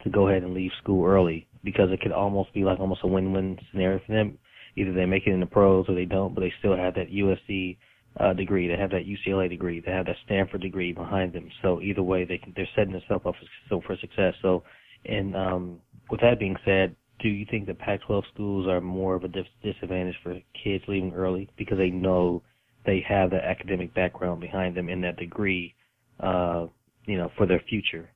to 0.04 0.10
go 0.10 0.28
ahead 0.28 0.42
and 0.42 0.54
leave 0.54 0.70
school 0.82 1.04
early? 1.06 1.48
Because 1.64 1.90
it 1.90 2.00
could 2.00 2.12
almost 2.12 2.52
be 2.52 2.64
like 2.64 2.80
almost 2.80 3.00
a 3.04 3.06
win-win 3.06 3.58
scenario 3.70 4.00
for 4.06 4.12
them. 4.12 4.38
Either 4.76 4.92
they 4.92 5.06
make 5.06 5.26
it 5.26 5.32
in 5.32 5.40
the 5.40 5.46
pros 5.46 5.88
or 5.88 5.94
they 5.94 6.04
don't, 6.04 6.34
but 6.34 6.40
they 6.40 6.52
still 6.58 6.76
have 6.76 6.94
that 6.94 7.10
USC 7.10 7.76
uh, 8.18 8.32
degree, 8.32 8.68
they 8.68 8.76
have 8.76 8.90
that 8.90 9.06
UCLA 9.06 9.48
degree, 9.48 9.80
they 9.80 9.92
have 9.92 10.06
that 10.06 10.16
Stanford 10.24 10.60
degree 10.60 10.92
behind 10.92 11.32
them. 11.32 11.50
So 11.62 11.80
either 11.80 12.02
way, 12.02 12.24
they 12.24 12.38
can, 12.38 12.52
they're 12.54 12.68
setting 12.76 12.92
themselves 12.92 13.24
up 13.26 13.34
for, 13.68 13.82
for 13.82 13.96
success. 13.96 14.34
So, 14.42 14.62
and 15.06 15.34
um, 15.34 15.80
with 16.10 16.20
that 16.20 16.38
being 16.38 16.56
said, 16.64 16.94
do 17.20 17.28
you 17.28 17.46
think 17.50 17.66
the 17.66 17.74
Pac-12 17.74 18.24
schools 18.34 18.68
are 18.68 18.80
more 18.80 19.14
of 19.14 19.24
a 19.24 19.28
dis- 19.28 19.46
disadvantage 19.62 20.16
for 20.22 20.38
kids 20.62 20.84
leaving 20.88 21.12
early 21.14 21.48
because 21.56 21.78
they 21.78 21.90
know 21.90 22.42
they 22.84 23.04
have 23.08 23.30
that 23.30 23.44
academic 23.44 23.94
background 23.94 24.40
behind 24.40 24.76
them 24.76 24.88
and 24.88 25.02
that 25.04 25.16
degree, 25.16 25.74
uh, 26.20 26.66
you 27.06 27.16
know, 27.16 27.30
for 27.36 27.46
their 27.46 27.62
future? 27.68 28.10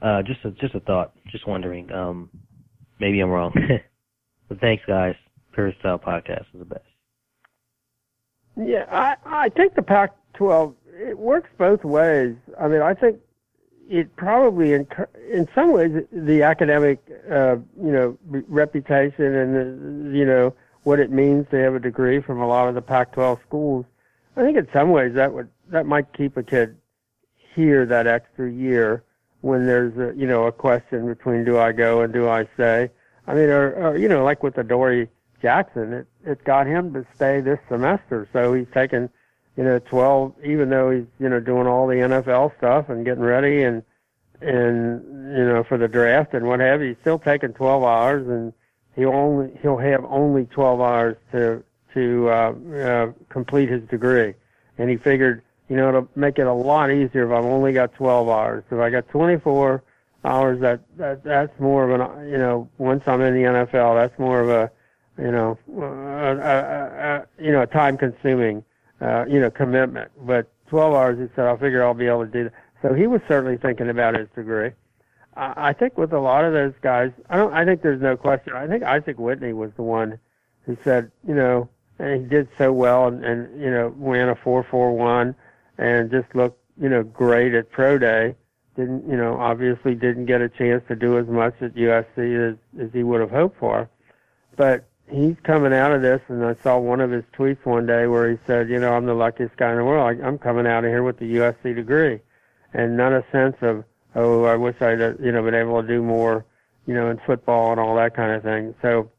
Uh, 0.00 0.22
just 0.22 0.44
a, 0.44 0.50
just 0.52 0.74
a 0.74 0.80
thought, 0.80 1.12
just 1.30 1.46
wondering. 1.46 1.90
Um, 1.92 2.30
maybe 3.00 3.20
I'm 3.20 3.30
wrong, 3.30 3.52
but 4.48 4.60
thanks, 4.60 4.84
guys. 4.86 5.14
Peristyle 5.52 5.98
Podcast 5.98 6.46
is 6.52 6.58
the 6.58 6.64
best. 6.64 6.93
Yeah, 8.56 8.86
I 8.90 9.16
I 9.24 9.48
think 9.48 9.74
the 9.74 9.82
Pac-12 9.82 10.74
it 10.96 11.18
works 11.18 11.50
both 11.58 11.84
ways. 11.84 12.36
I 12.60 12.68
mean, 12.68 12.82
I 12.82 12.94
think 12.94 13.18
it 13.88 14.14
probably 14.16 14.72
in 14.72 14.86
in 15.30 15.48
some 15.54 15.72
ways 15.72 16.04
the 16.12 16.42
academic 16.42 16.98
uh, 17.30 17.56
you 17.82 17.92
know 17.92 18.18
reputation 18.28 19.34
and 19.34 19.54
the, 20.12 20.18
you 20.18 20.24
know 20.24 20.54
what 20.84 21.00
it 21.00 21.10
means 21.10 21.46
to 21.50 21.56
have 21.56 21.74
a 21.74 21.80
degree 21.80 22.20
from 22.20 22.40
a 22.40 22.46
lot 22.46 22.68
of 22.68 22.74
the 22.74 22.82
Pac-12 22.82 23.40
schools. 23.46 23.86
I 24.36 24.42
think 24.42 24.58
in 24.58 24.68
some 24.72 24.90
ways 24.90 25.14
that 25.14 25.32
would 25.32 25.48
that 25.68 25.86
might 25.86 26.12
keep 26.12 26.36
a 26.36 26.42
kid 26.42 26.76
here 27.54 27.86
that 27.86 28.06
extra 28.06 28.50
year 28.50 29.02
when 29.40 29.66
there's 29.66 29.96
a 29.98 30.16
you 30.18 30.26
know 30.26 30.46
a 30.46 30.52
question 30.52 31.06
between 31.06 31.44
do 31.44 31.58
I 31.58 31.72
go 31.72 32.02
and 32.02 32.12
do 32.12 32.28
I 32.28 32.46
stay. 32.54 32.90
I 33.26 33.34
mean, 33.34 33.48
or, 33.48 33.72
or 33.74 33.96
you 33.96 34.08
know 34.08 34.24
like 34.24 34.42
with 34.42 34.58
Adoree' 34.58 35.08
Jackson, 35.40 35.92
it 35.92 36.06
it 36.24 36.44
got 36.44 36.66
him 36.66 36.92
to 36.94 37.06
stay 37.14 37.40
this 37.40 37.58
semester. 37.68 38.28
So 38.32 38.54
he's 38.54 38.66
taken, 38.72 39.10
you 39.56 39.64
know, 39.64 39.78
12, 39.78 40.34
even 40.44 40.70
though 40.70 40.90
he's, 40.90 41.06
you 41.18 41.28
know, 41.28 41.40
doing 41.40 41.66
all 41.66 41.86
the 41.86 41.94
NFL 41.94 42.56
stuff 42.56 42.88
and 42.88 43.04
getting 43.04 43.22
ready 43.22 43.62
and, 43.62 43.82
and, 44.40 45.02
you 45.36 45.44
know, 45.44 45.64
for 45.64 45.78
the 45.78 45.88
draft 45.88 46.34
and 46.34 46.46
what 46.46 46.60
have 46.60 46.80
you, 46.80 46.88
he's 46.88 46.96
still 47.00 47.18
taking 47.18 47.52
12 47.52 47.84
hours 47.84 48.26
and 48.26 48.52
he'll 48.96 49.10
only, 49.10 49.50
he'll 49.62 49.76
have 49.76 50.04
only 50.06 50.46
12 50.46 50.80
hours 50.80 51.16
to, 51.32 51.62
to, 51.92 52.28
uh, 52.28 52.54
uh, 52.74 53.12
complete 53.28 53.68
his 53.68 53.82
degree. 53.88 54.34
And 54.78 54.90
he 54.90 54.96
figured, 54.96 55.42
you 55.68 55.76
know, 55.76 55.88
it'll 55.88 56.08
make 56.16 56.38
it 56.38 56.46
a 56.46 56.52
lot 56.52 56.90
easier 56.90 57.26
if 57.26 57.32
I've 57.32 57.44
only 57.44 57.72
got 57.72 57.94
12 57.94 58.28
hours. 58.28 58.64
If 58.70 58.78
I 58.78 58.90
got 58.90 59.08
24 59.08 59.82
hours, 60.24 60.60
that, 60.60 60.80
that, 60.96 61.22
that's 61.22 61.58
more 61.60 61.88
of 61.88 62.00
an, 62.00 62.28
you 62.28 62.38
know, 62.38 62.68
once 62.78 63.06
I'm 63.06 63.20
in 63.20 63.34
the 63.34 63.42
NFL, 63.42 63.94
that's 63.94 64.18
more 64.18 64.40
of 64.40 64.48
a, 64.48 64.70
you 65.18 65.30
know, 65.30 65.58
uh, 65.76 65.82
uh, 65.82 65.84
uh, 65.84 67.24
you 67.38 67.52
know, 67.52 67.62
a 67.62 67.66
time 67.66 67.96
consuming, 67.96 68.64
uh, 69.00 69.24
you 69.28 69.40
know, 69.40 69.50
commitment. 69.50 70.10
But 70.26 70.50
12 70.68 70.94
hours, 70.94 71.18
he 71.18 71.26
said, 71.36 71.46
I 71.46 71.56
figure 71.56 71.84
I'll 71.84 71.94
be 71.94 72.06
able 72.06 72.26
to 72.26 72.30
do 72.30 72.44
that. 72.44 72.52
So 72.82 72.94
he 72.94 73.06
was 73.06 73.20
certainly 73.28 73.56
thinking 73.56 73.88
about 73.88 74.14
his 74.18 74.28
degree. 74.34 74.72
I, 75.36 75.68
I 75.68 75.72
think 75.72 75.96
with 75.96 76.12
a 76.12 76.18
lot 76.18 76.44
of 76.44 76.52
those 76.52 76.74
guys, 76.82 77.12
I 77.30 77.36
don't, 77.36 77.52
I 77.52 77.64
think 77.64 77.82
there's 77.82 78.02
no 78.02 78.16
question. 78.16 78.54
I 78.54 78.66
think 78.66 78.82
Isaac 78.82 79.18
Whitney 79.18 79.52
was 79.52 79.70
the 79.76 79.82
one 79.82 80.18
who 80.66 80.76
said, 80.84 81.10
you 81.26 81.34
know, 81.34 81.68
and 81.98 82.22
he 82.22 82.28
did 82.28 82.48
so 82.58 82.72
well 82.72 83.06
and, 83.06 83.24
and 83.24 83.60
you 83.60 83.70
know, 83.70 83.94
ran 83.96 84.28
a 84.28 84.34
441 84.34 85.34
and 85.78 86.10
just 86.10 86.34
looked, 86.34 86.60
you 86.80 86.88
know, 86.88 87.02
great 87.04 87.54
at 87.54 87.70
pro 87.70 87.98
day. 87.98 88.34
Didn't, 88.76 89.08
you 89.08 89.16
know, 89.16 89.38
obviously 89.38 89.94
didn't 89.94 90.26
get 90.26 90.40
a 90.40 90.48
chance 90.48 90.82
to 90.88 90.96
do 90.96 91.16
as 91.16 91.28
much 91.28 91.54
at 91.60 91.74
USC 91.74 92.52
as, 92.52 92.56
as 92.80 92.92
he 92.92 93.04
would 93.04 93.20
have 93.20 93.30
hoped 93.30 93.58
for. 93.60 93.88
But 94.56 94.88
he's 95.10 95.36
coming 95.42 95.72
out 95.72 95.92
of 95.92 96.02
this, 96.02 96.20
and 96.28 96.44
I 96.44 96.54
saw 96.62 96.78
one 96.78 97.00
of 97.00 97.10
his 97.10 97.24
tweets 97.36 97.64
one 97.64 97.86
day 97.86 98.06
where 98.06 98.30
he 98.30 98.38
said, 98.46 98.68
"You 98.68 98.78
know, 98.78 98.94
I'm 98.94 99.06
the 99.06 99.14
luckiest 99.14 99.56
guy 99.56 99.70
in 99.70 99.78
the 99.78 99.84
world. 99.84 100.20
I, 100.20 100.26
I'm 100.26 100.38
coming 100.38 100.66
out 100.66 100.84
of 100.84 100.90
here 100.90 101.02
with 101.02 101.18
the 101.18 101.36
USC 101.36 101.74
degree, 101.74 102.20
and 102.72 102.96
not 102.96 103.12
a 103.12 103.24
sense 103.30 103.56
of, 103.60 103.84
oh, 104.14 104.44
I 104.44 104.56
wish 104.56 104.80
I'd, 104.80 105.00
you 105.20 105.32
know, 105.32 105.42
been 105.42 105.54
able 105.54 105.80
to 105.82 105.86
do 105.86 106.02
more, 106.02 106.44
you 106.86 106.94
know, 106.94 107.10
in 107.10 107.18
football 107.26 107.70
and 107.72 107.80
all 107.80 107.96
that 107.96 108.14
kind 108.14 108.32
of 108.32 108.42
thing." 108.42 108.74
So, 108.82 109.10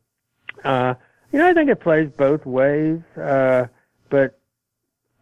uh, 0.63 0.95
you 1.31 1.39
know, 1.39 1.47
I 1.47 1.53
think 1.53 1.69
it 1.69 1.79
plays 1.79 2.09
both 2.17 2.45
ways, 2.45 2.99
uh, 3.17 3.67
but 4.09 4.39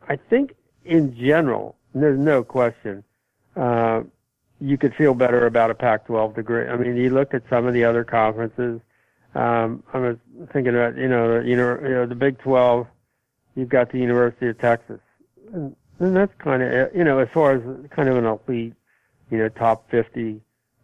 I 0.07 0.15
think 0.15 0.55
in 0.85 1.15
general, 1.15 1.75
there's 1.93 2.19
no 2.19 2.43
question. 2.43 3.03
Uh, 3.55 4.03
you 4.59 4.77
could 4.77 4.95
feel 4.95 5.13
better 5.13 5.45
about 5.45 5.71
a 5.71 5.75
Pac-12 5.75 6.35
degree. 6.35 6.67
I 6.67 6.77
mean, 6.77 6.95
you 6.95 7.09
look 7.09 7.33
at 7.33 7.43
some 7.49 7.67
of 7.67 7.73
the 7.73 7.83
other 7.83 8.03
conferences 8.03 8.79
um, 9.35 9.83
I 9.93 9.99
was 9.99 10.17
thinking 10.51 10.75
about, 10.75 10.95
you 10.97 11.07
know, 11.07 11.41
the, 11.41 11.47
you 11.47 11.55
know, 11.55 12.05
the 12.05 12.15
Big 12.15 12.37
12, 12.39 12.87
you've 13.55 13.69
got 13.69 13.91
the 13.91 13.99
University 13.99 14.47
of 14.47 14.57
Texas. 14.59 14.99
And, 15.53 15.75
and 15.99 16.15
that's 16.15 16.33
kind 16.37 16.61
of, 16.61 16.95
you 16.95 17.03
know, 17.03 17.19
as 17.19 17.29
far 17.33 17.53
as 17.53 17.61
kind 17.89 18.09
of 18.09 18.17
an 18.17 18.25
elite, 18.25 18.73
you 19.31 19.37
know, 19.39 19.49
top 19.49 19.89
50, 19.89 20.39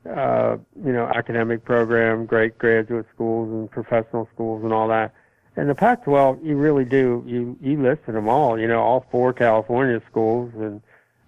uh, 0.09 0.57
you 0.83 0.93
know, 0.93 1.11
academic 1.13 1.63
program, 1.63 2.25
great 2.25 2.57
graduate 2.57 3.05
schools 3.13 3.49
and 3.49 3.69
professional 3.69 4.27
schools 4.33 4.63
and 4.63 4.73
all 4.73 4.87
that. 4.87 5.13
And 5.55 5.69
the 5.69 5.75
Pac-12, 5.75 6.43
you 6.43 6.55
really 6.55 6.85
do, 6.85 7.23
you, 7.27 7.57
you 7.61 7.81
listed 7.81 8.15
them 8.15 8.29
all, 8.29 8.57
you 8.57 8.67
know, 8.67 8.81
all 8.81 9.05
four 9.11 9.33
California 9.33 10.01
schools 10.09 10.51
and, 10.55 10.81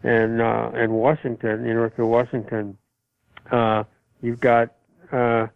and, 0.04 0.42
uh, 0.42 0.72
and 0.74 0.94
Washington, 0.94 1.66
University 1.66 2.02
of 2.02 2.08
Washington. 2.08 2.78
Uh, 3.52 3.84
you've 4.22 4.40
got, 4.40 4.70
uh, 5.12 5.48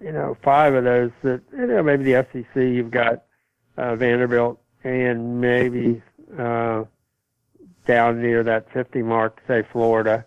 you 0.00 0.12
know, 0.12 0.36
five 0.42 0.74
of 0.74 0.84
those 0.84 1.10
that, 1.22 1.42
you 1.52 1.66
know, 1.66 1.82
maybe 1.82 2.04
the 2.04 2.26
SEC, 2.32 2.56
you've 2.56 2.90
got 2.90 3.24
uh, 3.76 3.96
Vanderbilt 3.96 4.60
and 4.84 5.40
maybe 5.40 6.02
uh, 6.38 6.84
down 7.86 8.22
near 8.22 8.42
that 8.42 8.70
50 8.72 9.02
mark, 9.02 9.40
say 9.46 9.62
Florida. 9.72 10.24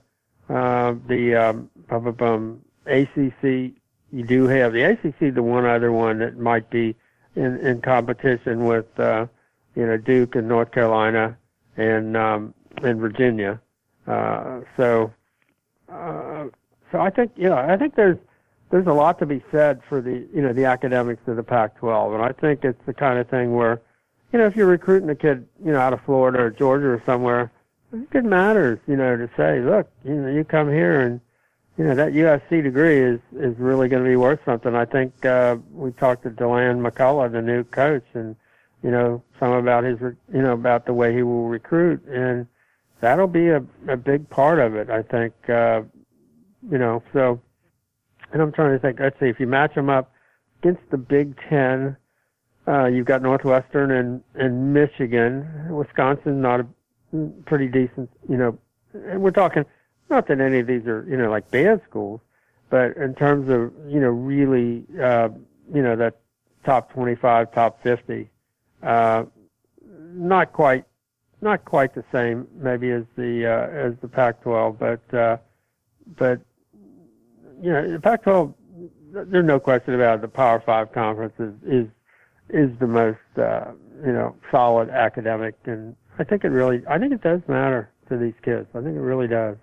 Uh, 0.50 0.96
the 1.08 1.36
um, 1.36 1.70
um, 1.90 2.62
ACC, 2.86 3.74
you 4.12 4.24
do 4.26 4.48
have 4.48 4.74
the 4.74 4.84
ACC, 4.84 5.34
the 5.34 5.42
one 5.42 5.66
other 5.66 5.92
one 5.92 6.20
that 6.20 6.38
might 6.38 6.70
be 6.70 6.96
in, 7.36 7.58
in 7.60 7.82
competition 7.82 8.66
with, 8.66 9.00
uh, 9.00 9.26
you 9.76 9.86
know, 9.86 9.98
Duke 9.98 10.36
and 10.36 10.48
North 10.48 10.72
Carolina 10.72 11.36
and 11.78 12.16
um, 12.16 12.54
and 12.84 13.00
Virginia. 13.00 13.60
Uh, 14.08 14.62
so, 14.78 15.12
uh, 15.90 16.46
so 16.92 17.00
I 17.00 17.10
think 17.10 17.32
you 17.36 17.50
know, 17.50 17.58
I 17.58 17.78
think 17.78 17.96
there's 17.96 18.18
there's 18.74 18.88
a 18.88 18.92
lot 18.92 19.20
to 19.20 19.28
be 19.28 19.40
said 19.52 19.82
for 19.88 20.02
the 20.02 20.28
you 20.34 20.42
know 20.42 20.52
the 20.52 20.66
academics 20.66 21.22
of 21.28 21.36
the 21.36 21.44
Pac-12, 21.44 22.16
and 22.16 22.24
I 22.24 22.32
think 22.32 22.66
it's 22.66 22.84
the 22.88 22.94
kind 22.94 23.20
of 23.20 23.30
thing 23.30 23.54
where, 23.54 23.80
you 24.32 24.40
know, 24.40 24.48
if 24.48 24.56
you're 24.56 24.66
recruiting 24.66 25.08
a 25.12 25.16
kid, 25.16 25.48
you 25.64 25.72
know, 25.72 25.80
out 25.80 25.94
of 25.94 26.02
Florida 26.02 26.40
or 26.40 26.50
Georgia 26.50 26.88
or 26.88 27.04
somewhere, 27.06 27.52
it 28.12 28.26
matters, 28.26 28.80
you 28.88 28.96
know, 28.96 29.16
to 29.16 29.30
say, 29.38 29.60
look, 29.60 29.92
you 30.04 30.16
know, 30.16 30.28
you 30.28 30.44
come 30.44 30.70
here 30.70 31.02
and, 31.02 31.22
you 31.78 31.84
know, 31.84 31.94
that 31.94 32.14
USC 32.14 32.64
degree 32.64 33.00
is 33.00 33.20
is 33.34 33.56
really 33.60 33.90
going 33.90 34.04
to 34.04 34.10
be 34.10 34.16
worth 34.16 34.40
something. 34.44 34.74
I 34.74 34.86
think 34.86 35.24
uh, 35.24 35.58
we 35.72 35.92
talked 35.92 36.24
to 36.24 36.32
Deland 36.32 36.84
McCullough, 36.84 37.32
the 37.32 37.44
new 37.44 37.64
coach, 37.66 38.06
and 38.16 38.36
you 38.82 38.90
know, 38.90 39.22
some 39.40 39.52
about 39.52 39.84
his, 39.84 40.00
you 40.02 40.42
know, 40.42 40.54
about 40.54 40.88
the 40.88 40.96
way 40.96 41.14
he 41.14 41.22
will 41.22 41.48
recruit, 41.48 42.04
and 42.08 42.48
that'll 43.02 43.28
be 43.28 43.50
a 43.50 43.64
a 43.88 43.98
big 43.98 44.28
part 44.32 44.58
of 44.58 44.74
it. 44.74 44.90
I 44.90 45.04
think, 45.04 45.36
uh, 45.48 45.84
you 46.72 46.80
know, 46.80 47.04
so 47.14 47.40
and 48.34 48.42
I'm 48.42 48.52
trying 48.52 48.74
to 48.74 48.80
think. 48.80 49.00
Let's 49.00 49.18
see 49.20 49.28
if 49.28 49.40
you 49.40 49.48
match 49.48 49.76
them 49.76 49.90
up 49.90 50.12
against 50.62 50.82
the 50.90 50.98
Big 50.98 51.38
Ten. 51.50 51.96
Uh, 52.68 52.86
you've 52.86 53.06
got 53.06 53.22
Northwestern 53.22 53.92
and 53.92 54.24
and 54.36 54.74
Michigan, 54.74 55.68
Wisconsin, 55.70 56.42
not 56.42 56.62
a 56.62 56.68
pretty 57.46 57.68
decent. 57.68 58.10
You 58.28 58.38
know, 58.38 58.58
and 58.94 59.22
we're 59.22 59.32
talking 59.32 59.66
not 60.10 60.28
that 60.28 60.42
any 60.42 60.60
of 60.60 60.68
these 60.68 60.86
are 60.88 61.06
you 61.10 61.16
know 61.16 61.30
like 61.30 61.50
bad 61.52 61.82
schools, 61.88 62.20
but 62.70 62.98
in 62.98 63.14
terms 63.16 63.50
of 63.50 63.72
you 63.88 64.00
know 64.00 64.10
really 64.10 64.84
uh, 65.02 65.30
you 65.74 65.82
know 65.82 65.96
that 65.96 66.18
top 66.66 66.94
25, 66.94 67.54
top 67.54 67.84
50, 67.84 68.30
uh, 68.82 69.26
not 70.14 70.54
quite 70.54 70.86
not 71.42 71.66
quite 71.66 71.94
the 71.94 72.04
same 72.12 72.48
maybe 72.56 72.90
as 72.90 73.04
the 73.16 73.46
uh, 73.46 73.68
as 73.70 73.94
the 74.02 74.08
Pac-12, 74.08 74.80
but 74.80 75.18
uh, 75.18 75.38
but 76.18 76.42
you 77.64 77.72
know, 77.72 77.92
the 77.94 78.00
Pac-12, 78.00 78.54
there's 79.14 79.46
no 79.46 79.60
question 79.60 79.96
about 79.96 80.16
it. 80.16 80.22
The 80.22 80.28
Power 80.28 80.62
Five 80.66 80.92
conference 80.92 81.34
is 81.40 81.54
is, 81.66 81.88
is 82.50 82.78
the 82.80 82.88
most 82.88 83.20
uh, 83.38 83.72
you 84.06 84.12
know 84.12 84.36
solid 84.52 84.90
academic, 84.90 85.56
and 85.66 85.96
I 86.20 86.26
think 86.26 86.44
it 86.44 86.50
really, 86.50 86.84
I 86.90 87.00
think 87.00 87.14
it 87.14 87.22
does 87.22 87.40
matter 87.48 87.90
to 88.10 88.18
these 88.18 88.34
kids. 88.44 88.68
I 88.76 88.82
think 88.82 88.98
it 88.98 89.02
really 89.02 89.28
does. 89.28 89.56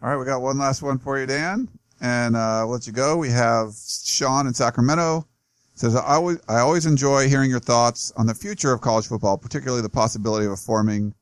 All 0.00 0.10
right, 0.10 0.16
we 0.16 0.24
got 0.24 0.40
one 0.40 0.58
last 0.58 0.80
one 0.80 0.98
for 0.98 1.18
you, 1.18 1.26
Dan. 1.26 1.68
and 2.00 2.36
uh, 2.36 2.64
let 2.66 2.86
you 2.86 2.92
go. 2.92 3.16
We 3.16 3.30
have 3.30 3.72
Sean 4.04 4.46
in 4.46 4.54
Sacramento. 4.54 5.26
Says 5.74 5.96
I 5.96 6.14
always 6.14 6.38
I 6.48 6.58
always 6.58 6.86
enjoy 6.86 7.28
hearing 7.28 7.50
your 7.50 7.60
thoughts 7.60 8.12
on 8.16 8.26
the 8.26 8.34
future 8.34 8.72
of 8.72 8.80
college 8.80 9.08
football, 9.08 9.38
particularly 9.38 9.82
the 9.82 9.88
possibility 9.88 10.46
of 10.46 10.60
forming 10.60 11.14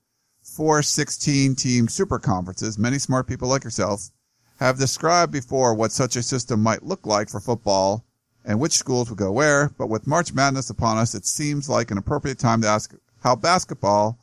four 0.43 0.83
16 0.83 1.55
team 1.55 1.89
super 1.89 2.19
conferences. 2.19 2.79
Many 2.79 2.99
smart 2.99 3.27
people 3.27 3.49
like 3.49 3.65
yourself 3.65 4.11
have 4.59 4.79
described 4.79 5.33
before 5.33 5.75
what 5.75 5.93
such 5.93 6.17
a 6.17 6.23
system 6.23 6.63
might 6.63 6.83
look 6.83 7.07
like 7.07 7.29
for 7.29 7.41
football 7.41 8.05
and 8.45 8.61
which 8.61 8.73
schools 8.73 9.11
would 9.11 9.19
go 9.19 9.33
where. 9.33 9.71
But 9.77 9.89
with 9.89 10.07
March 10.07 10.33
Madness 10.33 10.71
upon 10.71 10.99
us, 10.99 11.15
it 11.15 11.27
seems 11.27 11.69
like 11.69 11.91
an 11.91 11.99
appropriate 11.99 12.39
time 12.39 12.63
to 12.63 12.69
ask 12.69 12.95
how 13.23 13.37
basketball 13.37 14.19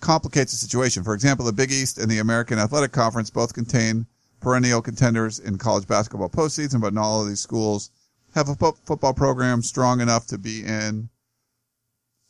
complicates 0.00 0.52
the 0.52 0.58
situation. 0.58 1.02
For 1.02 1.14
example, 1.14 1.46
the 1.46 1.52
Big 1.52 1.72
East 1.72 1.98
and 1.98 2.10
the 2.10 2.18
American 2.18 2.58
Athletic 2.58 2.92
Conference 2.92 3.30
both 3.30 3.54
contain 3.54 4.06
perennial 4.40 4.82
contenders 4.82 5.38
in 5.38 5.56
college 5.56 5.88
basketball 5.88 6.28
postseason, 6.28 6.80
but 6.80 6.92
not 6.92 7.04
all 7.04 7.22
of 7.22 7.28
these 7.28 7.40
schools 7.40 7.90
have 8.34 8.48
a 8.48 8.54
football 8.54 9.14
program 9.14 9.62
strong 9.62 10.00
enough 10.00 10.26
to 10.26 10.36
be 10.36 10.62
in, 10.64 11.08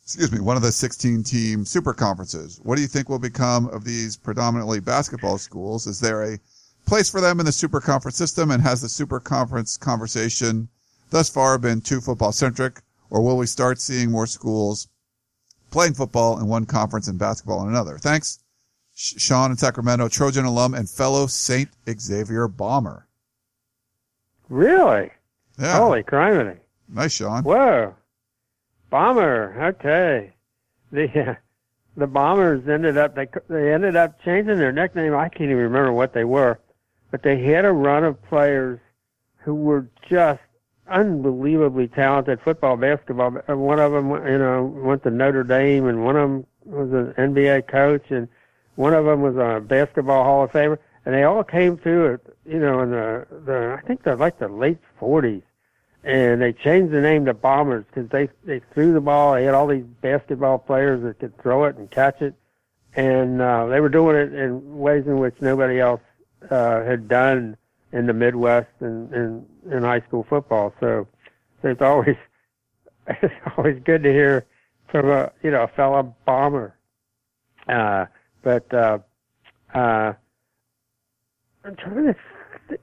excuse 0.03 0.31
me, 0.31 0.39
one 0.39 0.55
of 0.55 0.63
the 0.63 0.71
16 0.71 1.23
team 1.23 1.65
super 1.65 1.93
conferences. 1.93 2.59
What 2.63 2.75
do 2.75 2.81
you 2.81 2.87
think 2.87 3.09
will 3.09 3.19
become 3.19 3.67
of 3.67 3.83
these 3.83 4.15
predominantly 4.15 4.79
basketball 4.79 5.37
schools? 5.37 5.87
Is 5.87 5.99
there 5.99 6.23
a 6.23 6.39
place 6.85 7.09
for 7.09 7.21
them 7.21 7.39
in 7.39 7.45
the 7.45 7.51
super 7.51 7.81
conference 7.81 8.17
system 8.17 8.51
and 8.51 8.61
has 8.61 8.81
the 8.81 8.89
super 8.89 9.19
conference 9.19 9.77
conversation 9.77 10.69
thus 11.09 11.29
far 11.29 11.57
been 11.57 11.81
too 11.81 12.01
football 12.01 12.31
centric 12.31 12.81
or 13.09 13.21
will 13.21 13.37
we 13.37 13.45
start 13.45 13.79
seeing 13.79 14.11
more 14.11 14.27
schools 14.27 14.87
playing 15.71 15.93
football 15.93 16.39
in 16.39 16.47
one 16.47 16.65
conference 16.65 17.07
and 17.07 17.19
basketball 17.19 17.61
in 17.63 17.69
another? 17.69 17.97
Thanks. 17.97 18.39
Sean 18.93 19.51
in 19.51 19.57
Sacramento, 19.57 20.07
Trojan 20.07 20.45
alum 20.45 20.73
and 20.73 20.89
fellow 20.89 21.27
St. 21.27 21.69
Xavier 21.99 22.47
bomber. 22.47 23.07
Really? 24.47 25.11
Yeah. 25.59 25.77
Holy 25.77 26.03
criminy. 26.03 26.57
Nice, 26.87 27.13
Sean. 27.13 27.43
Whoa. 27.43 27.95
Bomber. 28.89 29.73
Okay. 29.75 30.33
The 30.91 31.29
uh, 31.29 31.35
the 31.97 32.07
Bombers 32.07 32.67
ended 32.67 32.97
up 32.97 33.15
they 33.15 33.27
they 33.49 33.73
ended 33.73 33.95
up 33.95 34.21
changing 34.23 34.57
their 34.57 34.71
nickname. 34.71 35.15
I 35.15 35.29
can't 35.29 35.49
even 35.49 35.57
remember 35.57 35.91
what 35.91 36.13
they 36.13 36.23
were, 36.23 36.59
but 37.15 37.23
they 37.23 37.41
had 37.41 37.63
a 37.63 37.71
run 37.71 38.03
of 38.03 38.21
players 38.23 38.77
who 39.37 39.55
were 39.55 39.87
just 40.09 40.41
unbelievably 40.89 41.87
talented 41.87 42.41
football, 42.41 42.75
basketball. 42.75 43.31
One 43.31 43.79
of 43.79 43.93
them, 43.93 44.09
you 44.09 44.37
know, 44.37 44.65
went 44.83 45.03
to 45.03 45.11
Notre 45.11 45.45
Dame, 45.45 45.87
and 45.87 46.03
one 46.03 46.17
of 46.17 46.29
them 46.29 46.45
was 46.65 46.91
an 46.91 47.13
NBA 47.13 47.69
coach, 47.69 48.03
and 48.09 48.27
one 48.75 48.93
of 48.93 49.05
them 49.05 49.21
was 49.21 49.37
a 49.37 49.61
basketball 49.61 50.25
Hall 50.25 50.43
of 50.43 50.51
Famer, 50.51 50.77
and 51.05 51.15
they 51.15 51.23
all 51.23 51.41
came 51.41 51.77
through 51.77 52.15
it, 52.15 52.37
you 52.45 52.59
know, 52.59 52.81
in 52.81 52.91
the 52.91 53.25
the 53.45 53.79
I 53.81 53.87
think 53.87 54.03
they're 54.03 54.17
like 54.17 54.37
the 54.37 54.49
late 54.49 54.79
40s, 54.99 55.43
and 56.03 56.41
they 56.41 56.51
changed 56.51 56.91
the 56.91 56.99
name 56.99 57.23
to 57.27 57.33
Bombers 57.33 57.85
because 57.85 58.09
they 58.09 58.27
they 58.43 58.59
threw 58.73 58.91
the 58.91 58.99
ball. 58.99 59.35
They 59.35 59.45
had 59.45 59.53
all 59.53 59.67
these 59.67 59.85
basketball 60.01 60.57
players 60.57 61.01
that 61.03 61.19
could 61.19 61.41
throw 61.41 61.63
it 61.63 61.77
and 61.77 61.89
catch 61.89 62.21
it, 62.21 62.35
and 62.93 63.41
uh, 63.41 63.67
they 63.67 63.79
were 63.79 63.87
doing 63.87 64.17
it 64.17 64.33
in 64.33 64.79
ways 64.79 65.05
in 65.07 65.17
which 65.17 65.35
nobody 65.39 65.79
else 65.79 66.01
uh, 66.49 66.83
had 66.83 67.07
done 67.07 67.57
in 67.91 68.07
the 68.07 68.13
Midwest 68.13 68.69
and 68.79 69.11
in, 69.13 69.45
in 69.71 69.83
high 69.83 70.01
school 70.01 70.25
football. 70.29 70.73
So, 70.79 71.07
so 71.61 71.69
it's 71.69 71.81
always 71.81 72.17
it's 73.07 73.33
always 73.57 73.81
good 73.83 74.03
to 74.03 74.11
hear 74.11 74.45
from 74.89 75.09
a 75.09 75.31
you 75.43 75.51
know 75.51 75.63
a 75.63 75.67
fellow 75.67 76.15
bomber. 76.25 76.75
Uh, 77.67 78.05
but 78.43 78.71
uh, 78.73 78.99
uh, 79.73 80.13
I'm 81.63 81.75
trying 81.75 82.13
to 82.13 82.15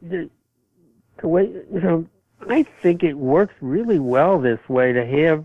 the, 0.03 0.31
the 1.21 1.29
way 1.29 1.45
you 1.45 1.81
know. 1.81 2.07
I 2.49 2.65
think 2.83 3.05
it 3.05 3.15
works 3.15 3.55
really 3.61 4.01
well 4.01 4.41
this 4.41 4.59
way 4.69 4.93
to 4.93 5.07
have 5.07 5.45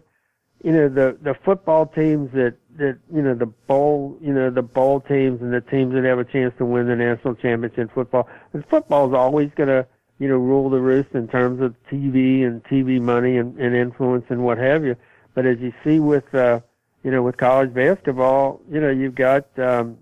you 0.64 0.72
know 0.72 0.90
the 0.90 1.18
the 1.22 1.36
football 1.46 1.86
teams 1.86 2.32
that 2.34 2.56
that 2.78 2.98
you 3.14 3.22
know 3.22 3.34
the 3.34 3.46
bowl 3.46 4.18
you 4.22 4.34
know 4.34 4.50
the 4.50 4.62
bowl 4.62 5.00
teams 5.02 5.42
and 5.42 5.54
the 5.54 5.62
teams 5.62 5.94
that 5.94 6.04
have 6.04 6.20
a 6.20 6.26
chance 6.26 6.54
to 6.58 6.66
win 6.66 6.88
the 6.88 6.96
national 6.96 7.36
championship 7.36 7.80
in 7.80 7.88
football. 7.90 8.28
And 8.54 8.66
football 8.68 9.08
is 9.08 9.14
always 9.14 9.52
going 9.56 9.70
to 9.70 9.86
you 10.20 10.28
know 10.28 10.38
rule 10.38 10.70
the 10.70 10.80
roost 10.80 11.10
in 11.14 11.28
terms 11.28 11.62
of 11.62 11.76
TV 11.92 12.46
and 12.46 12.64
TV 12.64 13.00
money 13.00 13.38
and, 13.38 13.58
and 13.60 13.76
influence 13.76 14.26
and 14.30 14.44
what 14.44 14.58
have 14.58 14.84
you. 14.84 14.96
But 15.34 15.46
as 15.46 15.60
you 15.60 15.74
see 15.84 16.00
with 16.00 16.34
uh, 16.34 16.62
you 17.04 17.12
know 17.12 17.22
with 17.22 17.38
college 17.38 17.74
basketball, 17.74 18.62
you 18.70 18.80
know 18.80 18.90
you've 18.90 19.16
got 19.16 19.48
um, 19.60 19.98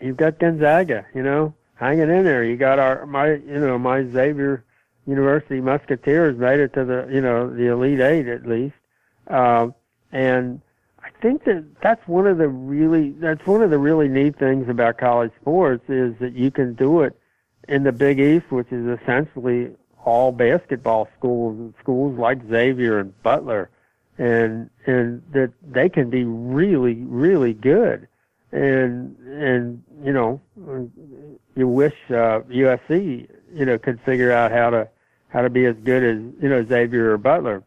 you've 0.00 0.16
got 0.16 0.38
Gonzaga, 0.38 1.06
you 1.14 1.22
know, 1.22 1.54
hanging 1.74 2.10
in 2.10 2.24
there. 2.24 2.44
You 2.44 2.56
got 2.56 2.78
our 2.78 3.06
my 3.06 3.34
you 3.34 3.60
know 3.60 3.78
my 3.78 4.04
Xavier 4.04 4.64
University 5.06 5.60
Musketeers 5.60 6.36
made 6.36 6.60
it 6.60 6.72
to 6.74 6.84
the 6.84 7.08
you 7.10 7.20
know 7.20 7.48
the 7.48 7.68
Elite 7.68 8.00
Eight 8.00 8.26
at 8.26 8.46
least, 8.46 8.74
um, 9.28 9.74
and 10.12 10.60
I 11.02 11.10
think 11.20 11.44
that 11.44 11.64
that's 11.82 12.06
one 12.06 12.26
of 12.26 12.38
the 12.38 12.48
really 12.48 13.10
that's 13.10 13.46
one 13.46 13.62
of 13.62 13.70
the 13.70 13.78
really 13.78 14.08
neat 14.08 14.38
things 14.38 14.68
about 14.68 14.98
college 14.98 15.32
sports 15.40 15.84
is 15.88 16.14
that 16.20 16.34
you 16.34 16.50
can 16.50 16.74
do 16.74 17.02
it 17.02 17.18
in 17.68 17.82
the 17.82 17.92
Big 17.92 18.18
East, 18.18 18.50
which 18.50 18.70
is 18.72 18.98
essentially 19.00 19.70
all 20.04 20.32
basketball 20.32 21.08
schools, 21.18 21.74
schools 21.80 22.18
like 22.18 22.38
Xavier 22.48 22.98
and 22.98 23.22
Butler, 23.22 23.70
and 24.16 24.70
and 24.86 25.22
that 25.32 25.52
they 25.62 25.88
can 25.88 26.10
be 26.10 26.24
really 26.24 26.94
really 26.94 27.52
good. 27.52 28.08
And 28.50 29.16
and 29.18 29.82
you 30.02 30.12
know 30.12 30.40
you 31.54 31.68
wish 31.68 31.94
uh, 32.08 32.40
USC 32.48 33.28
you 33.52 33.64
know 33.64 33.78
could 33.78 34.00
figure 34.00 34.32
out 34.32 34.52
how 34.52 34.70
to 34.70 34.88
how 35.28 35.42
to 35.42 35.50
be 35.50 35.66
as 35.66 35.76
good 35.84 36.02
as 36.02 36.16
you 36.42 36.48
know 36.48 36.64
Xavier 36.64 37.12
or 37.12 37.18
Butler, 37.18 37.62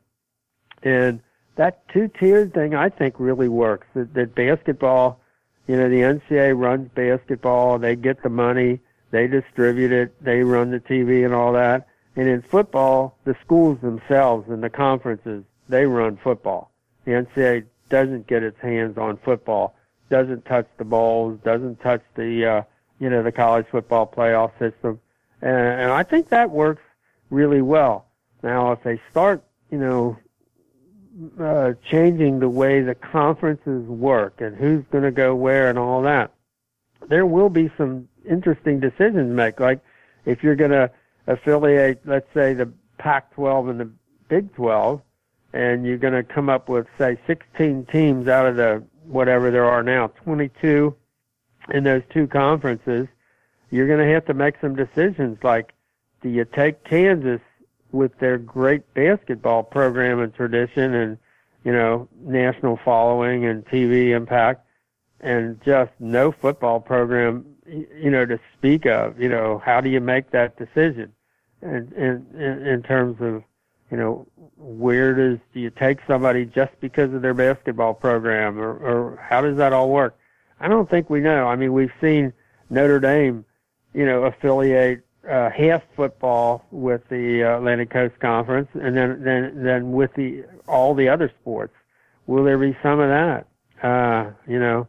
and 0.84 1.22
that 1.62 1.88
two 1.90 2.08
tiered 2.08 2.54
thing 2.54 2.74
I 2.74 2.90
think 2.90 3.16
really 3.20 3.48
works. 3.48 3.86
That, 3.94 4.14
that 4.16 4.34
basketball, 4.34 5.20
you 5.68 5.78
know, 5.78 5.90
the 5.90 6.02
NCAA 6.02 6.58
runs 6.58 6.90
basketball, 6.96 7.78
they 7.78 7.96
get 7.96 8.24
the 8.24 8.30
money, 8.30 8.80
they 9.12 9.28
distribute 9.28 9.92
it, 9.92 10.24
they 10.24 10.42
run 10.42 10.72
the 10.72 10.80
TV 10.80 11.24
and 11.24 11.34
all 11.34 11.54
that, 11.54 11.88
and 12.16 12.28
in 12.28 12.42
football, 12.42 13.18
the 13.26 13.36
schools 13.46 13.80
themselves 13.82 14.50
and 14.50 14.64
the 14.64 14.70
conferences 14.70 15.44
they 15.70 15.86
run 15.86 16.18
football. 16.18 16.72
The 17.06 17.12
NCAA 17.12 17.66
doesn't 17.90 18.26
get 18.26 18.42
its 18.42 18.60
hands 18.60 18.98
on 18.98 19.18
football 19.18 19.76
doesn't 20.12 20.46
touch 20.46 20.68
the 20.78 20.84
bowls, 20.84 21.40
doesn't 21.44 21.80
touch 21.82 22.04
the 22.16 22.46
uh, 22.46 22.62
you 23.00 23.10
know 23.10 23.24
the 23.24 23.32
college 23.32 23.66
football 23.72 24.06
playoff 24.06 24.52
system, 24.60 25.00
and, 25.42 25.56
and 25.56 25.92
I 25.92 26.04
think 26.04 26.30
that 26.30 26.52
works 26.52 26.84
really 27.30 27.62
well. 27.62 28.06
Now, 28.44 28.74
if 28.74 28.84
they 28.84 29.00
start, 29.10 29.44
you 29.72 29.78
know, 29.78 30.18
uh, 31.40 31.74
changing 31.90 32.40
the 32.40 32.50
way 32.50 32.82
the 32.82 32.96
conferences 32.96 33.86
work 33.88 34.40
and 34.40 34.56
who's 34.56 34.84
going 34.92 35.04
to 35.04 35.12
go 35.12 35.36
where 35.36 35.70
and 35.70 35.78
all 35.78 36.02
that, 36.02 36.32
there 37.10 37.26
will 37.26 37.50
be 37.50 37.72
some 37.78 38.08
interesting 38.30 38.80
decisions 38.80 39.30
to 39.30 39.34
make. 39.34 39.60
Like 39.60 39.82
if 40.26 40.44
you're 40.44 40.56
going 40.56 40.72
to 40.72 40.90
affiliate, 41.28 42.02
let's 42.06 42.28
say 42.34 42.54
the 42.54 42.72
Pac-12 42.98 43.70
and 43.70 43.80
the 43.80 43.92
Big 44.30 44.54
12, 44.56 45.02
and 45.54 45.86
you're 45.86 45.98
going 45.98 46.14
to 46.14 46.24
come 46.24 46.50
up 46.50 46.70
with 46.70 46.88
say 46.98 47.20
16 47.28 47.86
teams 47.92 48.28
out 48.28 48.46
of 48.46 48.56
the 48.56 48.84
whatever 49.06 49.52
there 49.52 49.66
are 49.66 49.84
now, 49.84 50.08
22 50.24 50.96
in 51.74 51.84
those 51.84 52.04
two 52.14 52.28
conferences, 52.28 53.08
you're 53.70 53.88
going 53.88 54.00
to 54.00 54.14
have 54.14 54.26
to 54.26 54.34
make 54.34 54.56
some 54.62 54.76
decisions 54.76 55.38
like, 55.44 55.74
do 56.22 56.30
you 56.30 56.46
take 56.46 56.84
Kansas 56.84 57.42
with 57.92 58.18
their 58.20 58.38
great 58.38 58.94
basketball 58.94 59.64
program 59.64 60.20
and 60.20 60.34
tradition 60.34 60.94
and, 60.94 61.18
you 61.64 61.72
know, 61.72 62.08
national 62.22 62.80
following 62.84 63.46
and 63.46 63.66
TV 63.66 64.10
impact 64.10 64.66
and 65.22 65.62
just 65.64 65.92
no 66.00 66.32
football 66.32 66.80
program, 66.80 67.46
you 67.66 68.10
know, 68.10 68.26
to 68.26 68.40
speak 68.58 68.86
of, 68.86 69.20
you 69.20 69.30
know, 69.30 69.62
how 69.64 69.80
do 69.80 69.90
you 69.90 70.02
make 70.02 70.32
that 70.32 70.58
decision? 70.58 71.12
And, 71.62 71.92
and, 71.94 72.36
in 72.36 72.82
terms 72.82 73.22
of, 73.22 73.44
you 73.92 73.98
know, 73.98 74.28
where 74.58 75.14
does 75.14 75.38
do 75.54 75.60
you 75.60 75.70
take 75.70 76.00
somebody 76.08 76.46
just 76.46 76.72
because 76.80 77.14
of 77.14 77.22
their 77.22 77.34
basketball 77.34 77.94
program, 77.94 78.60
or, 78.60 78.72
or 78.72 79.18
how 79.18 79.42
does 79.42 79.58
that 79.58 79.74
all 79.74 79.90
work? 79.90 80.18
I 80.60 80.68
don't 80.68 80.90
think 80.90 81.10
we 81.10 81.20
know. 81.20 81.48
I 81.48 81.56
mean, 81.56 81.74
we've 81.74 81.94
seen 82.00 82.34
Notre 82.70 83.00
Dame, 83.00 83.46
you 83.94 84.06
know, 84.06 84.24
affiliate 84.24 85.06
uh, 85.30 85.50
half 85.50 85.84
football 85.96 86.66
with 86.72 87.08
the 87.10 87.44
uh, 87.44 87.58
Atlantic 87.58 87.90
Coast 87.90 88.20
Conference, 88.20 88.70
and 88.74 88.96
then 88.96 89.24
then 89.24 89.64
then 89.64 89.92
with 89.92 90.14
the 90.16 90.44
all 90.68 90.94
the 90.94 91.10
other 91.10 91.32
sports. 91.42 91.74
Will 92.28 92.44
there 92.44 92.58
be 92.58 92.78
some 92.82 93.00
of 93.00 93.10
that? 93.10 93.48
Uh, 93.86 94.32
you 94.48 94.60
know, 94.60 94.88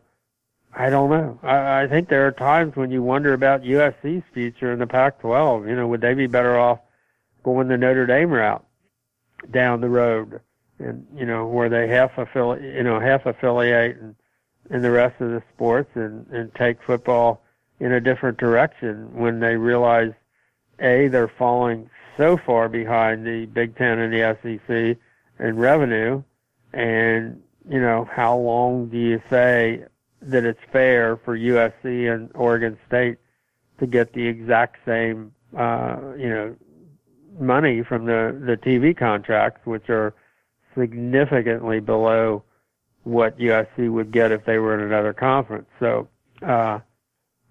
I 0.75 0.91
don't 0.91 1.11
know. 1.11 1.39
I, 1.43 1.83
I 1.83 1.87
think 1.89 2.09
there 2.09 2.27
are 2.27 2.33
times 2.33 2.77
when 2.77 2.91
you 2.91 3.03
wonder 3.03 3.33
about 3.33 3.63
USC's 3.63 4.23
future 4.33 4.73
in 4.73 4.79
the 4.79 4.87
Pac-12. 4.87 5.69
You 5.69 5.75
know, 5.75 5.89
would 5.89 6.03
they 6.03 6.15
be 6.15 6.27
better 6.27 6.59
off 6.59 6.79
going 7.43 7.69
the 7.69 7.79
Notre 7.79 8.07
Dame 8.07 8.31
route? 8.31 8.65
down 9.51 9.81
the 9.81 9.89
road, 9.89 10.41
and 10.79 11.07
you 11.17 11.27
know 11.27 11.47
where 11.47 11.69
they 11.69 11.89
half 11.89 12.17
affiliate, 12.17 12.75
you 12.75 12.83
know, 12.83 13.01
half 13.01 13.27
affiliate 13.27 13.97
and 13.97 14.15
in 14.71 14.83
the 14.83 14.91
rest 14.91 15.21
of 15.21 15.31
the 15.31 15.43
sports, 15.55 15.91
and 15.95 16.27
and 16.29 16.55
take 16.55 16.83
football 16.83 17.43
in 17.81 17.93
a 17.93 18.01
different 18.01 18.39
direction 18.39 19.13
when 19.15 19.41
they 19.41 19.57
realize, 19.57 20.13
a 20.83 21.09
they're 21.09 21.33
falling 21.39 21.89
so 22.17 22.37
far 22.37 22.69
behind 22.69 23.27
the 23.27 23.47
Big 23.47 23.77
Ten 23.77 23.99
and 23.99 24.13
the 24.13 24.37
SEC 24.43 24.99
in 25.39 25.57
revenue, 25.57 26.23
and 26.73 27.43
you 27.69 27.81
know 27.81 28.09
how 28.11 28.37
long 28.37 28.89
do 28.89 28.99
you 28.99 29.23
say 29.31 29.85
that 30.21 30.45
it's 30.45 30.61
fair 30.71 31.17
for 31.17 31.37
USC 31.37 32.13
and 32.13 32.31
Oregon 32.35 32.79
State 32.87 33.19
to 33.79 33.87
get 33.87 34.13
the 34.13 34.27
exact 34.27 34.77
same 34.85 35.33
uh, 35.57 35.97
you 36.17 36.29
know 36.29 36.57
money 37.39 37.83
from 37.83 38.05
the 38.07 38.39
the 38.45 38.57
TV 38.57 38.97
contracts, 38.97 39.65
which 39.65 39.89
are 39.89 40.15
significantly 40.77 41.81
below 41.81 42.43
what 43.05 43.39
USC 43.39 43.91
would 43.91 44.13
get 44.13 44.33
if 44.33 44.45
they 44.45 44.59
were 44.59 44.75
in 44.75 44.81
another 44.81 45.13
conference. 45.13 45.67
So, 45.81 46.09
uh, 46.47 46.79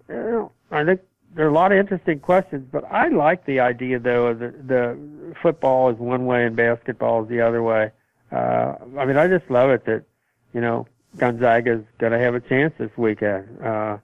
you 0.08 0.14
know, 0.14 0.52
I 0.70 0.84
think 0.84 1.00
there 1.34 1.46
are 1.46 1.50
a 1.50 1.52
lot 1.52 1.72
of 1.72 1.78
interesting 1.78 2.20
questions, 2.20 2.66
but 2.70 2.84
I 2.90 3.08
like 3.08 3.44
the 3.46 3.60
idea 3.60 3.98
though 3.98 4.28
of 4.28 4.38
the, 4.38 4.54
the 4.66 5.34
football 5.42 5.90
is 5.90 5.98
one 5.98 6.26
way 6.26 6.44
and 6.44 6.54
basketball 6.54 7.22
is 7.22 7.28
the 7.28 7.40
other 7.40 7.62
way. 7.62 7.90
Uh, 8.30 8.74
I 8.98 9.04
mean, 9.04 9.16
I 9.16 9.28
just 9.28 9.50
love 9.50 9.70
it 9.70 9.84
that, 9.86 10.04
you 10.52 10.60
know, 10.60 10.86
Gonzaga's 11.16 11.84
going 11.98 12.12
to 12.12 12.18
have 12.18 12.34
a 12.34 12.40
chance 12.40 12.74
this 12.78 12.90
weekend. 12.96 13.60
Uh, 13.62 13.98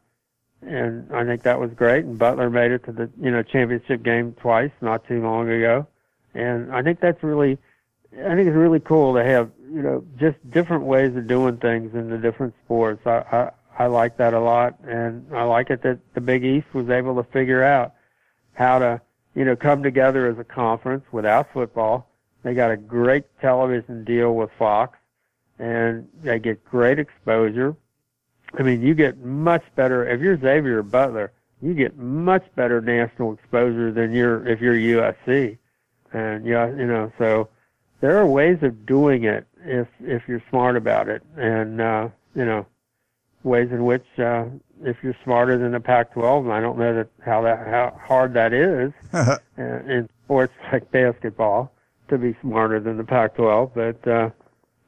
and 0.63 1.13
I 1.15 1.25
think 1.25 1.43
that 1.43 1.61
was 1.61 1.71
great. 1.73 2.05
And 2.05 2.19
Butler 2.19 2.51
made 2.51 2.73
it 2.73 2.85
to 2.85 2.93
the, 2.93 3.11
you 3.21 3.31
know, 3.31 3.43
championship 3.43 4.03
game 4.03 4.35
twice 4.41 4.73
not 4.81 5.07
too 5.07 5.23
long 5.23 5.49
ago. 5.49 5.87
And 6.35 6.73
I 6.73 6.83
think 6.83 7.01
that's 7.01 7.23
really, 7.23 7.59
I 8.13 8.35
think 8.35 8.49
it's 8.49 8.57
really 8.57 8.81
cool 8.81 9.15
to 9.15 9.25
have, 9.25 9.51
you 9.73 9.83
know, 9.83 10.05
just 10.19 10.37
different 10.51 10.85
ways 10.85 11.15
of 11.17 11.27
doing 11.27 11.59
things 11.59 11.95
in 11.95 12.11
the 12.11 12.19
different 12.19 12.55
sports. 12.65 13.07
I, 13.07 13.25
I, 13.33 13.51
I 13.79 13.87
like 13.87 14.17
that 14.17 14.35
a 14.35 14.41
lot, 14.41 14.75
and 14.83 15.25
I 15.33 15.45
like 15.45 15.71
it 15.71 15.83
that 15.83 16.01
the 16.15 16.21
Big 16.21 16.45
East 16.45 16.67
was 16.75 16.91
able 16.91 17.15
to 17.15 17.23
figure 17.31 17.63
out 17.63 17.95
how 18.55 18.81
to, 18.81 19.01
you 19.37 19.45
know, 19.45 19.55
come 19.55 19.85
together 19.85 20.27
as 20.27 20.37
a 20.37 20.45
conference 20.45 21.05
without 21.13 21.53
football. 21.53 22.11
They 22.43 22.55
got 22.55 22.73
a 22.73 22.77
great 22.77 23.25
television 23.41 24.03
deal 24.03 24.35
with 24.35 24.51
Fox, 24.59 24.99
and 25.61 26.09
they 26.25 26.41
get 26.41 26.65
great 26.65 26.99
exposure. 26.99 27.77
I 28.59 28.63
mean, 28.63 28.83
you 28.83 28.95
get 28.95 29.19
much 29.19 29.63
better 29.77 30.05
if 30.09 30.21
you're 30.21 30.41
Xavier 30.41 30.83
Butler. 30.83 31.31
You 31.63 31.73
get 31.73 31.97
much 31.97 32.45
better 32.57 32.81
national 32.81 33.35
exposure 33.35 33.93
than 33.93 34.13
you're 34.13 34.47
if 34.49 34.61
you're 34.61 34.75
USC, 34.75 35.57
and 36.13 36.45
yeah, 36.45 36.69
you 36.69 36.87
know, 36.87 37.13
so 37.17 37.49
there 38.01 38.19
are 38.19 38.27
ways 38.27 38.59
of 38.63 38.87
doing 38.87 39.25
it 39.25 39.47
if 39.65 39.87
if 40.01 40.23
you're 40.27 40.43
smart 40.51 40.77
about 40.77 41.09
it, 41.09 41.23
and 41.37 41.81
uh, 41.81 42.09
you 42.35 42.45
know 42.45 42.67
ways 43.43 43.69
in 43.71 43.85
which 43.85 44.05
uh, 44.19 44.47
if 44.83 44.97
you're 45.03 45.17
smarter 45.25 45.59
than 45.59 45.73
the 45.73 45.81
Pac-12, 45.81 46.45
and 46.45 46.53
I 46.53 46.61
don't 46.61 46.79
know 46.79 46.95
that 46.95 47.09
how 47.25 47.43
that 47.43 47.67
how 47.67 47.99
hard 48.01 48.35
that 48.35 48.53
is 48.53 48.93
uh, 49.13 49.39
in 49.57 50.09
sports 50.25 50.53
like 50.73 50.91
basketball 50.91 51.73
to 52.09 52.19
be 52.19 52.37
smarter 52.41 52.81
than 52.81 52.97
the 52.97 53.05
Pac-12, 53.05 53.73
but 53.75 54.11
uh, 54.11 54.31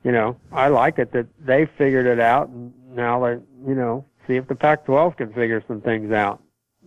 you 0.04 0.12
know 0.12 0.36
I 0.52 0.68
like 0.68 0.98
it 0.98 1.12
that 1.12 1.26
they 1.44 1.66
figured 1.66 2.06
it 2.06 2.20
out, 2.20 2.48
and 2.48 2.72
now 2.94 3.24
they 3.24 3.32
you 3.68 3.74
know 3.74 4.04
see 4.26 4.36
if 4.36 4.48
the 4.48 4.54
Pac-12 4.54 5.16
can 5.16 5.32
figure 5.32 5.62
some 5.66 5.80
things 5.80 6.12
out. 6.12 6.42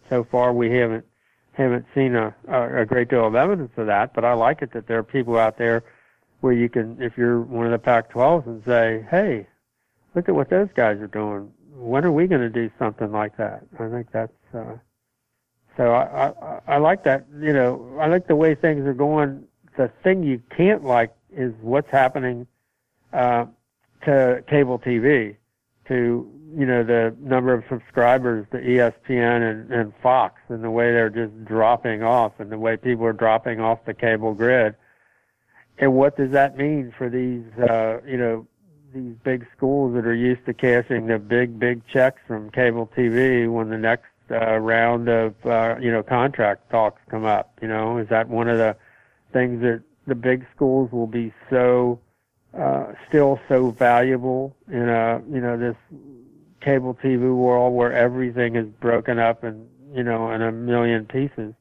So 0.10 0.24
far, 0.24 0.54
we 0.54 0.72
haven't 0.72 1.06
haven't 1.54 1.86
seen 1.94 2.16
a, 2.16 2.36
a, 2.48 2.82
a 2.82 2.86
great 2.86 3.10
deal 3.10 3.26
of 3.26 3.36
evidence 3.36 3.72
of 3.78 3.88
that, 3.88 4.14
but 4.14 4.26
I 4.26 4.34
like 4.34 4.62
it 4.62 4.74
that 4.74 4.88
there 4.88 4.98
are 4.98 5.04
people 5.04 5.38
out 5.38 5.58
there 5.58 5.84
where 6.42 6.54
you 6.54 6.68
can, 6.68 7.02
if 7.02 7.18
you're 7.18 7.40
one 7.40 7.66
of 7.66 7.72
the 7.72 7.80
Pac-12s, 7.80 8.46
and 8.48 8.64
say, 8.66 9.06
hey, 9.10 9.48
look 10.16 10.28
at 10.28 10.36
what 10.36 10.50
those 10.50 10.68
guys 10.76 11.00
are 11.00 11.08
doing. 11.08 11.52
When 11.76 12.06
are 12.06 12.12
we 12.12 12.28
going 12.28 12.42
to 12.42 12.50
do 12.50 12.70
something 12.78 13.12
like 13.12 13.38
that? 13.38 13.64
I 13.80 13.90
think 13.90 14.08
that's 14.12 14.32
uh, 14.54 14.78
so. 15.76 15.92
I, 15.92 16.28
I 16.30 16.60
I 16.68 16.78
like 16.78 17.04
that. 17.06 17.26
You 17.40 17.54
know, 17.54 17.98
I 18.00 18.08
like 18.08 18.28
the 18.28 18.36
way 18.36 18.54
things 18.56 18.86
are 18.86 18.94
going. 18.94 19.44
The 19.76 19.92
thing 20.04 20.24
you 20.24 20.42
can't 20.56 20.84
like 20.84 21.14
is 21.32 21.54
what's 21.62 21.90
happening 21.90 22.46
uh, 23.12 23.46
to 24.06 24.44
cable 24.48 24.78
TV, 24.78 25.36
to 25.88 26.32
you 26.56 26.66
know 26.66 26.84
the 26.84 27.16
number 27.20 27.54
of 27.54 27.64
subscribers 27.70 28.46
to 28.52 28.62
ESPN 28.62 29.50
and, 29.50 29.72
and 29.72 29.94
Fox, 30.04 30.42
and 30.50 30.64
the 30.64 30.70
way 30.70 30.92
they're 30.92 31.10
just 31.10 31.44
dropping 31.46 32.04
off, 32.04 32.34
and 32.40 32.52
the 32.52 32.60
way 32.60 32.78
people 32.78 33.06
are 33.06 33.14
dropping 33.14 33.60
off 33.60 33.80
the 33.86 33.94
cable 33.94 34.34
grid. 34.34 34.76
And 35.80 35.94
what 35.94 36.16
does 36.16 36.32
that 36.32 36.56
mean 36.56 36.94
for 36.96 37.10
these, 37.10 37.44
uh, 37.58 38.00
you 38.06 38.18
know, 38.18 38.48
these 38.94 39.16
big 39.24 39.46
schools 39.56 39.96
that 39.96 40.06
are 40.06 40.14
used 40.14 40.46
to 40.46 40.54
cashing 40.54 41.08
the 41.08 41.20
big, 41.20 41.60
big 41.60 41.86
checks 41.88 42.22
from 42.28 42.50
cable 42.52 42.90
TV 42.96 43.52
when 43.52 43.70
the 43.70 43.78
next 43.78 44.08
uh, 44.32 44.58
round 44.58 45.10
of 45.10 45.34
uh, 45.46 45.76
you 45.80 45.92
know 45.92 46.04
contract 46.04 46.70
talks 46.70 47.02
come 47.10 47.26
up. 47.26 47.58
You 47.62 47.68
know, 47.68 47.98
is 47.98 48.08
that 48.10 48.30
one 48.30 48.48
of 48.48 48.58
the 48.58 48.76
things 49.32 49.62
that 49.62 49.82
the 50.08 50.16
big 50.16 50.46
schools 50.56 50.92
will 50.92 51.08
be 51.08 51.34
so 51.50 52.00
uh, 52.58 52.94
still 53.08 53.40
so 53.48 53.72
valuable 53.72 54.56
in 54.68 54.90
a 54.90 55.22
you 55.30 55.42
know 55.42 55.58
this 55.58 55.76
cable 56.62 56.98
TV 57.04 57.36
world 57.36 57.74
where 57.74 57.92
everything 57.92 58.56
is 58.56 58.68
broken 58.80 59.20
up 59.20 59.44
and 59.44 59.68
you 59.94 60.04
know 60.04 60.32
in 60.32 60.42
a 60.42 60.52
million 60.52 61.06
pieces. 61.06 61.54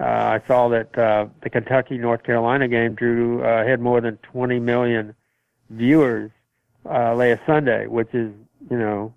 Uh, 0.00 0.04
I 0.04 0.42
saw 0.46 0.68
that 0.68 0.96
uh, 0.96 1.26
the 1.42 1.50
Kentucky 1.50 1.98
North 1.98 2.22
Carolina 2.22 2.68
game 2.68 2.94
drew 2.94 3.42
uh, 3.42 3.66
had 3.66 3.80
more 3.80 4.00
than 4.00 4.16
20 4.18 4.60
million 4.60 5.12
viewers 5.70 6.30
uh, 6.90 7.14
last 7.14 7.42
Sunday, 7.46 7.86
which 7.86 8.12
is 8.14 8.32
you 8.70 8.78
know 8.78 9.14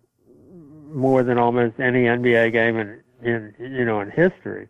more 0.91 1.23
than 1.23 1.37
almost 1.37 1.79
any 1.79 2.03
NBA 2.03 2.51
game 2.51 2.77
in 2.77 3.01
in 3.21 3.53
you 3.59 3.85
know 3.85 4.01
in 4.01 4.11
history, 4.11 4.67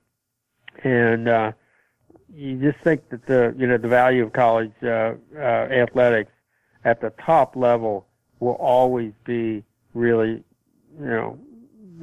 and 0.84 1.28
uh, 1.28 1.52
you 2.34 2.58
just 2.58 2.84
think 2.84 3.10
that 3.10 3.26
the 3.26 3.54
you 3.58 3.68
know 3.68 3.78
the 3.78 3.88
value 3.88 4.24
of 4.24 4.34
college 4.34 4.72
uh, 4.84 5.14
uh, 5.36 5.40
athletics 5.40 6.32
at 6.84 7.02
the 7.02 7.12
top 7.24 7.56
level 7.56 8.08
will 8.40 8.54
always 8.54 9.14
be 9.24 9.64
really 9.94 10.44
you 11.00 11.06
know 11.06 11.40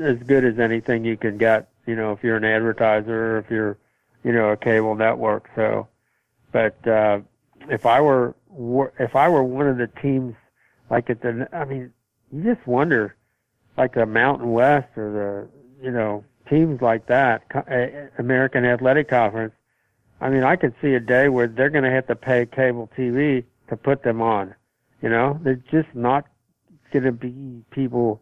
as 0.01 0.17
good 0.19 0.45
as 0.45 0.59
anything 0.59 1.05
you 1.05 1.17
can 1.17 1.39
get. 1.39 1.69
You 1.87 1.97
know, 1.97 2.13
if 2.13 2.23
you're 2.23 2.37
an 2.37 2.45
advertiser 2.45 3.37
or 3.37 3.39
if 3.39 3.51
you're 3.51 3.79
you 4.25 4.33
know 4.33 4.51
a 4.51 4.57
cable 4.57 4.95
network. 4.95 5.49
So, 5.55 5.89
but 6.53 6.87
uh, 6.87 7.21
if 7.69 7.87
I 7.87 8.01
were 8.01 8.35
if 8.99 9.17
I 9.17 9.29
were 9.29 9.43
one 9.43 9.69
of 9.69 9.79
the 9.79 9.87
teams 9.87 10.35
like 10.91 11.11
at 11.11 11.21
the, 11.21 11.49
I 11.53 11.65
mean, 11.65 11.93
you 12.33 12.55
just 12.55 12.67
wonder, 12.67 13.17
like 13.77 13.95
the 13.95 14.07
Mountain 14.07 14.51
West 14.51 14.89
or 14.97 15.13
the, 15.13 15.85
you 15.85 15.91
know, 15.91 16.25
teams 16.49 16.81
like 16.81 17.07
that, 17.07 17.43
American 18.19 18.65
Athletic 18.65 19.09
Conference. 19.09 19.55
I 20.21 20.31
mean, 20.31 20.43
I 20.43 20.57
could 20.57 20.75
see 20.83 20.95
a 20.95 21.01
day 21.01 21.29
where 21.29 21.47
they're 21.47 21.71
going 21.71 21.85
to 21.85 21.91
have 21.91 22.07
to 22.09 22.17
pay 22.17 22.47
cable 22.47 22.91
TV 22.97 23.45
to 23.69 23.77
put 23.77 24.03
them 24.03 24.21
on. 24.21 24.55
You 25.03 25.11
know, 25.11 25.39
they're 25.43 25.63
just 25.71 25.95
not 25.95 26.27
going 26.93 27.05
to 27.05 27.13
be 27.13 27.63
people, 27.71 28.21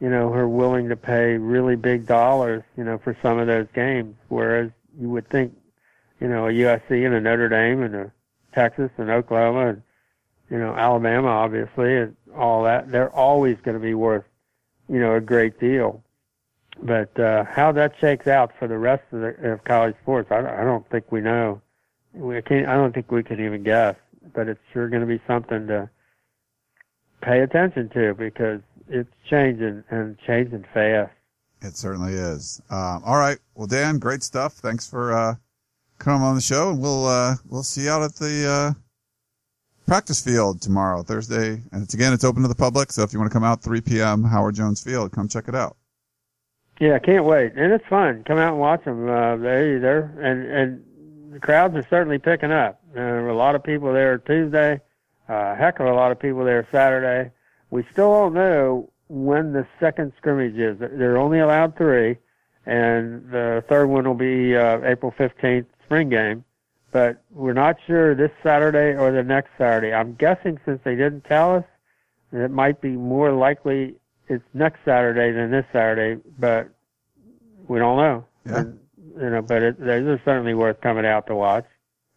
you 0.00 0.10
know, 0.10 0.28
who 0.28 0.34
are 0.34 0.48
willing 0.48 0.88
to 0.88 0.96
pay 0.96 1.36
really 1.36 1.76
big 1.76 2.06
dollars, 2.06 2.64
you 2.76 2.82
know, 2.82 2.98
for 2.98 3.16
some 3.22 3.38
of 3.38 3.46
those 3.46 3.68
games. 3.74 4.16
Whereas 4.28 4.70
you 4.98 5.08
would 5.10 5.28
think, 5.28 5.54
you 6.20 6.28
know, 6.28 6.48
a 6.48 6.50
USC 6.50 7.06
and 7.06 7.14
a 7.14 7.20
Notre 7.20 7.48
Dame 7.48 7.82
and 7.82 7.94
a 7.94 8.12
Texas 8.52 8.90
and 8.96 9.10
Oklahoma 9.10 9.68
and 9.68 9.82
you 10.50 10.58
know, 10.58 10.74
Alabama, 10.74 11.28
obviously, 11.28 11.96
and 11.96 12.16
all 12.34 12.64
that, 12.64 12.90
they're 12.90 13.14
always 13.14 13.56
going 13.64 13.76
to 13.76 13.82
be 13.82 13.94
worth, 13.94 14.24
you 14.88 15.00
know, 15.00 15.14
a 15.14 15.20
great 15.20 15.58
deal. 15.58 16.02
But 16.82 17.18
uh, 17.18 17.44
how 17.44 17.72
that 17.72 17.94
shakes 18.00 18.26
out 18.26 18.52
for 18.58 18.68
the 18.68 18.78
rest 18.78 19.02
of, 19.12 19.20
the, 19.20 19.52
of 19.52 19.64
college 19.64 19.96
sports, 20.02 20.30
I, 20.30 20.38
I 20.40 20.64
don't 20.64 20.88
think 20.90 21.10
we 21.10 21.20
know. 21.20 21.60
We 22.12 22.40
can't. 22.42 22.68
I 22.68 22.74
don't 22.74 22.92
think 22.92 23.10
we 23.10 23.22
can 23.22 23.44
even 23.44 23.62
guess. 23.62 23.96
But 24.34 24.48
it's 24.48 24.60
sure 24.72 24.88
going 24.88 25.00
to 25.00 25.06
be 25.06 25.20
something 25.26 25.66
to 25.68 25.88
pay 27.22 27.40
attention 27.40 27.88
to 27.90 28.14
because 28.14 28.60
it's 28.88 29.12
changing 29.28 29.84
and 29.90 30.18
changing 30.26 30.64
fast. 30.74 31.12
It 31.62 31.76
certainly 31.76 32.12
is. 32.12 32.60
Um, 32.70 33.02
all 33.04 33.16
right. 33.16 33.38
Well, 33.54 33.66
Dan, 33.66 33.98
great 33.98 34.22
stuff. 34.22 34.54
Thanks 34.54 34.88
for 34.88 35.12
uh, 35.12 35.34
coming 35.98 36.22
on 36.22 36.34
the 36.34 36.40
show, 36.40 36.70
and 36.70 36.80
we'll 36.80 37.06
uh, 37.06 37.36
we'll 37.48 37.62
see 37.62 37.84
you 37.84 37.90
out 37.90 38.02
at 38.02 38.14
the 38.16 38.46
uh, 38.48 38.85
practice 39.86 40.20
field 40.20 40.60
tomorrow, 40.60 41.02
Thursday, 41.02 41.62
and 41.72 41.82
it's 41.82 41.94
again 41.94 42.12
it's 42.12 42.24
open 42.24 42.42
to 42.42 42.48
the 42.48 42.54
public. 42.54 42.92
So 42.92 43.02
if 43.02 43.12
you 43.12 43.18
want 43.18 43.30
to 43.30 43.34
come 43.34 43.44
out 43.44 43.62
3 43.62 43.80
p.m. 43.80 44.24
Howard 44.24 44.54
Jones 44.54 44.82
Field, 44.82 45.12
come 45.12 45.28
check 45.28 45.48
it 45.48 45.54
out. 45.54 45.76
Yeah, 46.80 46.98
can't 46.98 47.24
wait, 47.24 47.54
and 47.56 47.72
it's 47.72 47.86
fun. 47.86 48.24
Come 48.24 48.38
out 48.38 48.52
and 48.52 48.60
watch 48.60 48.84
them. 48.84 49.08
Uh, 49.08 49.36
they 49.36 49.78
they're 49.78 50.12
and 50.20 50.46
and 50.50 51.32
the 51.32 51.40
crowds 51.40 51.74
are 51.74 51.86
certainly 51.88 52.18
picking 52.18 52.52
up. 52.52 52.80
There 52.92 53.22
were 53.22 53.30
a 53.30 53.36
lot 53.36 53.54
of 53.54 53.62
people 53.62 53.92
there 53.92 54.18
Tuesday. 54.18 54.80
Uh, 55.28 55.54
heck 55.54 55.80
of 55.80 55.86
a 55.86 55.92
lot 55.92 56.12
of 56.12 56.18
people 56.18 56.44
there 56.44 56.66
Saturday. 56.70 57.30
We 57.70 57.84
still 57.90 58.12
don't 58.12 58.34
know 58.34 58.90
when 59.08 59.52
the 59.52 59.66
second 59.80 60.12
scrimmage 60.16 60.56
is. 60.56 60.78
They're 60.78 61.18
only 61.18 61.40
allowed 61.40 61.76
three, 61.76 62.16
and 62.64 63.28
the 63.30 63.64
third 63.68 63.86
one 63.86 64.06
will 64.06 64.14
be 64.14 64.56
uh, 64.56 64.80
April 64.84 65.12
15th, 65.18 65.66
spring 65.84 66.08
game 66.08 66.44
but 66.92 67.22
we're 67.30 67.52
not 67.52 67.76
sure 67.86 68.14
this 68.14 68.30
Saturday 68.42 68.98
or 68.98 69.12
the 69.12 69.22
next 69.22 69.50
Saturday. 69.58 69.92
I'm 69.92 70.14
guessing 70.14 70.58
since 70.64 70.80
they 70.84 70.94
didn't 70.94 71.22
tell 71.22 71.56
us, 71.56 71.64
it 72.32 72.50
might 72.50 72.80
be 72.80 72.90
more 72.90 73.32
likely 73.32 73.96
it's 74.28 74.44
next 74.54 74.80
Saturday 74.84 75.32
than 75.32 75.50
this 75.50 75.64
Saturday, 75.72 76.20
but 76.38 76.68
we 77.68 77.78
don't 77.78 77.96
know. 77.96 78.24
Yeah. 78.44 78.58
And 78.58 78.78
you 79.16 79.30
know, 79.30 79.42
but 79.42 79.62
it, 79.62 79.80
they're 79.80 80.20
certainly 80.24 80.54
worth 80.54 80.80
coming 80.80 81.06
out 81.06 81.26
to 81.28 81.34
watch. 81.34 81.64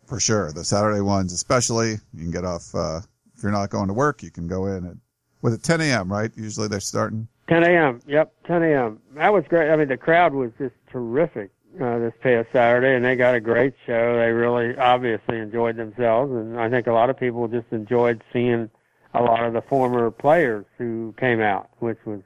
For 0.06 0.20
sure. 0.20 0.52
The 0.52 0.66
Saturday 0.66 1.02
ones, 1.02 1.34
especially, 1.34 1.92
you 1.92 2.20
can 2.20 2.32
get 2.32 2.44
off, 2.44 2.74
uh, 2.74 3.02
if 3.36 3.44
you're 3.44 3.52
not 3.52 3.70
going 3.70 3.88
to 3.88 3.94
work, 3.94 4.24
you 4.24 4.32
can 4.32 4.48
go 4.48 4.66
in 4.66 4.86
at, 4.86 4.96
with 5.42 5.54
it 5.54 5.64
10 5.64 5.82
a.m., 5.82 6.12
right? 6.12 6.32
Usually 6.36 6.68
they're 6.68 6.80
starting. 6.80 7.28
10 7.48 7.64
a.m. 7.64 8.02
Yep, 8.08 8.34
10 8.46 8.64
a.m. 8.64 9.00
That 9.16 9.32
was 9.32 9.44
great. 9.48 9.72
I 9.72 9.76
mean, 9.76 9.88
the 9.88 9.98
crowd 9.98 10.34
was 10.34 10.52
just 10.58 10.74
terrific 10.92 11.52
uh, 11.82 12.00
this 12.00 12.14
past 12.22 12.50
Saturday, 12.52 12.96
and 12.96 13.06
they 13.06 13.16
got 13.16 13.36
a 13.36 13.40
great 13.40 13.74
show. 13.86 14.18
They 14.18 14.32
really 14.32 14.76
obviously 14.78 15.38
enjoyed 15.38 15.78
themselves, 15.78 16.32
and 16.32 16.60
I 16.60 16.70
think 16.70 16.88
a 16.88 16.94
lot 16.94 17.10
of 17.10 17.18
people 17.20 17.48
just 17.48 17.68
enjoyed 17.72 18.24
seeing 18.34 18.70
a 19.14 19.22
lot 19.22 19.44
of 19.44 19.54
the 19.54 19.62
former 19.62 20.12
players 20.12 20.66
who 20.78 21.14
came 21.18 21.42
out, 21.42 21.70
which 21.80 22.00
was 22.06 22.22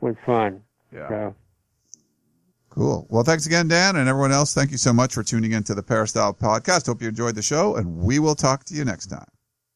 was 0.00 0.16
fun. 0.26 0.62
Yeah. 0.92 1.08
So, 1.08 1.34
Cool. 2.70 3.06
Well, 3.10 3.22
thanks 3.22 3.44
again, 3.44 3.68
Dan, 3.68 3.96
and 3.96 4.08
everyone 4.08 4.32
else. 4.32 4.54
Thank 4.54 4.70
you 4.70 4.78
so 4.78 4.94
much 4.94 5.12
for 5.12 5.22
tuning 5.22 5.52
in 5.52 5.62
to 5.64 5.74
the 5.74 5.82
Peristyle 5.82 6.32
podcast. 6.32 6.86
Hope 6.86 7.02
you 7.02 7.08
enjoyed 7.08 7.34
the 7.34 7.42
show, 7.42 7.76
and 7.76 7.98
we 7.98 8.18
will 8.18 8.34
talk 8.34 8.64
to 8.64 8.74
you 8.74 8.82
next 8.82 9.08
time. 9.08 9.26